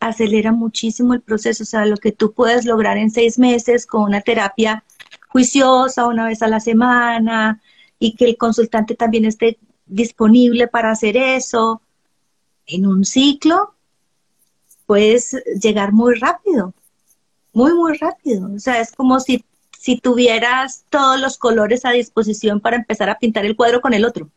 Acelera 0.00 0.52
muchísimo 0.52 1.14
el 1.14 1.20
proceso, 1.20 1.62
o 1.62 1.66
sea, 1.66 1.86
lo 1.86 1.96
que 1.96 2.12
tú 2.12 2.32
puedes 2.32 2.64
lograr 2.64 2.96
en 2.98 3.10
seis 3.10 3.38
meses 3.38 3.86
con 3.86 4.02
una 4.02 4.20
terapia 4.20 4.84
juiciosa 5.28 6.06
una 6.06 6.26
vez 6.26 6.42
a 6.42 6.48
la 6.48 6.60
semana 6.60 7.60
y 7.98 8.14
que 8.16 8.26
el 8.26 8.36
consultante 8.36 8.94
también 8.94 9.24
esté 9.24 9.58
disponible 9.86 10.68
para 10.68 10.90
hacer 10.90 11.16
eso. 11.16 11.80
En 12.66 12.86
un 12.86 13.04
ciclo 13.04 13.74
puedes 14.86 15.36
llegar 15.60 15.92
muy 15.92 16.14
rápido 16.14 16.74
muy, 17.52 17.74
muy 17.74 17.96
rápido. 17.98 18.50
O 18.54 18.58
sea, 18.58 18.80
es 18.80 18.92
como 18.92 19.20
si, 19.20 19.44
si 19.78 19.98
tuvieras 19.98 20.84
todos 20.90 21.20
los 21.20 21.38
colores 21.38 21.84
a 21.84 21.90
disposición 21.90 22.60
para 22.60 22.76
empezar 22.76 23.10
a 23.10 23.18
pintar 23.18 23.44
el 23.44 23.56
cuadro 23.56 23.80
con 23.80 23.94
el 23.94 24.04
otro. 24.04 24.30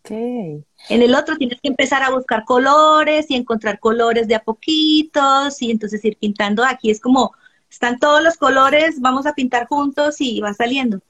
Okay. 0.00 0.64
En 0.90 1.02
el 1.02 1.14
otro 1.14 1.36
tienes 1.36 1.60
que 1.60 1.68
empezar 1.68 2.02
a 2.02 2.10
buscar 2.10 2.44
colores 2.44 3.26
y 3.30 3.36
encontrar 3.36 3.80
colores 3.80 4.28
de 4.28 4.34
a 4.34 4.42
poquitos 4.42 5.60
y 5.62 5.70
entonces 5.70 6.04
ir 6.04 6.16
pintando. 6.18 6.64
Aquí 6.64 6.90
es 6.90 7.00
como, 7.00 7.32
están 7.70 7.98
todos 7.98 8.22
los 8.22 8.36
colores, 8.36 9.00
vamos 9.00 9.26
a 9.26 9.34
pintar 9.34 9.66
juntos 9.66 10.20
y 10.20 10.40
va 10.40 10.52
saliendo. 10.52 11.00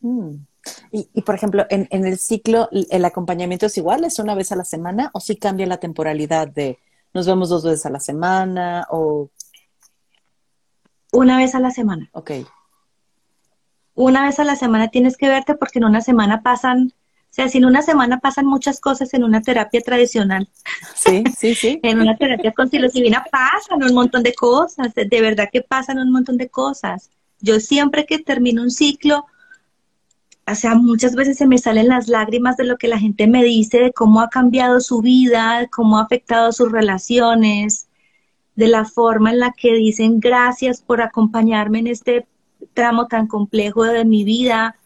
Mm. 0.00 0.34
Y, 0.90 1.08
y, 1.14 1.22
por 1.22 1.36
ejemplo, 1.36 1.64
en, 1.70 1.86
en, 1.90 2.04
el 2.04 2.18
ciclo, 2.18 2.68
¿el 2.72 3.04
acompañamiento 3.04 3.66
es 3.66 3.78
igual? 3.78 4.04
¿Es 4.04 4.18
una 4.18 4.34
vez 4.34 4.50
a 4.50 4.56
la 4.56 4.64
semana 4.64 5.10
o 5.14 5.20
si 5.20 5.36
cambia 5.36 5.64
la 5.66 5.78
temporalidad 5.78 6.48
de 6.48 6.78
nos 7.14 7.26
vemos 7.26 7.48
dos 7.48 7.64
veces 7.64 7.86
a 7.86 7.90
la 7.90 8.00
semana 8.00 8.86
o 8.90 9.30
una 11.16 11.38
vez 11.38 11.54
a 11.54 11.60
la 11.60 11.70
semana. 11.70 12.08
Ok. 12.12 12.30
Una 13.94 14.24
vez 14.24 14.38
a 14.38 14.44
la 14.44 14.56
semana 14.56 14.88
tienes 14.88 15.16
que 15.16 15.28
verte 15.28 15.54
porque 15.54 15.78
en 15.78 15.86
una 15.86 16.02
semana 16.02 16.42
pasan, 16.42 16.92
o 17.30 17.32
sea, 17.34 17.48
si 17.48 17.58
en 17.58 17.64
una 17.64 17.80
semana 17.80 18.20
pasan 18.20 18.44
muchas 18.44 18.80
cosas 18.80 19.14
en 19.14 19.24
una 19.24 19.40
terapia 19.40 19.80
tradicional. 19.80 20.48
Sí, 20.94 21.24
sí, 21.36 21.54
sí. 21.54 21.80
en 21.82 22.00
una 22.00 22.16
terapia 22.16 22.52
con 22.52 22.68
psilocibina 22.68 23.24
pasan 23.30 23.82
un 23.82 23.94
montón 23.94 24.22
de 24.22 24.34
cosas, 24.34 24.92
de 24.94 25.20
verdad 25.20 25.48
que 25.50 25.62
pasan 25.62 25.98
un 25.98 26.12
montón 26.12 26.36
de 26.36 26.48
cosas. 26.48 27.10
Yo 27.40 27.60
siempre 27.60 28.04
que 28.04 28.18
termino 28.18 28.62
un 28.62 28.70
ciclo, 28.70 29.24
o 30.46 30.54
sea, 30.54 30.74
muchas 30.74 31.14
veces 31.14 31.38
se 31.38 31.46
me 31.46 31.58
salen 31.58 31.88
las 31.88 32.08
lágrimas 32.08 32.56
de 32.56 32.64
lo 32.64 32.76
que 32.76 32.88
la 32.88 32.98
gente 32.98 33.26
me 33.26 33.42
dice, 33.42 33.78
de 33.78 33.92
cómo 33.92 34.20
ha 34.20 34.28
cambiado 34.28 34.80
su 34.80 35.00
vida, 35.00 35.60
de 35.60 35.68
cómo 35.68 35.98
ha 35.98 36.02
afectado 36.02 36.52
sus 36.52 36.70
relaciones, 36.70 37.88
de 38.56 38.68
la 38.68 38.84
forma 38.84 39.30
en 39.30 39.40
la 39.40 39.52
que 39.52 39.74
dicen 39.74 40.18
gracias 40.18 40.80
por 40.82 41.00
acompañarme 41.00 41.78
en 41.80 41.86
este 41.86 42.26
tramo 42.74 43.06
tan 43.06 43.26
complejo 43.26 43.84
de 43.84 44.04
mi 44.04 44.24
vida. 44.24 44.76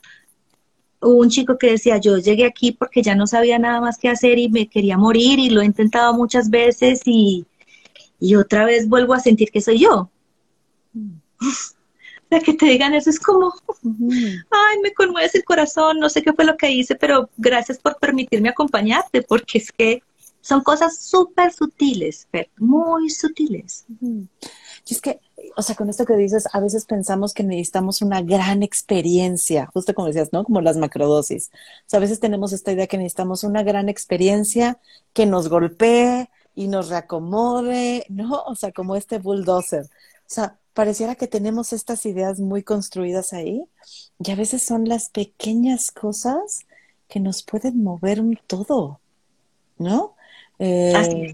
Hubo 1.00 1.20
un 1.20 1.30
chico 1.30 1.56
que 1.56 1.70
decía, 1.70 1.98
yo 1.98 2.18
llegué 2.18 2.44
aquí 2.44 2.72
porque 2.72 3.02
ya 3.02 3.14
no 3.14 3.26
sabía 3.26 3.58
nada 3.58 3.80
más 3.80 3.98
que 3.98 4.08
hacer 4.08 4.38
y 4.38 4.50
me 4.50 4.68
quería 4.68 4.98
morir 4.98 5.38
y 5.38 5.50
lo 5.50 5.62
he 5.62 5.66
intentado 5.66 6.12
muchas 6.14 6.50
veces 6.50 7.02
y, 7.06 7.46
y 8.18 8.34
otra 8.34 8.64
vez 8.64 8.88
vuelvo 8.88 9.14
a 9.14 9.20
sentir 9.20 9.50
que 9.50 9.60
soy 9.60 9.78
yo. 9.78 10.10
Mm 10.92 11.20
de 12.30 12.40
que 12.40 12.54
te 12.54 12.66
digan 12.66 12.94
eso 12.94 13.10
es 13.10 13.18
como, 13.18 13.52
ay, 13.82 14.78
me 14.82 14.92
conmueves 14.94 15.34
el 15.34 15.44
corazón, 15.44 15.98
no 15.98 16.08
sé 16.08 16.22
qué 16.22 16.32
fue 16.32 16.44
lo 16.44 16.56
que 16.56 16.70
hice, 16.70 16.94
pero 16.94 17.28
gracias 17.36 17.78
por 17.78 17.98
permitirme 17.98 18.48
acompañarte, 18.48 19.22
porque 19.22 19.58
es 19.58 19.72
que 19.72 20.02
son 20.40 20.62
cosas 20.62 20.98
súper 20.98 21.52
sutiles, 21.52 22.28
muy 22.58 23.10
sutiles. 23.10 23.84
Y 24.00 24.94
es 24.94 25.00
que, 25.00 25.20
o 25.56 25.62
sea, 25.62 25.74
con 25.74 25.90
esto 25.90 26.04
que 26.06 26.16
dices, 26.16 26.48
a 26.52 26.60
veces 26.60 26.84
pensamos 26.84 27.34
que 27.34 27.42
necesitamos 27.42 28.02
una 28.02 28.22
gran 28.22 28.62
experiencia, 28.62 29.68
justo 29.72 29.94
como 29.94 30.08
decías, 30.08 30.32
¿no? 30.32 30.44
Como 30.44 30.60
las 30.60 30.76
macrodosis. 30.76 31.50
O 31.52 31.84
sea, 31.86 31.98
a 31.98 32.00
veces 32.00 32.20
tenemos 32.20 32.52
esta 32.52 32.72
idea 32.72 32.86
que 32.86 32.98
necesitamos 32.98 33.44
una 33.44 33.62
gran 33.62 33.88
experiencia 33.88 34.78
que 35.12 35.26
nos 35.26 35.48
golpee 35.48 36.30
y 36.54 36.68
nos 36.68 36.88
reacomode, 36.88 38.06
¿no? 38.08 38.42
O 38.44 38.54
sea, 38.54 38.72
como 38.72 38.96
este 38.96 39.18
bulldozer. 39.18 39.84
O 39.84 40.32
sea, 40.32 40.58
pareciera 40.74 41.14
que 41.14 41.26
tenemos 41.26 41.72
estas 41.72 42.06
ideas 42.06 42.40
muy 42.40 42.62
construidas 42.62 43.32
ahí 43.32 43.64
y 44.18 44.30
a 44.30 44.36
veces 44.36 44.62
son 44.62 44.88
las 44.88 45.10
pequeñas 45.10 45.90
cosas 45.90 46.60
que 47.08 47.20
nos 47.20 47.42
pueden 47.42 47.82
mover 47.82 48.20
un 48.20 48.38
todo, 48.46 49.00
¿no? 49.78 50.14
Eh, 50.62 51.32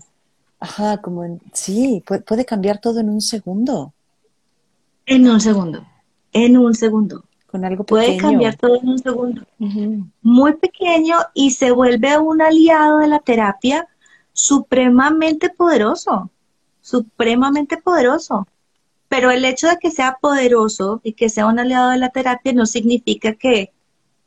ajá, 0.60 0.98
como 0.98 1.24
en, 1.24 1.40
sí, 1.52 2.02
puede, 2.06 2.44
cambiar 2.44 2.80
todo 2.80 3.00
en 3.00 3.10
un 3.10 3.20
segundo. 3.20 3.92
En 5.04 5.28
un 5.28 5.40
segundo, 5.40 5.84
en 6.32 6.56
un 6.56 6.74
segundo. 6.74 7.24
Con 7.46 7.64
algo 7.64 7.84
pequeño. 7.84 8.06
Puede 8.06 8.16
cambiar 8.18 8.56
todo 8.56 8.76
en 8.76 8.88
un 8.88 8.98
segundo. 8.98 9.42
Muy 10.22 10.54
pequeño 10.54 11.16
y 11.34 11.50
se 11.50 11.72
vuelve 11.72 12.18
un 12.18 12.40
aliado 12.40 12.98
de 12.98 13.08
la 13.08 13.18
terapia 13.18 13.88
supremamente 14.32 15.48
poderoso, 15.50 16.30
supremamente 16.80 17.78
poderoso. 17.78 18.46
Pero 19.08 19.30
el 19.30 19.44
hecho 19.44 19.68
de 19.68 19.78
que 19.78 19.90
sea 19.90 20.18
poderoso 20.20 21.00
y 21.02 21.14
que 21.14 21.30
sea 21.30 21.46
un 21.46 21.58
aliado 21.58 21.90
de 21.90 21.98
la 21.98 22.10
terapia 22.10 22.52
no 22.52 22.66
significa 22.66 23.34
que, 23.34 23.72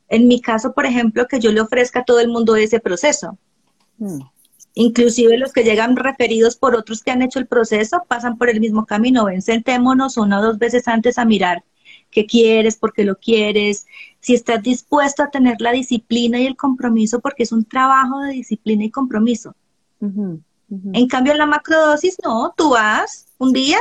en 0.09 0.27
mi 0.27 0.41
caso, 0.41 0.73
por 0.73 0.85
ejemplo, 0.85 1.27
que 1.27 1.39
yo 1.39 1.51
le 1.51 1.61
ofrezca 1.61 1.99
a 1.99 2.05
todo 2.05 2.19
el 2.19 2.29
mundo 2.29 2.55
ese 2.55 2.79
proceso. 2.79 3.37
Mm. 3.97 4.21
Inclusive 4.79 5.37
los 5.37 5.51
que 5.51 5.65
llegan 5.65 5.97
referidos 5.97 6.55
por 6.55 6.73
otros 6.73 7.03
que 7.03 7.11
han 7.11 7.21
hecho 7.21 7.37
el 7.37 7.47
proceso 7.47 8.05
pasan 8.07 8.37
por 8.37 8.49
el 8.49 8.61
mismo 8.61 8.85
camino. 8.85 9.25
Ven, 9.25 9.41
sentémonos 9.41 10.15
una 10.15 10.39
o 10.39 10.41
dos 10.41 10.57
veces 10.57 10.87
antes 10.87 11.17
a 11.17 11.25
mirar 11.25 11.65
qué 12.09 12.25
quieres, 12.25 12.77
por 12.77 12.93
qué 12.93 13.03
lo 13.03 13.17
quieres, 13.17 13.87
si 14.21 14.35
estás 14.35 14.63
dispuesto 14.63 15.21
a 15.21 15.31
tener 15.31 15.59
la 15.59 15.73
disciplina 15.73 16.39
y 16.39 16.45
el 16.45 16.55
compromiso, 16.55 17.19
porque 17.19 17.43
es 17.43 17.51
un 17.51 17.65
trabajo 17.65 18.21
de 18.21 18.31
disciplina 18.31 18.85
y 18.85 18.89
compromiso. 18.89 19.53
En 19.99 21.07
cambio, 21.09 21.33
en 21.33 21.39
la 21.39 21.45
macrodosis, 21.45 22.15
no, 22.23 22.53
tú 22.55 22.69
vas 22.69 23.27
un 23.37 23.51
día, 23.51 23.79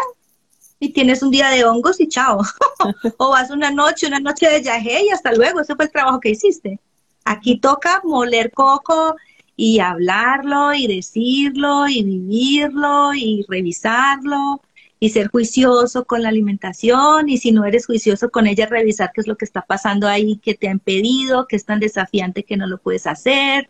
y 0.81 0.89
tienes 0.89 1.23
un 1.23 1.31
día 1.31 1.49
de 1.51 1.65
hongos 1.65 2.01
y 2.01 2.09
chao. 2.09 2.41
o 3.19 3.31
vas 3.31 3.51
una 3.51 3.71
noche, 3.71 4.09
una 4.09 4.19
noche 4.19 4.49
de 4.49 4.65
yagé 4.65 5.05
y 5.05 5.11
hasta 5.11 5.33
luego, 5.33 5.61
ese 5.61 5.77
fue 5.77 5.85
el 5.85 5.93
trabajo 5.93 6.19
que 6.19 6.31
hiciste. 6.31 6.81
Aquí 7.25 7.61
toca 7.61 8.01
moler 8.03 8.51
coco 8.51 9.15
y 9.59 9.81
hablarlo 9.81 10.73
y 10.73 10.87
decirlo 10.87 11.89
y 11.89 12.05
vivirlo 12.05 13.13
y 13.13 13.45
revisarlo 13.49 14.63
y 15.01 15.11
ser 15.11 15.29
juicioso 15.29 16.05
con 16.05 16.23
la 16.23 16.29
alimentación 16.29 17.29
y 17.29 17.39
si 17.39 17.51
no 17.51 17.65
eres 17.65 17.87
juicioso 17.87 18.31
con 18.31 18.47
ella, 18.47 18.67
revisar 18.67 19.11
qué 19.13 19.21
es 19.21 19.27
lo 19.27 19.37
que 19.37 19.45
está 19.45 19.63
pasando 19.63 20.07
ahí, 20.07 20.37
que 20.39 20.55
te 20.55 20.69
han 20.69 20.79
pedido, 20.79 21.49
que 21.49 21.57
es 21.57 21.65
tan 21.65 21.81
desafiante 21.81 22.45
que 22.45 22.57
no 22.57 22.69
lo 22.69 22.79
puedes 22.79 23.09
hacer, 23.09 23.69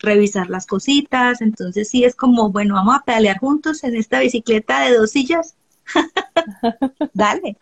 revisar 0.00 0.50
las 0.50 0.66
cositas. 0.66 1.40
Entonces 1.40 1.88
sí 1.88 2.04
es 2.04 2.14
como, 2.14 2.50
bueno, 2.50 2.74
vamos 2.74 2.96
a 2.96 3.04
pedalear 3.04 3.38
juntos 3.38 3.84
en 3.84 3.96
esta 3.96 4.20
bicicleta 4.20 4.82
de 4.82 4.96
dos 4.96 5.12
sillas 5.12 5.56
Dale, 7.14 7.56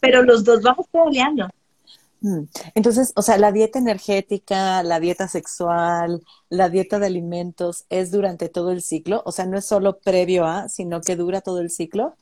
pero 0.00 0.22
los 0.22 0.44
dos 0.44 0.60
vamos 0.62 0.86
peleando. 0.92 1.48
Mm. 2.24 2.44
Entonces, 2.74 3.12
o 3.16 3.22
sea, 3.22 3.36
la 3.36 3.52
dieta 3.52 3.78
energética, 3.78 4.82
la 4.82 4.98
dieta 4.98 5.28
sexual, 5.28 6.22
la 6.48 6.70
dieta 6.70 6.98
de 6.98 7.04
alimentos 7.04 7.84
es 7.90 8.10
durante 8.10 8.48
todo 8.48 8.70
el 8.70 8.80
ciclo, 8.80 9.22
o 9.26 9.30
sea, 9.30 9.44
no 9.44 9.58
es 9.58 9.66
solo 9.66 9.98
previo 9.98 10.46
a, 10.46 10.70
sino 10.70 11.02
que 11.02 11.16
dura 11.16 11.42
todo 11.42 11.60
el 11.60 11.68
ciclo. 11.68 12.16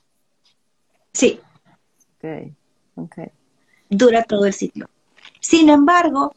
Sí. 1.12 1.38
Ok, 2.16 2.52
ok. 2.96 3.16
Dura 3.90 4.24
todo 4.24 4.46
el 4.46 4.52
ciclo. 4.52 4.88
Sin 5.38 5.70
embargo, 5.70 6.32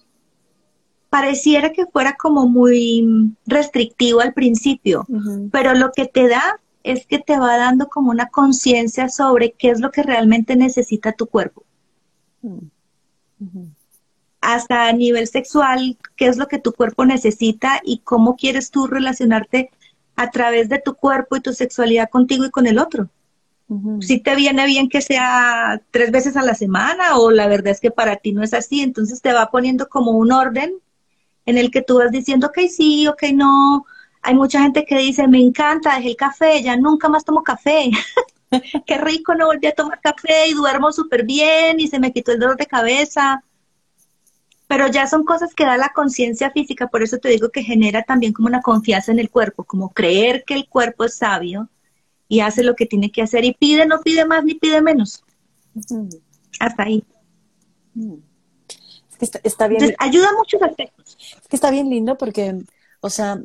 pareciera 1.10 1.72
que 1.72 1.88
fuera 1.88 2.16
como 2.18 2.48
muy 2.48 3.36
restrictivo 3.48 4.22
al 4.22 4.34
principio, 4.36 5.08
pero 5.52 5.74
lo 5.74 5.92
que 5.92 6.06
te 6.06 6.28
da 6.28 6.60
es 6.84 7.08
que 7.08 7.18
te 7.18 7.40
va 7.40 7.58
dando 7.58 7.88
como 7.88 8.12
una 8.12 8.28
conciencia 8.28 9.10
sobre 9.10 9.54
qué 9.54 9.72
es 9.72 9.80
lo 9.80 9.90
que 9.90 10.04
realmente 10.04 10.56
necesita 10.56 11.14
tu 11.14 11.26
cuerpo. 11.26 11.64
Hasta 14.42 14.88
a 14.88 14.94
nivel 14.94 15.28
sexual, 15.28 15.98
qué 16.16 16.28
es 16.28 16.38
lo 16.38 16.48
que 16.48 16.60
tu 16.60 16.74
cuerpo 16.74 17.06
necesita 17.06 17.82
y 17.84 18.00
cómo 18.00 18.36
quieres 18.36 18.72
tú 18.72 18.88
relacionarte 18.88 19.72
a 20.16 20.30
través 20.30 20.70
de 20.70 20.80
tu 20.80 20.96
cuerpo 20.96 21.36
y 21.36 21.42
tu 21.42 21.54
sexualidad 21.54 22.10
contigo 22.10 22.46
y 22.46 22.52
con 22.52 22.68
el 22.68 22.80
otro. 22.80 23.10
Si 24.00 24.20
te 24.20 24.36
viene 24.36 24.68
bien 24.68 24.90
que 24.90 25.02
sea 25.02 25.82
tres 25.90 26.12
veces 26.12 26.38
a 26.38 26.44
la 26.44 26.54
semana 26.54 27.18
o 27.18 27.32
la 27.32 27.48
verdad 27.48 27.72
es 27.72 27.82
que 27.82 27.90
para 27.90 28.18
ti 28.18 28.32
no 28.32 28.44
es 28.44 28.54
así, 28.54 28.82
entonces 28.82 29.22
te 29.22 29.34
va 29.34 29.50
poniendo 29.50 29.90
como 29.90 30.12
un 30.12 30.32
orden 30.32 30.76
en 31.48 31.58
el 31.58 31.72
que 31.72 31.82
tú 31.82 31.98
vas 31.98 32.12
diciendo, 32.12 32.48
ok, 32.48 32.60
sí, 32.70 33.08
ok, 33.08 33.24
no, 33.34 33.86
hay 34.22 34.36
mucha 34.36 34.62
gente 34.62 34.86
que 34.86 34.98
dice, 34.98 35.28
me 35.28 35.40
encanta, 35.40 35.96
dejé 35.96 36.10
el 36.10 36.16
café, 36.16 36.62
ya 36.62 36.78
nunca 36.78 37.10
más 37.10 37.26
tomo 37.26 37.44
café. 37.44 37.90
Qué 38.86 38.98
rico, 38.98 39.36
no 39.36 39.48
volví 39.48 39.68
a 39.68 39.74
tomar 39.74 40.00
café 40.02 40.48
y 40.48 40.54
duermo 40.54 40.92
súper 40.92 41.26
bien 41.26 41.80
y 41.80 41.88
se 41.88 42.00
me 42.00 42.12
quitó 42.12 42.32
el 42.32 42.40
dolor 42.40 42.58
de 42.58 42.66
cabeza. 42.66 43.44
Pero 44.68 44.88
ya 44.88 45.08
son 45.08 45.26
cosas 45.26 45.54
que 45.54 45.66
da 45.66 45.78
la 45.78 45.94
conciencia 45.94 46.50
física, 46.50 46.88
por 46.88 47.04
eso 47.04 47.20
te 47.20 47.30
digo 47.30 47.50
que 47.50 47.64
genera 47.64 48.02
también 48.04 48.34
como 48.34 48.48
una 48.48 48.62
confianza 48.62 49.12
en 49.12 49.20
el 49.20 49.30
cuerpo, 49.30 49.64
como 49.64 49.94
creer 49.94 50.44
que 50.46 50.56
el 50.56 50.68
cuerpo 50.68 51.04
es 51.06 51.18
sabio 51.18 51.70
y 52.28 52.40
hace 52.40 52.64
lo 52.64 52.76
que 52.76 52.88
tiene 52.88 53.12
que 53.12 53.22
hacer 53.22 53.46
y 53.46 53.54
pide, 53.54 53.86
no 53.86 54.02
pide 54.02 54.26
más 54.26 54.44
ni 54.44 54.56
pide 54.56 54.82
menos. 54.82 55.24
Hasta 56.60 56.84
ahí. 56.84 57.04
está, 59.44 59.68
bien. 59.68 59.96
ayuda 60.00 60.30
mucho 60.36 60.58
aspectos. 60.64 61.18
Es 61.20 61.48
que 61.48 61.56
está 61.56 61.70
bien 61.70 61.90
lindo 61.90 62.18
porque, 62.18 62.56
o 63.02 63.10
sea, 63.10 63.40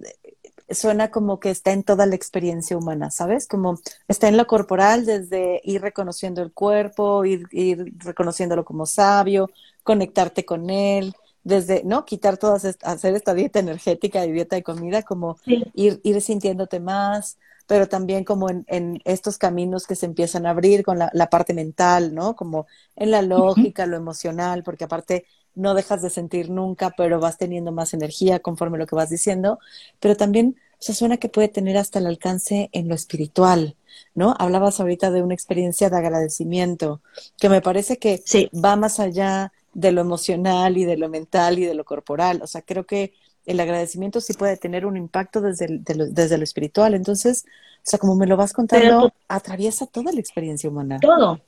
suena 0.71 1.11
como 1.11 1.41
que 1.41 1.51
está 1.51 1.73
en 1.73 1.83
toda 1.83 2.07
la 2.07 2.15
experiencia 2.15 2.77
humana, 2.77 3.11
¿sabes? 3.11 3.47
Como 3.47 3.79
está 4.09 4.29
en 4.29 4.37
lo 4.37 4.47
corporal, 4.47 5.07
desde 5.07 5.61
ir 5.65 5.81
reconociendo 5.83 6.43
el 6.43 6.53
cuerpo, 6.53 7.25
ir, 7.25 7.47
ir 7.51 7.95
reconociéndolo 7.99 8.65
como 8.65 8.87
sabio, 8.87 9.51
conectarte 9.83 10.45
con 10.45 10.71
él, 10.71 11.15
desde, 11.43 11.83
¿no? 11.85 12.05
Quitar 12.05 12.37
todas, 12.37 12.65
hacer 12.83 13.15
esta 13.15 13.35
dieta 13.35 13.59
energética 13.59 14.25
y 14.25 14.33
dieta 14.33 14.57
de 14.57 14.63
comida, 14.63 15.03
como 15.03 15.39
ir, 15.47 16.01
ir 16.03 16.21
sintiéndote 16.21 16.81
más, 16.81 17.39
pero 17.67 17.89
también 17.89 18.25
como 18.25 18.51
en, 18.51 18.65
en, 18.69 19.01
estos 19.05 19.39
caminos 19.39 19.87
que 19.87 19.95
se 19.95 20.07
empiezan 20.07 20.45
a 20.45 20.51
abrir 20.51 20.85
con 20.85 20.99
la, 20.99 21.11
la 21.15 21.31
parte 21.31 21.55
mental, 21.55 22.15
¿no? 22.15 22.37
Como 22.37 22.67
en 22.97 23.11
la 23.11 23.23
lógica, 23.23 23.87
lo 23.87 23.97
emocional, 23.97 24.63
porque 24.63 24.85
aparte 24.85 25.27
no 25.55 25.75
dejas 25.75 26.03
de 26.03 26.11
sentir 26.11 26.51
nunca, 26.51 26.91
pero 26.97 27.21
vas 27.21 27.39
teniendo 27.39 27.73
más 27.73 27.95
energía 27.95 28.41
conforme 28.41 28.79
lo 28.79 28.87
que 28.87 28.97
vas 28.97 29.11
diciendo, 29.11 29.59
pero 29.99 30.17
también 30.17 30.57
se 30.79 30.95
suena 30.95 31.19
que 31.19 31.29
puede 31.29 31.49
tener 31.49 31.77
hasta 31.77 31.99
el 31.99 32.07
alcance 32.07 32.71
en 32.73 32.89
lo 32.89 32.95
espiritual, 32.95 33.77
¿no? 34.15 34.35
Hablabas 34.39 34.81
ahorita 34.81 35.11
de 35.11 35.23
una 35.23 35.35
experiencia 35.35 35.91
de 35.91 35.97
agradecimiento, 35.97 37.01
que 37.39 37.49
me 37.49 37.61
parece 37.61 37.99
que 37.99 38.23
va 38.53 38.77
más 38.77 38.99
allá 38.99 39.53
de 39.75 39.93
lo 39.93 40.01
emocional 40.01 40.79
y 40.79 40.85
de 40.85 40.97
lo 40.97 41.09
mental 41.09 41.59
y 41.59 41.65
de 41.65 41.75
lo 41.75 41.85
corporal, 41.85 42.41
o 42.43 42.47
sea, 42.47 42.63
creo 42.63 42.87
que 42.87 43.13
el 43.47 43.61
agradecimiento 43.61 44.21
sí 44.21 44.33
puede 44.35 44.57
tener 44.57 44.87
un 44.87 44.97
impacto 44.97 45.41
desde, 45.41 45.69
lo, 45.95 46.07
desde 46.07 46.39
lo 46.39 46.45
espiritual, 46.45 46.95
entonces, 46.95 47.45
o 47.79 47.83
sea, 47.91 47.99
como 47.99 48.15
me 48.17 48.27
lo 48.27 48.37
vas 48.37 48.53
contando, 48.53 49.13
atraviesa 49.29 49.87
toda 49.87 50.13
la 50.13 50.21
experiencia 50.21 50.71
humana. 50.71 50.99
Todo, 51.01 51.41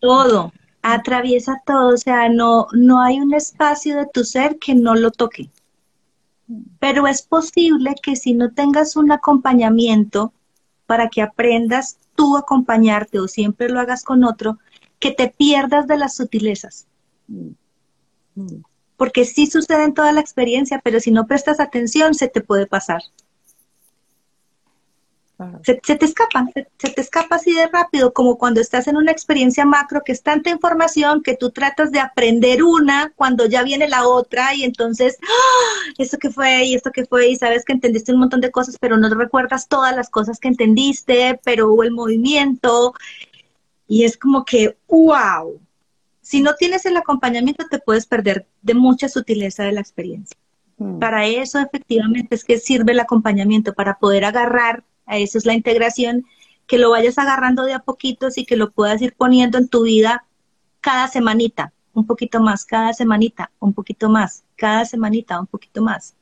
todo, 0.00 0.52
atraviesa 0.94 1.62
todo, 1.66 1.94
o 1.94 1.96
sea, 1.96 2.28
no, 2.28 2.68
no 2.72 3.02
hay 3.02 3.20
un 3.20 3.34
espacio 3.34 3.96
de 3.96 4.06
tu 4.06 4.24
ser 4.24 4.58
que 4.58 4.74
no 4.74 4.94
lo 4.94 5.10
toque. 5.10 5.50
Pero 6.78 7.06
es 7.06 7.22
posible 7.22 7.94
que 8.00 8.14
si 8.14 8.34
no 8.34 8.52
tengas 8.52 8.94
un 8.96 9.10
acompañamiento 9.10 10.32
para 10.86 11.08
que 11.08 11.22
aprendas 11.22 11.98
tú 12.14 12.36
a 12.36 12.40
acompañarte 12.40 13.18
o 13.18 13.26
siempre 13.26 13.68
lo 13.68 13.80
hagas 13.80 14.04
con 14.04 14.22
otro, 14.22 14.58
que 15.00 15.10
te 15.10 15.28
pierdas 15.28 15.86
de 15.88 15.96
las 15.96 16.14
sutilezas. 16.14 16.86
porque 18.96 19.24
sí 19.24 19.46
sucede 19.46 19.84
en 19.84 19.94
toda 19.94 20.12
la 20.12 20.20
experiencia, 20.20 20.80
pero 20.82 21.00
si 21.00 21.10
no 21.10 21.26
prestas 21.26 21.60
atención 21.60 22.14
se 22.14 22.28
te 22.28 22.40
puede 22.40 22.66
pasar. 22.66 23.02
Se, 25.62 25.74
te 25.74 26.06
escapa, 26.06 26.46
se, 26.78 26.88
te 26.88 27.00
escapa 27.02 27.36
así 27.36 27.52
de 27.52 27.66
rápido, 27.66 28.14
como 28.14 28.38
cuando 28.38 28.62
estás 28.62 28.88
en 28.88 28.96
una 28.96 29.12
experiencia 29.12 29.66
macro 29.66 30.00
que 30.02 30.12
es 30.12 30.22
tanta 30.22 30.48
información 30.48 31.22
que 31.22 31.36
tú 31.36 31.50
tratas 31.50 31.92
de 31.92 32.00
aprender 32.00 32.62
una 32.62 33.12
cuando 33.16 33.44
ya 33.44 33.62
viene 33.62 33.86
la 33.86 34.08
otra 34.08 34.54
y 34.54 34.64
entonces, 34.64 35.18
¡ah! 35.22 35.92
esto 35.98 36.16
que 36.16 36.30
fue 36.30 36.64
y 36.64 36.74
esto 36.74 36.90
que 36.90 37.04
fue 37.04 37.28
y 37.28 37.36
sabes 37.36 37.66
que 37.66 37.74
entendiste 37.74 38.14
un 38.14 38.20
montón 38.20 38.40
de 38.40 38.50
cosas, 38.50 38.78
pero 38.80 38.96
no 38.96 39.12
recuerdas 39.14 39.68
todas 39.68 39.94
las 39.94 40.08
cosas 40.08 40.40
que 40.40 40.48
entendiste, 40.48 41.38
pero 41.44 41.70
hubo 41.70 41.82
el 41.82 41.90
movimiento 41.90 42.94
y 43.86 44.04
es 44.04 44.16
como 44.16 44.46
que, 44.46 44.78
wow, 44.88 45.60
si 46.22 46.40
no 46.40 46.54
tienes 46.54 46.86
el 46.86 46.96
acompañamiento 46.96 47.66
te 47.70 47.78
puedes 47.78 48.06
perder 48.06 48.46
de 48.62 48.72
mucha 48.72 49.10
sutileza 49.10 49.64
de 49.64 49.72
la 49.72 49.82
experiencia. 49.82 50.36
Hmm. 50.78 50.98
Para 50.98 51.26
eso 51.26 51.58
efectivamente 51.58 52.34
es 52.34 52.42
que 52.42 52.58
sirve 52.58 52.92
el 52.92 53.00
acompañamiento, 53.00 53.74
para 53.74 53.98
poder 53.98 54.24
agarrar 54.24 54.82
eso 55.08 55.38
es 55.38 55.46
la 55.46 55.54
integración, 55.54 56.24
que 56.66 56.78
lo 56.78 56.90
vayas 56.90 57.18
agarrando 57.18 57.64
de 57.64 57.74
a 57.74 57.80
poquitos 57.80 58.38
y 58.38 58.44
que 58.44 58.56
lo 58.56 58.72
puedas 58.72 59.00
ir 59.02 59.14
poniendo 59.16 59.58
en 59.58 59.68
tu 59.68 59.82
vida 59.82 60.24
cada 60.80 61.08
semanita, 61.08 61.72
un 61.94 62.06
poquito 62.06 62.40
más, 62.40 62.64
cada 62.64 62.92
semanita, 62.92 63.50
un 63.60 63.72
poquito 63.72 64.08
más, 64.08 64.44
cada 64.56 64.84
semanita, 64.84 65.40
un 65.40 65.46
poquito 65.46 65.82
más. 65.82 66.14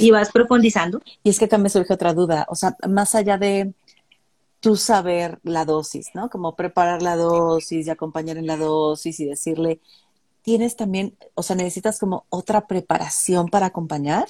Y 0.00 0.10
vas 0.10 0.32
profundizando. 0.32 1.00
Y 1.22 1.30
es 1.30 1.38
que 1.38 1.46
también 1.46 1.70
surge 1.70 1.94
otra 1.94 2.12
duda, 2.12 2.46
o 2.48 2.54
sea, 2.54 2.76
más 2.88 3.14
allá 3.14 3.38
de 3.38 3.72
tú 4.60 4.76
saber 4.76 5.38
la 5.44 5.64
dosis, 5.64 6.10
¿no? 6.14 6.28
Como 6.28 6.56
preparar 6.56 7.02
la 7.02 7.16
dosis 7.16 7.86
y 7.86 7.90
acompañar 7.90 8.36
en 8.36 8.46
la 8.46 8.56
dosis 8.56 9.20
y 9.20 9.26
decirle, 9.26 9.80
tienes 10.42 10.76
también, 10.76 11.16
o 11.34 11.42
sea, 11.42 11.56
necesitas 11.56 11.98
como 11.98 12.26
otra 12.30 12.66
preparación 12.66 13.48
para 13.48 13.66
acompañar. 13.66 14.26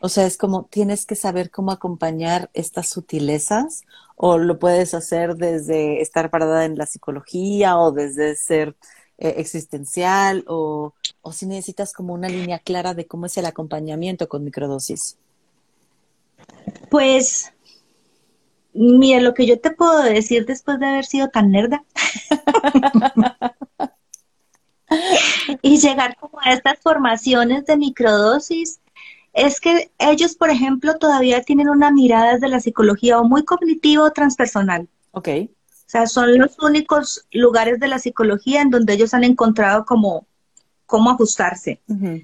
O 0.00 0.08
sea, 0.08 0.26
es 0.26 0.36
como 0.38 0.64
tienes 0.64 1.04
que 1.04 1.14
saber 1.14 1.50
cómo 1.50 1.72
acompañar 1.72 2.50
estas 2.54 2.88
sutilezas 2.88 3.82
o 4.16 4.38
lo 4.38 4.58
puedes 4.58 4.94
hacer 4.94 5.36
desde 5.36 6.00
estar 6.00 6.30
parada 6.30 6.64
en 6.64 6.78
la 6.78 6.86
psicología 6.86 7.78
o 7.78 7.92
desde 7.92 8.34
ser 8.34 8.76
eh, 9.18 9.34
existencial 9.36 10.44
o, 10.46 10.94
o 11.20 11.32
si 11.32 11.46
necesitas 11.46 11.92
como 11.92 12.14
una 12.14 12.28
línea 12.28 12.58
clara 12.58 12.94
de 12.94 13.06
cómo 13.06 13.26
es 13.26 13.36
el 13.36 13.44
acompañamiento 13.44 14.28
con 14.28 14.42
microdosis. 14.42 15.18
Pues, 16.90 17.52
mira, 18.72 19.20
lo 19.20 19.34
que 19.34 19.46
yo 19.46 19.60
te 19.60 19.70
puedo 19.70 20.02
decir 20.02 20.46
después 20.46 20.80
de 20.80 20.86
haber 20.86 21.04
sido 21.04 21.28
tan 21.28 21.50
nerda 21.50 21.84
y 25.62 25.78
llegar 25.78 26.16
como 26.16 26.40
a 26.40 26.52
estas 26.52 26.78
formaciones 26.80 27.66
de 27.66 27.76
microdosis 27.76 28.80
es 29.32 29.60
que 29.60 29.92
ellos, 29.98 30.34
por 30.34 30.50
ejemplo, 30.50 30.96
todavía 30.96 31.42
tienen 31.42 31.68
una 31.68 31.90
mirada 31.90 32.34
desde 32.34 32.48
la 32.48 32.60
psicología 32.60 33.18
o 33.18 33.24
muy 33.24 33.44
cognitivo 33.44 34.04
o 34.04 34.12
transpersonal. 34.12 34.88
Ok. 35.12 35.28
O 35.28 35.90
sea, 35.90 36.06
son 36.06 36.38
los 36.38 36.58
únicos 36.60 37.26
lugares 37.32 37.80
de 37.80 37.88
la 37.88 37.98
psicología 37.98 38.62
en 38.62 38.70
donde 38.70 38.94
ellos 38.94 39.14
han 39.14 39.24
encontrado 39.24 39.84
como 39.84 40.26
cómo 40.86 41.10
ajustarse. 41.10 41.80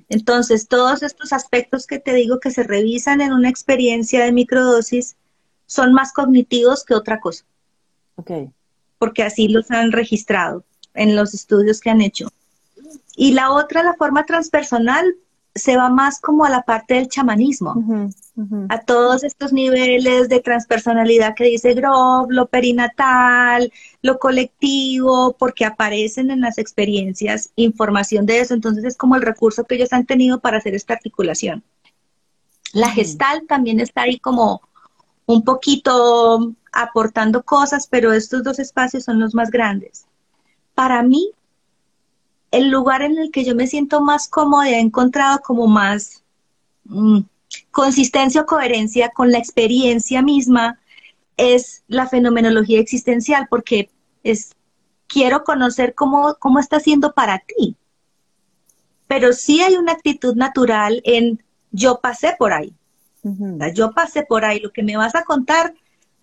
Entonces, 0.09 0.67
todos 0.67 1.05
estos 1.05 1.33
aspectos 1.33 1.87
que 1.87 2.01
te 2.01 2.13
digo 2.13 2.41
que 2.41 2.51
se 2.51 2.65
revisan 2.65 3.21
en 3.21 3.33
una 3.33 3.49
experiencia 3.49 4.25
de 4.25 4.33
microdosis 4.33 5.17
son 5.67 5.93
más 5.93 6.13
cognitivos 6.13 6.85
que 6.85 6.95
otra 6.95 7.21
cosa. 7.21 7.45
Ok. 8.17 8.31
Porque 8.99 9.23
así 9.23 9.47
los 9.47 9.71
han 9.71 9.93
registrado 9.93 10.65
en 10.95 11.15
los 11.15 11.33
estudios 11.33 11.81
que 11.81 11.91
han 11.91 12.01
hecho. 12.01 12.29
Y 13.15 13.33
la 13.33 13.53
otra, 13.53 13.85
la 13.85 13.95
forma 13.95 14.27
transpersonal, 14.27 15.15
se 15.57 15.77
va 15.77 15.89
más 15.89 16.21
como 16.21 16.45
a 16.45 16.51
la 16.51 16.63
parte 16.63 16.95
del 16.95 17.09
chamanismo, 17.09 17.75
a 18.69 18.81
todos 18.81 19.25
estos 19.25 19.53
niveles 19.53 20.29
de 20.29 20.41
transpersonalidad 20.41 21.35
que 21.35 21.45
dice 21.45 21.75
Grob, 21.75 22.31
lo 22.31 22.47
perinatal, 22.47 23.73
lo 24.03 24.19
colectivo, 24.19 25.35
porque 25.39 25.65
aparecen 25.65 26.31
en 26.31 26.41
las 26.41 26.59
experiencias 26.59 27.51
información 27.57 28.27
de 28.27 28.41
eso, 28.41 28.55
entonces 28.55 28.85
es 28.85 28.97
como 28.97 29.17
el 29.17 29.23
recurso 29.23 29.65
que 29.65 29.77
ellos 29.77 29.93
han 29.93 30.07
tenido 30.07 30.41
para 30.41 30.59
hacer 30.59 30.75
esta 30.75 30.95
articulación. 30.95 31.65
La 32.73 32.91
gestal 32.91 33.45
también 33.49 33.81
está 33.81 34.03
ahí 34.03 34.19
como 34.19 34.61
un 35.25 35.43
poquito 35.43 36.55
aportando 36.73 37.43
cosas, 37.43 37.87
pero 37.89 38.13
estos 38.13 38.45
dos 38.45 38.59
espacios 38.59 39.05
son 39.05 39.19
los 39.19 39.35
más 39.35 39.51
grandes. 39.51 40.07
Para 40.75 41.03
mí, 41.03 41.31
el 42.57 42.71
lugar 42.71 43.03
en 43.03 43.19
el 43.19 43.31
que 43.31 43.45
yo 43.45 43.55
me 43.55 43.67
siento 43.67 44.01
más 44.01 44.29
cómoda, 44.29 44.71
he 44.71 44.81
encontrado 44.81 45.41
como 45.41 45.67
más 45.67 46.25
mm, 46.85 47.21
consistencia 47.71 48.43
o 48.43 48.47
coherencia 48.47 49.11
con 49.11 49.31
la 49.31 49.39
experiencia 49.39 50.23
misma, 50.23 50.79
es 51.37 51.85
la 51.87 52.09
fenomenología 52.09 52.81
existencial, 52.81 53.47
porque 53.51 53.91
es, 54.23 54.55
quiero 55.07 55.45
conocer 55.45 55.95
cómo, 55.95 56.37
cómo 56.39 56.59
está 56.59 56.81
siendo 56.81 57.13
para 57.13 57.41
ti. 57.41 57.77
Pero 59.07 59.33
sí 59.35 59.61
hay 59.61 59.77
una 59.77 59.93
actitud 59.93 60.35
natural 60.35 61.03
en 61.05 61.43
yo 61.71 62.01
pasé 62.01 62.35
por 62.39 62.53
ahí. 62.55 62.73
yo 63.75 63.93
pasé 63.93 64.23
por 64.23 64.45
ahí. 64.45 64.61
Lo 64.61 64.73
que 64.73 64.83
me 64.83 64.97
vas 64.97 65.15
a 65.15 65.25
contar, 65.25 65.75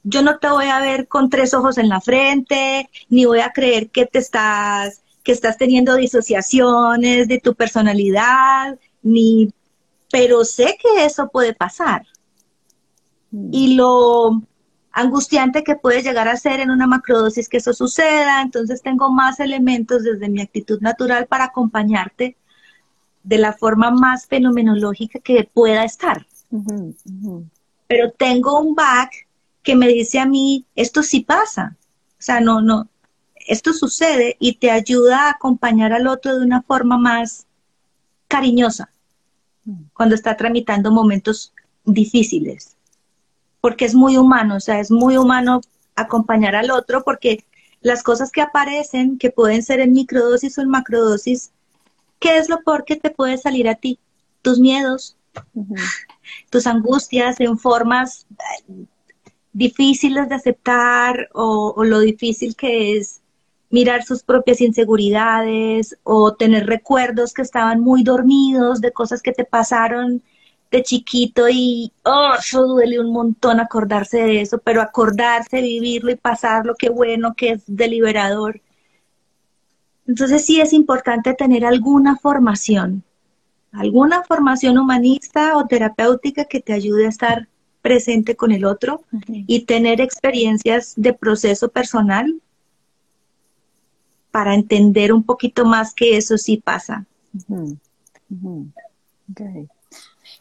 yo 0.04 0.24
no 0.24 0.40
te 0.40 0.50
voy 0.50 0.66
a 0.66 0.80
ver 0.80 1.08
con 1.08 1.30
tres 1.30 1.54
ojos 1.54 1.78
en 1.78 1.90
la 1.90 2.02
frente, 2.02 2.90
ni 3.10 3.26
voy 3.26 3.40
a 3.42 3.52
creer 3.52 3.90
que 3.92 4.08
te 4.08 4.18
estás 4.18 5.03
que 5.24 5.32
estás 5.32 5.58
teniendo 5.58 5.96
disociaciones 5.96 7.28
de 7.28 7.40
tu 7.40 7.56
personalidad, 7.56 8.78
ni, 9.02 9.54
pero 10.12 10.44
sé 10.44 10.78
que 10.82 11.06
eso 11.06 11.30
puede 11.30 11.54
pasar. 11.54 12.06
Mm. 13.32 13.50
Y 13.52 13.76
lo 13.76 14.44
angustiante 14.92 15.64
que 15.64 15.76
puede 15.76 16.04
llegar 16.04 16.28
a 16.28 16.38
ser 16.38 16.60
en 16.60 16.70
una 16.70 16.88
macrodosis 16.88 17.50
que 17.50 17.58
eso 17.58 17.74
suceda, 17.74 18.42
entonces 18.42 18.82
tengo 18.82 19.12
más 19.12 19.40
elementos 19.40 20.04
desde 20.04 20.30
mi 20.30 20.42
actitud 20.42 20.80
natural 20.82 21.26
para 21.26 21.46
acompañarte 21.46 22.38
de 23.24 23.38
la 23.38 23.54
forma 23.54 23.90
más 23.90 24.28
fenomenológica 24.28 25.20
que 25.20 25.50
pueda 25.52 25.84
estar. 25.84 26.28
Pero 27.88 28.12
tengo 28.12 28.60
un 28.60 28.76
back 28.76 29.28
que 29.64 29.76
me 29.76 29.88
dice 29.88 30.20
a 30.20 30.26
mí, 30.26 30.66
esto 30.76 31.02
sí 31.02 31.22
pasa. 31.22 31.76
O 32.12 32.22
sea, 32.26 32.40
no, 32.40 32.62
no, 32.62 32.90
esto 33.48 33.74
sucede 33.74 34.36
y 34.40 34.56
te 34.56 34.72
ayuda 34.72 35.28
a 35.28 35.32
acompañar 35.32 35.94
al 35.94 36.08
otro 36.08 36.38
de 36.38 36.46
una 36.46 36.62
forma 36.62 36.98
más 36.98 37.46
cariñosa 38.28 38.92
cuando 39.94 40.16
está 40.16 40.36
tramitando 40.36 40.92
momentos 40.92 41.54
difíciles. 41.86 42.76
Porque 43.62 43.86
es 43.86 43.96
muy 43.96 44.18
humano, 44.18 44.58
o 44.58 44.60
sea, 44.60 44.80
es 44.80 44.92
muy 44.92 45.18
humano 45.18 45.62
acompañar 45.96 46.56
al 46.56 46.72
otro 46.72 47.04
porque 47.04 47.46
las 47.82 48.04
cosas 48.04 48.32
que 48.32 48.42
aparecen, 48.42 49.18
que 49.18 49.30
pueden 49.30 49.64
ser 49.64 49.80
en 49.80 49.94
microdosis 49.94 50.58
o 50.58 50.62
en 50.62 50.70
macrodosis, 50.70 51.52
¿qué 52.20 52.38
es 52.38 52.50
lo 52.50 52.62
peor 52.64 52.86
que 52.86 52.96
te 52.96 53.10
puede 53.10 53.38
salir 53.38 53.68
a 53.68 53.76
ti? 53.76 54.00
Tus 54.42 54.60
miedos, 54.60 55.18
tus 56.50 56.68
angustias 56.68 57.40
en 57.40 57.58
formas 57.58 58.26
eh, 58.32 58.86
difíciles 59.52 60.30
de 60.30 60.36
aceptar 60.36 61.30
o, 61.34 61.84
lo 61.84 62.00
difícil 62.00 62.56
que 62.56 62.98
es 62.98 63.22
mirar 63.74 64.04
sus 64.04 64.22
propias 64.22 64.62
inseguridades 64.62 65.98
o 66.04 66.36
tener 66.36 66.68
recuerdos 66.68 67.34
que 67.34 67.42
estaban 67.42 67.80
muy 67.80 68.04
dormidos 68.04 68.82
de 68.82 68.92
cosas 68.92 69.24
que 69.24 69.32
te 69.32 69.46
pasaron 69.46 70.22
de 70.70 70.84
chiquito 70.84 71.50
y 71.50 71.92
oh, 72.04 72.34
eso 72.38 72.68
duele 72.68 73.00
un 73.00 73.12
montón 73.12 73.60
acordarse 73.60 74.20
de 74.20 74.42
eso, 74.42 74.60
pero 74.60 74.80
acordarse, 74.80 75.60
vivirlo 75.60 76.12
y 76.12 76.16
pasarlo, 76.16 76.76
qué 76.78 76.90
bueno 76.90 77.34
que 77.36 77.54
es 77.54 77.64
deliberador. 77.66 78.62
Entonces 80.06 80.46
sí 80.46 80.62
es 80.62 80.72
importante 80.72 81.34
tener 81.34 81.66
alguna 81.66 82.16
formación, 82.18 83.04
alguna 83.72 84.24
formación 84.24 84.78
humanista 84.78 85.58
o 85.58 85.66
terapéutica 85.66 86.46
que 86.46 86.60
te 86.60 86.74
ayude 86.74 87.08
a 87.08 87.10
estar 87.10 87.48
presente 87.82 88.36
con 88.36 88.52
el 88.52 88.66
otro 88.66 89.02
y 89.28 89.66
tener 89.66 90.00
experiencias 90.00 90.94
de 90.96 91.14
proceso 91.14 91.70
personal 91.70 92.40
para 94.34 94.56
entender 94.56 95.14
un 95.14 95.24
poquito 95.24 95.64
más 95.64 95.94
que 95.94 96.18
eso 96.18 96.40
sí 96.40 96.58
pasa. 96.58 97.06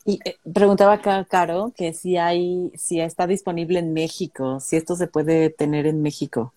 Y 0.07 0.19
eh, 0.25 0.39
preguntaba 0.51 0.95
acá, 0.95 1.23
Caro, 1.27 1.75
que 1.77 1.93
si 1.93 2.17
hay, 2.17 2.73
si 2.75 3.03
está 3.03 3.27
disponible 3.27 3.81
en 3.81 3.93
México, 3.93 4.61
si 4.61 4.77
esto 4.77 4.97
se 4.97 5.09
puede 5.09 5.51
tener 5.51 5.87
en 5.87 6.03
México. 6.03 6.55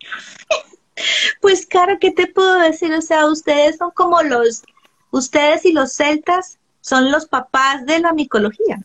Pues, 1.42 1.66
Caro, 1.66 1.98
¿qué 2.00 2.10
te 2.10 2.26
puedo 2.26 2.58
decir? 2.58 2.92
O 2.94 3.02
sea, 3.02 3.26
ustedes 3.26 3.76
son 3.76 3.90
como 3.90 4.22
los, 4.22 4.62
ustedes 5.10 5.66
y 5.66 5.72
los 5.72 5.92
celtas 5.92 6.58
son 6.80 7.12
los 7.12 7.26
papás 7.26 7.84
de 7.84 7.98
la 7.98 8.14
micología. 8.14 8.82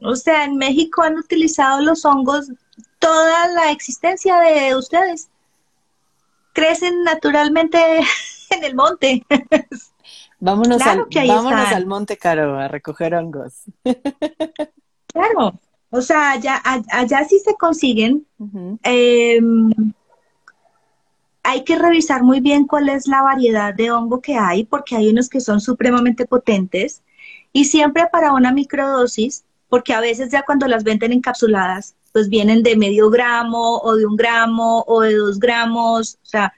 O 0.00 0.16
sea, 0.16 0.44
en 0.44 0.56
México 0.56 1.02
han 1.02 1.16
utilizado 1.16 1.80
los 1.80 2.04
hongos 2.04 2.50
toda 2.98 3.48
la 3.48 3.70
existencia 3.70 4.40
de 4.40 4.74
ustedes 4.74 5.30
crecen 6.56 7.02
naturalmente 7.02 7.78
en 8.50 8.64
el 8.64 8.74
monte. 8.74 9.24
Vámonos, 10.40 10.80
al, 10.82 11.06
vámonos 11.28 11.72
al 11.72 11.86
monte 11.86 12.16
caro 12.16 12.58
a 12.58 12.66
recoger 12.66 13.14
hongos. 13.14 13.64
claro, 15.12 15.60
o 15.90 16.00
sea, 16.00 16.32
allá, 16.32 16.62
allá 16.90 17.24
sí 17.24 17.38
se 17.40 17.54
consiguen. 17.56 18.26
Em, 18.82 19.70
hay 21.42 21.62
que 21.64 21.76
revisar 21.76 22.22
muy 22.22 22.40
bien 22.40 22.66
cuál 22.66 22.88
es 22.88 23.06
la 23.06 23.22
variedad 23.22 23.74
de 23.74 23.90
hongo 23.90 24.20
que 24.20 24.36
hay, 24.36 24.64
porque 24.64 24.96
hay 24.96 25.10
unos 25.10 25.28
que 25.28 25.40
son 25.40 25.60
supremamente 25.60 26.26
potentes. 26.26 27.02
Y 27.52 27.66
siempre 27.66 28.08
para 28.10 28.32
una 28.32 28.52
microdosis, 28.52 29.44
porque 29.68 29.92
a 29.92 30.00
veces 30.00 30.30
ya 30.30 30.42
cuando 30.42 30.66
las 30.68 30.84
venden 30.84 31.12
encapsuladas, 31.12 31.96
pues 32.16 32.30
vienen 32.30 32.62
de 32.62 32.76
medio 32.78 33.10
gramo 33.10 33.76
o 33.80 33.94
de 33.94 34.06
un 34.06 34.16
gramo 34.16 34.82
o 34.86 35.02
de 35.02 35.16
dos 35.16 35.38
gramos, 35.38 36.14
o 36.22 36.26
sea, 36.26 36.54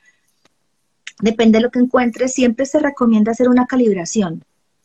depende 1.18 1.58
de 1.58 1.64
lo 1.64 1.72
que 1.72 1.80
encuentres, 1.80 2.32
siempre 2.32 2.64
se 2.64 2.78
recomienda 2.78 3.32
hacer 3.32 3.48
una 3.48 3.66
calibración. 3.66 4.44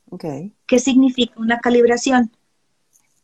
Okay. 0.10 0.52
¿Qué 0.66 0.80
significa 0.80 1.36
una 1.38 1.60
calibración? 1.60 2.32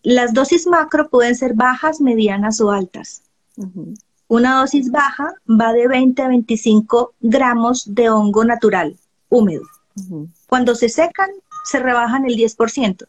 Las 0.03 0.35
dosis 0.35 0.67
macro 0.67 1.09
pueden 1.09 1.35
ser 1.35 1.55
bajas, 1.55 2.01
medianas 2.01 2.61
o 2.61 2.69
altas. 2.69 3.23
Una 4.27 4.59
dosis 4.59 4.91
baja 4.91 5.33
va 5.49 5.73
de 5.73 5.87
20 5.87 6.21
a 6.21 6.27
25 6.27 7.15
gramos 7.19 7.95
de 7.95 8.11
hongo 8.11 8.45
natural, 8.45 8.95
húmedo. 9.27 9.63
Cuando 10.45 10.75
se 10.75 10.87
secan, 10.87 11.31
se 11.65 11.79
rebajan 11.79 12.27
el 12.27 12.35
10%. 12.35 13.07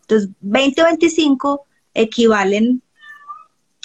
Entonces, 0.00 0.30
20 0.40 0.80
o 0.80 0.84
25 0.86 1.66
equivalen 1.92 2.80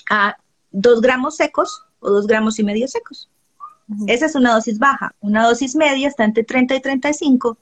a 0.10 0.38
2 0.72 1.02
gramos 1.02 1.36
secos 1.36 1.84
o 2.00 2.10
2 2.10 2.28
gramos 2.28 2.60
y 2.60 2.64
medio 2.64 2.88
secos. 2.88 3.30
Esa 4.08 4.28
es 4.28 4.36
una 4.36 4.54
dosis 4.54 4.78
baja. 4.78 5.16
Una 5.20 5.48
dosis 5.48 5.76
media 5.76 6.08
está 6.08 6.24
entre 6.24 6.44
30 6.44 6.76
y 6.76 6.82
35 6.82 7.58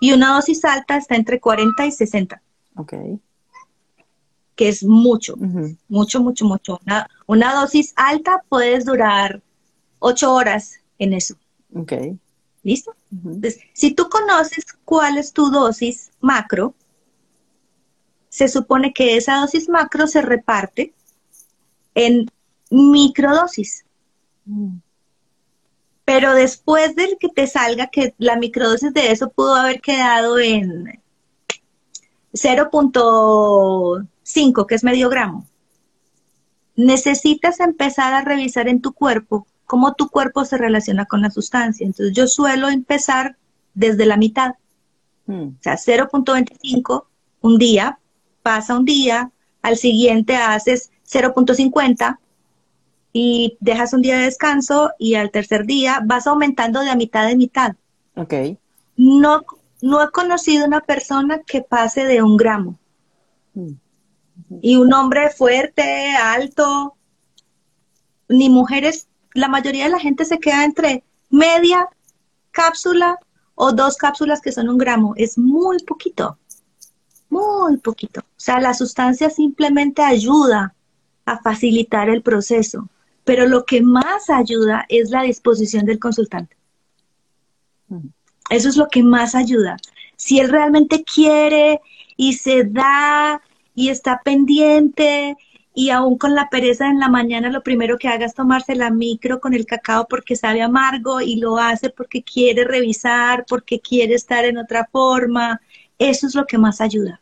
y 0.00 0.12
una 0.12 0.34
dosis 0.34 0.64
alta 0.64 0.96
está 0.96 1.16
entre 1.16 1.38
40 1.40 1.86
y 1.86 1.92
60. 1.92 2.40
Ok. 2.76 2.94
Que 4.54 4.68
es 4.68 4.82
mucho, 4.84 5.36
mucho, 5.88 6.22
mucho, 6.22 6.44
mucho. 6.46 6.80
Una, 7.26 7.54
dosis 7.54 7.92
alta 7.96 8.42
puedes 8.48 8.86
durar 8.86 9.42
8 9.98 10.32
horas 10.32 10.80
en 10.98 11.12
eso. 11.12 11.34
Ok. 11.74 11.92
¿Listo? 12.62 12.94
Entonces, 13.12 13.60
si 13.74 13.92
tú 13.92 14.08
conoces 14.08 14.64
cuál 14.84 15.18
es 15.18 15.32
tu 15.32 15.50
dosis 15.50 16.10
macro, 16.20 16.74
se 18.30 18.48
supone 18.48 18.92
que 18.92 19.16
esa 19.16 19.36
dosis 19.36 19.68
macro 19.68 20.06
se 20.06 20.22
reparte 20.22 20.94
en 21.96 22.30
microdosis. 22.70 23.84
Mm. 24.44 24.76
Pero 26.04 26.34
después 26.34 26.94
de 26.94 27.16
que 27.18 27.28
te 27.28 27.48
salga 27.48 27.88
que 27.88 28.14
la 28.18 28.36
microdosis 28.36 28.94
de 28.94 29.10
eso 29.10 29.30
pudo 29.30 29.56
haber 29.56 29.80
quedado 29.80 30.38
en 30.38 31.00
0.5, 32.32 34.66
que 34.66 34.76
es 34.76 34.84
medio 34.84 35.08
gramo, 35.08 35.48
necesitas 36.76 37.58
empezar 37.58 38.12
a 38.12 38.20
revisar 38.20 38.68
en 38.68 38.80
tu 38.80 38.92
cuerpo 38.92 39.48
cómo 39.64 39.94
tu 39.94 40.08
cuerpo 40.08 40.44
se 40.44 40.58
relaciona 40.58 41.06
con 41.06 41.22
la 41.22 41.30
sustancia. 41.30 41.84
Entonces 41.84 42.14
yo 42.14 42.28
suelo 42.28 42.68
empezar 42.68 43.36
desde 43.74 44.06
la 44.06 44.16
mitad. 44.16 44.54
Mm. 45.26 45.48
O 45.48 45.56
sea, 45.60 45.74
0.25 45.74 47.06
un 47.40 47.58
día, 47.58 47.98
pasa 48.42 48.76
un 48.76 48.84
día, 48.84 49.32
al 49.62 49.76
siguiente 49.76 50.36
haces 50.36 50.92
0.50 51.08 52.18
y 53.12 53.56
dejas 53.60 53.94
un 53.94 54.02
día 54.02 54.18
de 54.18 54.24
descanso 54.24 54.90
y 54.98 55.14
al 55.14 55.30
tercer 55.30 55.64
día 55.64 56.02
vas 56.04 56.26
aumentando 56.26 56.80
de 56.80 56.90
a 56.90 56.96
mitad 56.96 57.26
de 57.26 57.36
mitad. 57.36 57.74
Ok. 58.14 58.34
No, 58.96 59.44
no 59.80 60.02
he 60.02 60.10
conocido 60.10 60.66
una 60.66 60.80
persona 60.80 61.40
que 61.40 61.62
pase 61.62 62.04
de 62.04 62.22
un 62.22 62.36
gramo. 62.36 62.78
Mm. 63.54 63.72
Y 64.60 64.76
un 64.76 64.92
hombre 64.92 65.30
fuerte, 65.30 66.14
alto, 66.14 66.94
ni 68.28 68.50
mujeres, 68.50 69.08
la 69.32 69.48
mayoría 69.48 69.84
de 69.84 69.90
la 69.90 69.98
gente 69.98 70.24
se 70.24 70.38
queda 70.38 70.64
entre 70.64 71.02
media 71.30 71.88
cápsula 72.50 73.18
o 73.54 73.72
dos 73.72 73.96
cápsulas 73.96 74.40
que 74.40 74.52
son 74.52 74.68
un 74.68 74.78
gramo. 74.78 75.14
Es 75.16 75.38
muy 75.38 75.78
poquito, 75.84 76.38
muy 77.30 77.78
poquito. 77.78 78.20
O 78.20 78.40
sea, 78.40 78.60
la 78.60 78.74
sustancia 78.74 79.30
simplemente 79.30 80.02
ayuda 80.02 80.75
a 81.26 81.38
facilitar 81.38 82.08
el 82.08 82.22
proceso, 82.22 82.88
pero 83.24 83.46
lo 83.46 83.64
que 83.64 83.82
más 83.82 84.30
ayuda 84.30 84.86
es 84.88 85.10
la 85.10 85.22
disposición 85.22 85.84
del 85.84 85.98
consultante. 85.98 86.56
Eso 88.48 88.68
es 88.68 88.76
lo 88.76 88.88
que 88.88 89.02
más 89.02 89.34
ayuda. 89.34 89.76
Si 90.16 90.38
él 90.38 90.48
realmente 90.48 91.04
quiere 91.04 91.80
y 92.16 92.34
se 92.34 92.64
da 92.64 93.42
y 93.74 93.88
está 93.88 94.22
pendiente 94.24 95.36
y 95.74 95.90
aún 95.90 96.16
con 96.16 96.34
la 96.34 96.48
pereza 96.48 96.88
en 96.88 97.00
la 97.00 97.08
mañana 97.08 97.50
lo 97.50 97.62
primero 97.62 97.98
que 97.98 98.08
haga 98.08 98.24
es 98.24 98.34
tomarse 98.34 98.74
la 98.76 98.90
micro 98.90 99.40
con 99.40 99.52
el 99.52 99.66
cacao 99.66 100.06
porque 100.08 100.36
sabe 100.36 100.62
amargo 100.62 101.20
y 101.20 101.36
lo 101.36 101.58
hace 101.58 101.90
porque 101.90 102.22
quiere 102.22 102.64
revisar, 102.64 103.44
porque 103.46 103.80
quiere 103.80 104.14
estar 104.14 104.44
en 104.44 104.56
otra 104.58 104.88
forma, 104.90 105.60
eso 105.98 106.26
es 106.28 106.34
lo 106.34 106.46
que 106.46 106.56
más 106.56 106.80
ayuda. 106.80 107.20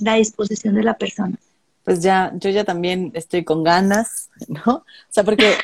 La 0.00 0.14
disposición 0.14 0.74
de 0.74 0.82
la 0.82 0.94
persona 0.94 1.38
pues 1.84 2.00
ya, 2.00 2.32
yo 2.36 2.50
ya 2.50 2.64
también 2.64 3.10
estoy 3.14 3.44
con 3.44 3.64
ganas, 3.64 4.30
¿no? 4.48 4.76
O 4.76 4.84
sea, 5.10 5.24
porque 5.24 5.54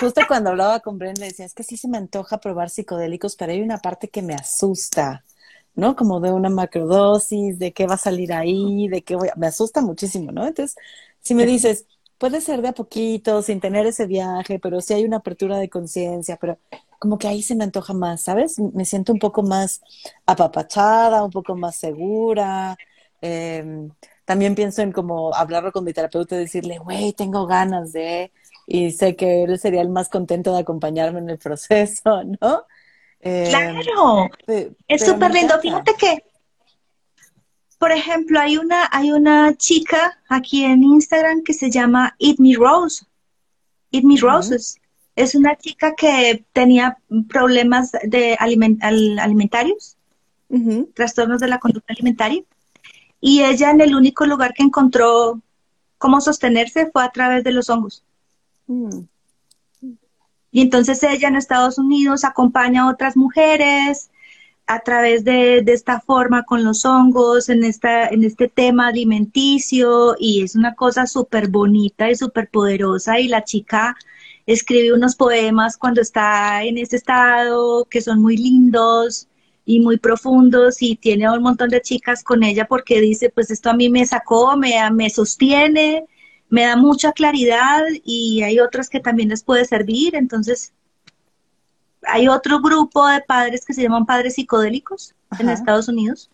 justo, 0.00 0.20
cuando 0.26 0.50
hablaba 0.50 0.80
con 0.80 0.98
Brenda 0.98 1.24
decía, 1.24 1.46
es 1.46 1.54
que 1.54 1.62
sí 1.62 1.76
se 1.76 1.88
me 1.88 1.98
antoja 1.98 2.38
probar 2.38 2.70
psicodélicos, 2.70 3.36
pero 3.36 3.52
hay 3.52 3.60
una 3.60 3.78
parte 3.78 4.08
que 4.08 4.22
me 4.22 4.34
asusta, 4.34 5.24
¿no? 5.74 5.94
Como 5.96 6.20
de 6.20 6.32
una 6.32 6.48
macrodosis, 6.50 7.58
de 7.58 7.72
qué 7.72 7.86
va 7.86 7.94
a 7.94 7.98
salir 7.98 8.32
ahí, 8.32 8.88
de 8.88 9.02
qué 9.02 9.14
voy 9.16 9.28
a... 9.28 9.34
Me 9.36 9.46
asusta 9.46 9.80
muchísimo, 9.82 10.32
¿no? 10.32 10.46
Entonces, 10.46 10.76
si 11.20 11.34
me 11.34 11.46
dices, 11.46 11.86
puede 12.18 12.40
ser 12.40 12.62
de 12.62 12.68
a 12.68 12.72
poquito, 12.72 13.42
sin 13.42 13.60
tener 13.60 13.86
ese 13.86 14.06
viaje, 14.06 14.58
pero 14.58 14.80
sí 14.80 14.94
hay 14.94 15.04
una 15.04 15.18
apertura 15.18 15.58
de 15.58 15.70
conciencia, 15.70 16.36
pero 16.40 16.58
como 16.98 17.18
que 17.18 17.28
ahí 17.28 17.42
se 17.42 17.54
me 17.56 17.64
antoja 17.64 17.94
más, 17.94 18.22
¿sabes? 18.22 18.58
Me 18.58 18.84
siento 18.84 19.12
un 19.12 19.18
poco 19.18 19.42
más 19.42 19.80
apapachada, 20.26 21.24
un 21.24 21.30
poco 21.30 21.56
más 21.56 21.76
segura. 21.76 22.76
Eh, 23.20 23.88
también 24.24 24.54
pienso 24.54 24.82
en 24.82 24.92
como 24.92 25.34
hablarlo 25.34 25.72
con 25.72 25.84
mi 25.84 25.92
terapeuta 25.92 26.36
y 26.36 26.40
decirle, 26.40 26.78
güey, 26.78 27.12
tengo 27.12 27.46
ganas 27.46 27.92
de, 27.92 28.32
y 28.66 28.92
sé 28.92 29.16
que 29.16 29.44
él 29.44 29.58
sería 29.58 29.82
el 29.82 29.88
más 29.88 30.08
contento 30.08 30.54
de 30.54 30.60
acompañarme 30.60 31.18
en 31.18 31.30
el 31.30 31.38
proceso, 31.38 32.22
¿no? 32.40 32.64
Eh, 33.20 33.46
claro, 33.48 34.28
es 34.88 35.04
súper 35.04 35.32
lindo. 35.32 35.58
Fíjate 35.60 35.94
que, 35.94 36.24
por 37.78 37.92
ejemplo, 37.92 38.40
hay 38.40 38.56
una, 38.56 38.88
hay 38.90 39.12
una 39.12 39.54
chica 39.56 40.20
aquí 40.28 40.64
en 40.64 40.82
Instagram 40.82 41.42
que 41.44 41.54
se 41.54 41.70
llama 41.70 42.16
Eat 42.18 42.38
Me 42.38 42.54
Rose. 42.56 43.04
Eat 43.92 44.04
Me 44.04 44.16
Roses. 44.16 44.76
Es 45.14 45.34
una 45.34 45.56
chica 45.56 45.94
que 45.94 46.44
tenía 46.52 46.98
problemas 47.28 47.92
de 48.02 48.36
alimentarios, 48.40 49.98
trastornos 50.94 51.40
de 51.40 51.48
la 51.48 51.58
conducta 51.58 51.92
alimentaria 51.92 52.42
y 53.24 53.44
ella 53.44 53.70
en 53.70 53.80
el 53.80 53.94
único 53.94 54.26
lugar 54.26 54.52
que 54.52 54.64
encontró 54.64 55.40
cómo 55.96 56.20
sostenerse 56.20 56.90
fue 56.90 57.04
a 57.04 57.10
través 57.10 57.44
de 57.44 57.52
los 57.52 57.70
hongos. 57.70 58.04
Mm. 58.66 59.04
Y 60.50 60.60
entonces 60.60 61.00
ella 61.04 61.28
en 61.28 61.36
Estados 61.36 61.78
Unidos 61.78 62.24
acompaña 62.24 62.82
a 62.82 62.90
otras 62.90 63.16
mujeres 63.16 64.10
a 64.66 64.80
través 64.80 65.22
de, 65.24 65.62
de, 65.62 65.72
esta 65.72 66.00
forma 66.00 66.42
con 66.42 66.64
los 66.64 66.84
hongos, 66.84 67.48
en, 67.48 67.62
esta, 67.62 68.08
en 68.08 68.24
este 68.24 68.48
tema 68.48 68.88
alimenticio, 68.88 70.16
y 70.18 70.42
es 70.42 70.56
una 70.56 70.74
cosa 70.74 71.06
súper 71.06 71.48
bonita 71.48 72.10
y 72.10 72.16
súper 72.16 72.48
poderosa. 72.48 73.20
Y 73.20 73.28
la 73.28 73.44
chica 73.44 73.96
escribe 74.46 74.92
unos 74.92 75.14
poemas 75.14 75.76
cuando 75.76 76.00
está 76.00 76.64
en 76.64 76.76
ese 76.78 76.96
estado 76.96 77.84
que 77.84 78.00
son 78.00 78.20
muy 78.20 78.36
lindos 78.36 79.28
y 79.64 79.80
muy 79.80 79.98
profundos 79.98 80.82
y 80.82 80.96
tiene 80.96 81.30
un 81.30 81.42
montón 81.42 81.70
de 81.70 81.80
chicas 81.80 82.24
con 82.24 82.42
ella 82.42 82.66
porque 82.66 83.00
dice, 83.00 83.30
pues 83.30 83.50
esto 83.50 83.70
a 83.70 83.74
mí 83.74 83.88
me 83.88 84.04
sacó, 84.06 84.56
me, 84.56 84.74
me 84.90 85.08
sostiene, 85.08 86.04
me 86.48 86.62
da 86.64 86.76
mucha 86.76 87.12
claridad 87.12 87.82
y 88.04 88.42
hay 88.42 88.60
otras 88.60 88.88
que 88.88 89.00
también 89.00 89.28
les 89.28 89.44
puede 89.44 89.64
servir. 89.64 90.16
Entonces, 90.16 90.72
hay 92.06 92.28
otro 92.28 92.60
grupo 92.60 93.06
de 93.06 93.20
padres 93.20 93.64
que 93.64 93.74
se 93.74 93.82
llaman 93.82 94.06
padres 94.06 94.34
psicodélicos 94.34 95.14
en 95.38 95.48
Estados 95.48 95.88
Unidos 95.88 96.30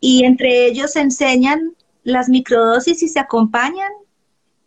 y 0.00 0.24
entre 0.24 0.66
ellos 0.66 0.96
enseñan 0.96 1.74
las 2.02 2.28
microdosis 2.28 3.02
y 3.02 3.08
se 3.08 3.20
acompañan 3.20 3.92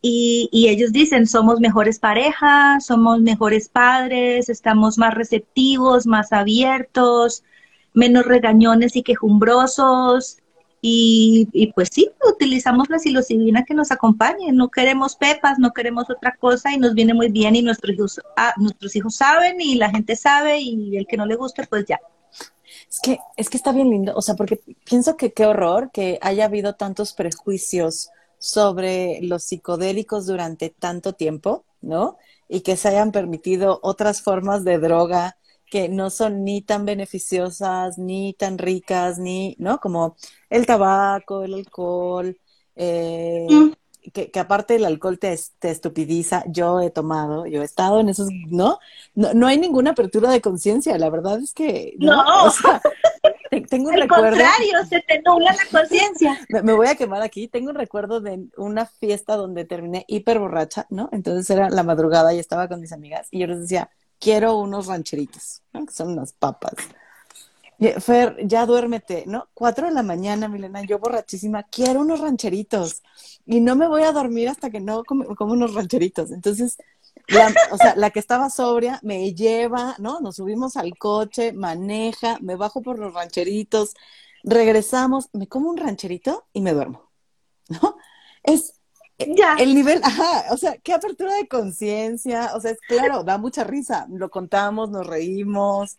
y, 0.05 0.49
y, 0.51 0.67
ellos 0.67 0.91
dicen, 0.91 1.28
somos 1.28 1.61
mejores 1.61 1.97
parejas, 1.97 2.86
somos 2.86 3.21
mejores 3.21 3.69
padres, 3.69 4.49
estamos 4.49 4.97
más 4.97 5.13
receptivos, 5.13 6.05
más 6.05 6.34
abiertos, 6.34 7.45
menos 7.94 8.26
regañones 8.26 8.96
y 8.96 9.04
quejumbrosos. 9.04 10.38
Y, 10.86 11.72
pues 11.76 11.89
sí, 11.94 12.10
utilizamos 12.30 12.89
la 12.89 13.00
psilocibina 13.00 13.64
que 13.64 13.74
nos 13.74 13.89
acompañe. 13.91 14.52
No 14.52 14.70
queremos 14.70 15.16
pepas, 15.16 15.58
no 15.58 15.72
queremos 15.72 16.10
otra 16.10 16.36
cosa 16.36 16.74
y 16.74 16.78
nos 16.78 16.94
viene 16.94 17.14
muy 17.14 17.30
bien 17.30 17.56
y 17.56 17.62
nuestros 17.62 17.96
hijos, 17.96 18.22
ah, 18.36 18.54
nuestros 18.58 18.94
hijos 18.98 19.16
saben 19.16 19.62
y 19.62 19.76
la 19.76 19.89
gente 19.89 20.18
sabe 20.18 20.60
y 20.60 20.98
el 20.98 21.08
que 21.08 21.16
no 21.16 21.26
le 21.26 21.38
guste, 21.38 21.66
pues 21.68 21.86
ya. 21.86 22.02
Es 22.89 23.00
que, 23.00 23.18
es 23.38 23.50
que 23.50 23.56
está 23.56 23.72
bien 23.72 23.89
lindo, 23.89 24.14
o 24.14 24.22
sea, 24.22 24.36
porque 24.36 24.60
pienso 24.84 25.16
que 25.16 25.32
qué 25.32 25.46
horror 25.46 25.89
que 25.94 26.20
haya 26.22 26.46
habido 26.46 26.76
tantos 26.76 27.14
prejuicios 27.14 28.10
sobre 28.38 29.20
los 29.22 29.44
psicodélicos 29.46 30.26
durante 30.26 30.70
tanto 30.70 31.14
tiempo, 31.14 31.64
¿no? 31.82 32.18
Y 32.50 32.60
que 32.60 32.76
se 32.76 32.89
hayan 32.89 33.14
permitido 33.14 33.80
otras 33.84 34.22
formas 34.22 34.66
de 34.66 34.80
droga 34.80 35.38
que 35.74 35.89
no 35.89 36.11
son 36.11 36.43
ni 36.43 36.61
tan 36.61 36.86
beneficiosas, 36.86 37.97
ni 37.97 38.36
tan 38.36 38.59
ricas, 38.59 39.17
ni, 39.17 39.55
¿no? 39.57 39.80
Como 39.80 40.15
el 40.51 40.67
tabaco, 40.67 41.41
el 41.41 41.55
alcohol, 41.55 42.38
eh, 42.76 43.47
mm. 43.49 43.71
que, 44.11 44.39
aparte 44.39 44.76
el 44.76 44.86
alcohol 44.86 45.17
te, 45.17 45.36
te, 45.57 45.71
estupidiza. 45.71 46.43
Yo 46.45 46.80
he 46.80 46.91
tomado, 46.91 47.47
yo 47.47 47.63
he 47.63 47.65
estado 47.65 47.99
en 48.01 48.09
esos, 48.09 48.28
¿no? 48.51 48.78
No, 49.15 49.34
no 49.34 49.47
hay 49.47 49.57
ninguna 49.57 49.91
apertura 49.91 50.30
de 50.30 50.41
conciencia, 50.41 50.95
la 50.99 51.09
verdad 51.09 51.39
es 51.39 51.55
que... 51.55 51.95
No, 51.97 52.24
tengo 53.67 53.89
un 53.89 53.99
Al 53.99 54.07
contrario, 54.07 54.86
se 54.88 55.01
te 55.01 55.24
nubla 55.26 55.53
la 55.53 55.80
conciencia. 55.80 56.39
Me, 56.49 56.61
me, 56.61 56.74
voy 56.74 56.86
a 56.86 56.93
quemar 56.93 57.24
aquí. 57.24 57.47
Tengo 57.47 57.71
un 57.71 57.76
recuerdo 57.76 58.21
de 58.21 58.45
una 58.57 58.86
fiesta 58.86 59.36
donde 59.38 59.65
terminé 59.65 60.05
hiper 60.07 60.38
borracha, 60.38 60.86
¿no? 60.91 61.09
Entonces 61.11 61.49
era 61.49 61.71
la 61.71 61.82
madrugada 61.82 62.32
y 62.32 62.38
estaba 62.38 62.67
con 62.67 62.80
mis 62.80 62.91
amigas 62.91 63.28
y 63.32 63.39
yo 63.39 63.47
les 63.47 63.59
decía, 63.59 63.89
quiero 64.24 64.57
unos 64.57 64.88
rancheritos, 64.88 65.61
¿no? 65.74 65.86
que 65.86 65.93
son 65.93 66.13
unas 66.13 66.32
papas. 66.32 66.74
Fer, 67.99 68.38
ya 68.47 68.65
duérmete, 68.65 69.26
¿no? 69.28 69.49
Cuatro 69.53 69.88
de 69.88 69.93
la 69.93 70.03
mañana, 70.03 70.47
Milena, 70.47 70.82
yo 70.84 70.99
borrachísima, 70.99 71.63
quiero 71.63 71.99
unos 71.99 72.21
rancheritos. 72.21 73.03
Y 73.45 73.59
no 73.59 73.76
me 73.76 73.88
voy 73.88 74.03
a 74.03 74.13
dormir 74.13 74.47
hasta 74.47 74.69
que 74.69 74.80
no 74.80 75.03
como, 75.03 75.26
unos 75.51 75.74
rancheritos. 75.74 76.32
Entonces, 76.32 76.78
la, 77.28 77.53
o 77.71 77.78
sea, 77.78 77.95
la 77.97 78.11
que 78.11 78.19
estaba 78.19 78.49
sobria 78.49 78.99
me 79.03 79.34
lleva, 79.34 79.95
¿no? 79.99 80.21
Nos 80.21 80.38
subimos 80.38 80.78
al 80.78 80.97
coche, 80.97 81.51
maneja, 81.51 82.38
me 82.39 82.55
bajo 82.55 82.82
por 82.82 82.99
los 82.99 83.13
rancheritos, 83.13 83.95
regresamos, 84.43 85.28
me 85.34 85.47
como 85.47 85.69
un 85.69 85.78
rancherito 85.78 86.45
y 86.53 86.61
me 86.61 86.71
duermo, 86.71 87.11
¿no? 87.67 87.97
Es, 88.43 88.76
ya. 89.18 89.55
El 89.59 89.76
nivel, 89.76 90.01
ajá, 90.03 90.45
o 90.51 90.57
sea, 90.57 90.78
qué 90.78 90.93
apertura 90.93 91.34
de 91.36 91.47
conciencia, 91.47 92.51
o 92.55 92.61
sea, 92.61 92.72
es 92.72 92.80
claro, 92.88 93.24
da 93.24 93.38
mucha 93.38 93.64
risa, 93.64 94.07
lo 94.09 94.30
contamos, 94.30 94.89
nos 94.89 95.05
reímos, 95.05 95.97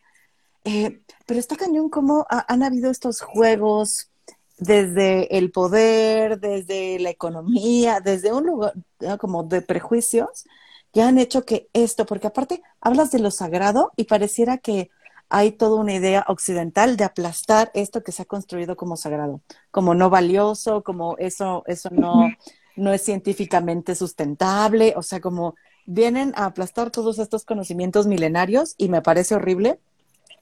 eh, 0.65 1.03
pero 1.27 1.39
está 1.39 1.57
cañón 1.57 1.91
cómo 1.91 2.27
han 2.29 2.63
habido 2.63 2.91
estos 2.91 3.21
juegos 3.21 4.11
desde 4.59 5.37
el 5.37 5.51
poder, 5.51 6.41
desde 6.41 6.99
la 6.99 7.11
economía, 7.11 8.01
desde 8.01 8.33
un 8.33 8.47
lugar 8.47 8.75
como 9.19 9.43
de 9.45 9.63
prejuicios, 9.63 10.45
que 10.93 11.03
han 11.03 11.19
hecho 11.19 11.45
que 11.45 11.69
esto, 11.73 12.07
porque 12.07 12.29
aparte 12.29 12.63
hablas 12.81 13.11
de 13.11 13.19
lo 13.19 13.31
sagrado 13.31 13.93
y 13.97 14.05
pareciera 14.05 14.59
que 14.59 14.91
hay 15.29 15.53
toda 15.53 15.81
una 15.81 15.95
idea 15.95 16.25
occidental 16.29 16.97
de 16.97 17.05
aplastar 17.05 17.71
esto 17.75 18.03
que 18.03 18.13
se 18.13 18.23
ha 18.23 18.27
construido 18.27 18.77
como 18.77 18.97
sagrado, 18.97 19.41
como 19.71 19.95
no 19.95 20.09
valioso, 20.09 20.83
como 20.85 21.17
eso, 21.19 21.65
eso 21.67 21.89
no, 21.91 22.29
no 22.77 22.93
es 22.93 23.03
científicamente 23.03 23.95
sustentable, 23.95 24.95
o 24.97 25.03
sea, 25.03 25.21
como 25.21 25.55
vienen 25.87 26.33
a 26.37 26.47
aplastar 26.47 26.91
todos 26.91 27.19
estos 27.19 27.45
conocimientos 27.45 28.07
milenarios 28.07 28.75
y 28.79 28.89
me 28.89 29.03
parece 29.03 29.35
horrible. 29.35 29.79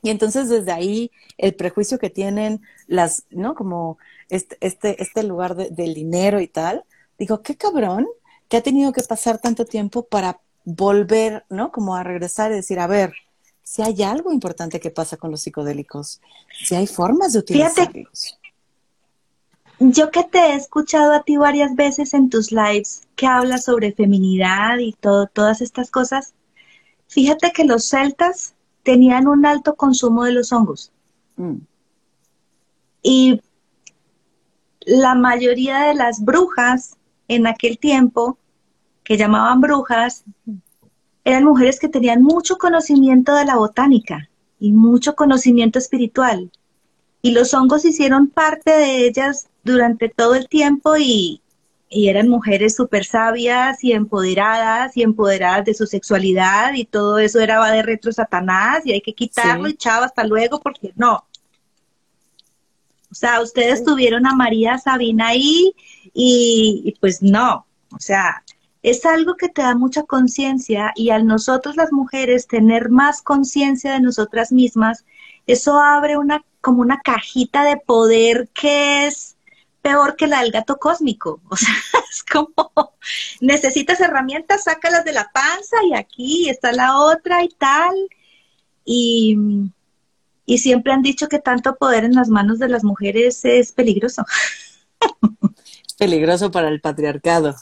Y 0.03 0.11
entonces 0.11 0.49
desde 0.49 0.73
ahí 0.73 1.11
el 1.39 1.55
prejuicio 1.55 1.99
que 1.99 2.11
tienen 2.11 2.61
las, 2.87 3.25
¿no? 3.31 3.55
Como 3.55 3.99
este, 4.31 4.57
este, 4.61 5.01
este 5.03 5.23
lugar 5.23 5.55
del 5.55 5.95
dinero 5.95 6.41
y 6.41 6.49
tal, 6.49 6.85
digo, 7.19 7.43
qué 7.43 7.57
cabrón 7.57 8.07
que 8.49 8.57
ha 8.57 8.63
tenido 8.63 8.93
que 8.93 9.03
pasar 9.03 9.39
tanto 9.39 9.65
tiempo 9.65 10.05
para 10.05 10.41
volver, 10.65 11.45
¿no? 11.49 11.71
Como 11.71 11.95
a 11.95 12.03
regresar 12.03 12.51
y 12.51 12.57
decir, 12.57 12.81
a 12.81 12.87
ver, 12.87 13.15
si 13.63 13.83
hay 13.83 14.03
algo 14.03 14.33
importante 14.33 14.81
que 14.81 14.91
pasa 14.91 15.17
con 15.17 15.31
los 15.31 15.43
psicodélicos, 15.43 16.21
si 16.65 16.75
hay 16.75 16.87
formas 16.87 17.33
de 17.33 17.39
utilizarlos 17.39 18.39
yo 19.91 20.11
que 20.11 20.23
te 20.25 20.39
he 20.39 20.55
escuchado 20.55 21.13
a 21.13 21.23
ti 21.23 21.37
varias 21.37 21.75
veces 21.75 22.15
en 22.15 22.31
tus 22.31 22.53
lives 22.53 23.03
que 23.17 23.27
hablas 23.27 23.65
sobre 23.65 23.93
feminidad 23.93 24.79
y 24.79 24.93
todo, 24.93 25.27
todas 25.27 25.61
estas 25.61 25.91
cosas, 25.91 26.35
fíjate 27.09 27.53
que 27.53 27.65
los 27.65 27.89
celtas 27.89 28.55
tenían 28.83 29.27
un 29.27 29.45
alto 29.45 29.75
consumo 29.75 30.25
de 30.25 30.33
los 30.33 30.53
hongos. 30.53 30.93
Mm. 31.37 31.57
Y 33.03 33.41
la 34.87 35.15
mayoría 35.15 35.81
de 35.81 35.95
las 35.95 36.25
brujas 36.25 36.97
en 37.29 37.47
aquel 37.47 37.79
tiempo, 37.79 38.39
que 39.05 39.17
llamaban 39.17 39.61
brujas, 39.61 40.25
eran 41.25 41.45
mujeres 41.45 41.81
que 41.81 41.89
tenían 41.89 42.23
mucho 42.23 42.57
conocimiento 42.57 43.35
de 43.35 43.45
la 43.45 43.57
botánica 43.57 44.29
y 44.61 44.73
mucho 44.73 45.15
conocimiento 45.15 45.79
espiritual. 45.79 46.51
Y 47.21 47.33
los 47.33 47.55
hongos 47.55 47.85
hicieron 47.85 48.29
parte 48.29 48.71
de 48.71 49.07
ellas 49.07 49.49
durante 49.65 50.09
todo 50.09 50.35
el 50.35 50.49
tiempo 50.49 50.97
y, 50.97 51.39
eran 51.95 52.27
mujeres 52.27 52.75
súper 52.75 53.05
sabias 53.05 53.85
y 53.85 53.93
empoderadas 53.93 54.97
y 54.97 55.03
empoderadas 55.03 55.67
de 55.67 55.75
su 55.75 55.87
sexualidad 55.87 56.73
y 56.73 56.87
todo 56.87 57.19
eso 57.19 57.39
era 57.39 57.59
va 57.59 57.71
de 57.71 57.83
retro 57.83 58.11
satanás 58.13 58.81
y 58.87 58.93
hay 58.93 59.03
que 59.03 59.13
quitarlo 59.13 59.69
y 59.69 59.75
chao, 59.75 60.03
hasta 60.03 60.25
luego 60.25 60.59
porque 60.59 60.95
no. 60.97 61.27
O 63.11 63.15
sea, 63.15 63.43
ustedes 63.43 63.85
tuvieron 63.85 64.27
a 64.27 64.35
María 64.35 64.79
Sabina 64.79 65.29
ahí 65.29 65.75
y, 66.15 66.83
y 66.83 66.93
pues 66.99 67.21
no, 67.21 67.67
o 67.95 67.99
sea, 67.99 68.43
es 68.83 69.05
algo 69.05 69.37
que 69.37 69.51
te 69.51 69.61
da 69.61 69.75
mucha 69.75 70.05
conciencia 70.05 70.93
y 70.97 71.11
al 71.11 71.27
nosotros 71.27 71.77
las 71.77 71.93
mujeres 71.93 72.47
tener 72.47 72.89
más 72.89 73.21
conciencia 73.21 73.93
de 73.93 74.01
nosotras 74.01 74.51
mismas, 74.51 75.05
eso 75.47 75.79
abre 75.79 76.17
una 76.17 76.43
como 76.63 76.81
una 76.81 77.01
cajita 77.01 77.65
de 77.65 77.77
poder 77.77 78.49
que 78.55 79.07
es 79.07 79.32
peor 79.83 80.17
que 80.17 80.29
la 80.29 80.41
del 80.41 80.53
gato 80.53 80.79
cósmico. 80.79 81.41
O 81.51 81.57
sea, 81.57 81.75
es 82.11 82.23
como, 82.23 82.95
necesitas 83.41 84.01
herramientas, 84.01 84.65
sácalas 84.65 85.05
de 85.05 85.13
la 85.13 85.31
panza 85.33 85.77
y 85.85 85.95
aquí 85.95 86.49
está 86.49 86.73
la 86.73 86.99
otra 86.99 87.43
y 87.45 87.49
tal. 87.49 87.95
Y, 88.85 89.37
y 90.47 90.59
siempre 90.59 90.93
han 90.93 91.03
dicho 91.03 91.29
que 91.29 91.39
tanto 91.39 91.77
poder 91.77 92.05
en 92.05 92.15
las 92.15 92.29
manos 92.29 92.59
de 92.59 92.69
las 92.69 92.85
mujeres 92.85 93.45
es 93.45 93.73
peligroso. 93.73 94.25
Peligroso 95.99 96.51
para 96.51 96.69
el 96.69 96.81
patriarcado. 96.81 97.55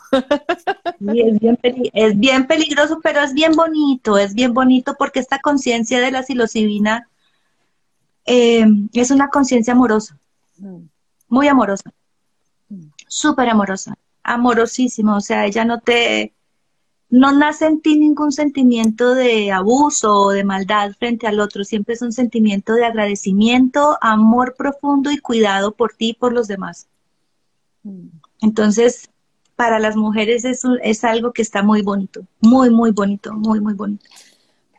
Sí, 1.12 1.20
es, 1.20 1.38
bien 1.40 1.58
es 1.92 2.18
bien 2.18 2.46
peligroso, 2.46 3.00
pero 3.02 3.20
es 3.20 3.34
bien 3.34 3.52
bonito, 3.52 4.16
es 4.16 4.32
bien 4.32 4.54
bonito 4.54 4.94
porque 4.98 5.20
esta 5.20 5.40
conciencia 5.40 6.00
de 6.00 6.10
la 6.10 6.22
psilocibina 6.22 7.08
eh, 8.24 8.64
es 8.94 9.10
una 9.10 9.28
conciencia 9.28 9.74
amorosa, 9.74 10.16
mm. 10.56 10.78
muy 11.28 11.48
amorosa 11.48 11.92
súper 13.10 13.48
amorosa, 13.48 13.98
amorosísima, 14.22 15.16
o 15.16 15.20
sea, 15.20 15.44
ella 15.44 15.64
no 15.64 15.80
te, 15.80 16.32
no 17.08 17.32
nace 17.32 17.66
en 17.66 17.82
ti 17.82 17.98
ningún 17.98 18.30
sentimiento 18.30 19.14
de 19.14 19.50
abuso 19.50 20.16
o 20.16 20.30
de 20.30 20.44
maldad 20.44 20.92
frente 20.96 21.26
al 21.26 21.40
otro, 21.40 21.64
siempre 21.64 21.94
es 21.94 22.02
un 22.02 22.12
sentimiento 22.12 22.74
de 22.74 22.84
agradecimiento, 22.84 23.98
amor 24.00 24.54
profundo 24.56 25.10
y 25.10 25.18
cuidado 25.18 25.72
por 25.72 25.94
ti 25.94 26.10
y 26.10 26.14
por 26.14 26.32
los 26.32 26.46
demás. 26.46 26.86
Mm. 27.82 28.06
Entonces, 28.42 29.10
para 29.56 29.80
las 29.80 29.96
mujeres 29.96 30.44
es, 30.44 30.62
es 30.80 31.02
algo 31.02 31.32
que 31.32 31.42
está 31.42 31.64
muy 31.64 31.82
bonito, 31.82 32.24
muy, 32.40 32.70
muy 32.70 32.92
bonito, 32.92 33.32
muy, 33.32 33.60
muy 33.60 33.74
bonito. 33.74 34.06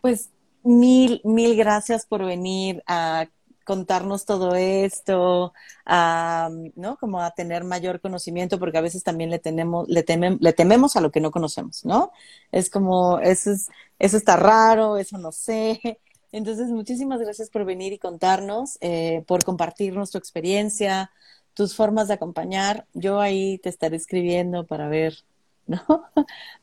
Pues 0.01 0.29
mil, 0.63 1.19
mil 1.25 1.57
gracias 1.57 2.05
por 2.05 2.23
venir 2.23 2.81
a 2.87 3.27
contarnos 3.71 4.25
todo 4.25 4.53
esto, 4.55 5.53
a, 5.85 6.49
¿no? 6.75 6.97
Como 6.97 7.21
a 7.21 7.31
tener 7.31 7.63
mayor 7.63 8.01
conocimiento, 8.01 8.59
porque 8.59 8.77
a 8.77 8.81
veces 8.81 9.01
también 9.01 9.29
le 9.29 9.39
tenemos, 9.39 9.87
le, 9.87 10.03
le 10.41 10.51
tememos 10.53 10.97
a 10.97 11.01
lo 11.01 11.09
que 11.09 11.21
no 11.21 11.31
conocemos, 11.31 11.85
¿no? 11.85 12.11
Es 12.51 12.69
como, 12.69 13.19
eso, 13.19 13.51
es, 13.51 13.69
eso 13.97 14.17
está 14.17 14.35
raro, 14.35 14.97
eso 14.97 15.17
no 15.17 15.31
sé. 15.31 15.79
Entonces, 16.33 16.67
muchísimas 16.69 17.21
gracias 17.21 17.49
por 17.49 17.63
venir 17.63 17.93
y 17.93 17.97
contarnos, 17.97 18.77
eh, 18.81 19.23
por 19.25 19.45
compartirnos 19.45 20.11
tu 20.11 20.17
experiencia, 20.17 21.09
tus 21.53 21.73
formas 21.73 22.09
de 22.09 22.15
acompañar. 22.15 22.87
Yo 22.93 23.21
ahí 23.21 23.57
te 23.59 23.69
estaré 23.69 23.95
escribiendo 23.95 24.67
para 24.67 24.89
ver, 24.89 25.15
¿no? 25.65 25.81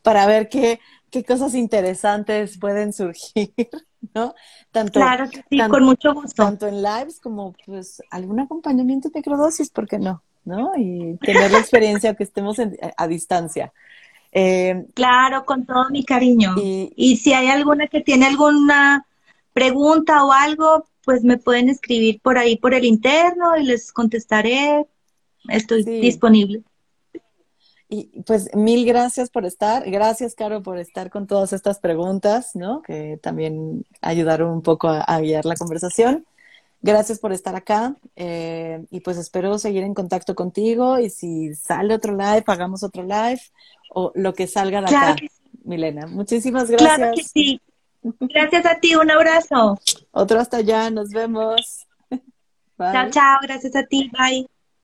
para 0.03 0.27
ver 0.27 0.47
qué, 0.47 0.79
qué 1.09 1.23
cosas 1.23 1.55
interesantes 1.55 2.59
pueden 2.59 2.93
surgir. 2.93 3.51
¿no? 4.15 4.33
Tanto, 4.71 4.99
claro 4.99 5.25
sí, 5.27 5.59
con 5.69 5.83
mucho 5.83 6.13
gusto. 6.13 6.43
Tanto 6.43 6.67
en 6.67 6.81
lives 6.81 7.19
como 7.19 7.53
pues 7.65 8.01
algún 8.11 8.39
acompañamiento 8.39 9.09
de 9.09 9.19
microdosis, 9.19 9.69
¿por 9.69 9.87
qué 9.87 9.99
no? 9.99 10.23
¿No? 10.45 10.71
Y 10.77 11.17
tener 11.17 11.51
la 11.51 11.59
experiencia 11.59 12.15
que 12.15 12.23
estemos 12.23 12.57
a, 12.97 13.07
distancia. 13.07 13.71
Eh, 14.31 14.85
claro, 14.93 15.45
con 15.45 15.65
todo 15.65 15.89
mi 15.89 16.03
cariño. 16.03 16.55
Y, 16.57 16.93
y, 16.95 17.17
si 17.17 17.33
hay 17.33 17.47
alguna 17.47 17.87
que 17.87 18.01
tiene 18.01 18.27
alguna 18.27 19.05
pregunta 19.53 20.23
o 20.23 20.31
algo, 20.31 20.85
pues 21.03 21.23
me 21.23 21.37
pueden 21.37 21.69
escribir 21.69 22.21
por 22.21 22.37
ahí 22.37 22.57
por 22.57 22.73
el 22.73 22.85
interno 22.85 23.57
y 23.57 23.63
les 23.63 23.91
contestaré 23.91 24.87
estoy 25.47 25.83
disponible. 25.83 26.63
Y 27.91 28.21
pues 28.21 28.55
mil 28.55 28.85
gracias 28.85 29.31
por 29.31 29.47
estar. 29.47 29.89
Gracias, 29.89 30.35
Caro, 30.35 30.61
por 30.61 30.77
estar 30.77 31.09
con 31.09 31.25
todas 31.25 31.53
estas 31.53 31.79
preguntas, 31.79 32.55
¿no? 32.55 32.83
Que 32.83 33.17
también 33.21 33.83
ayudaron 33.99 34.51
un 34.51 34.61
poco 34.61 34.87
a, 34.89 35.19
guiar 35.19 35.45
la 35.45 35.55
conversación. 35.55 36.23
Gracias 36.83 37.17
por 37.17 37.33
estar 37.33 37.55
acá. 37.55 37.95
Eh, 38.15 38.85
y 38.91 38.99
pues 38.99 39.17
espero 39.17 39.57
seguir 39.57 39.81
en 39.83 39.95
contacto 39.95 40.35
contigo. 40.35 40.99
Y 40.99 41.09
si 41.09 41.55
sale 41.55 41.95
otro 41.95 42.15
live, 42.15 42.43
hagamos 42.45 42.83
otro 42.83 43.01
live 43.01 43.41
o 43.89 44.11
lo 44.13 44.35
que 44.35 44.45
salga 44.45 44.81
de 44.81 44.95
acá, 44.95 45.15
Milena. 45.63 46.05
Muchísimas 46.05 46.69
gracias. 46.69 46.95
Claro 46.95 47.13
que 47.15 47.23
sí. 47.23 47.59
Gracias 48.03 48.67
a 48.67 48.79
ti. 48.79 48.95
Un 48.95 49.09
abrazo. 49.09 49.79
Otro 50.11 50.39
hasta 50.39 50.57
allá. 50.57 50.91
Nos 50.91 51.09
vemos. 51.09 51.87
Chao, 52.77 53.09
chao. 53.09 53.39
Gracias 53.41 53.75
a 53.75 53.83
ti. 53.83 54.11
Bye. 54.15 54.47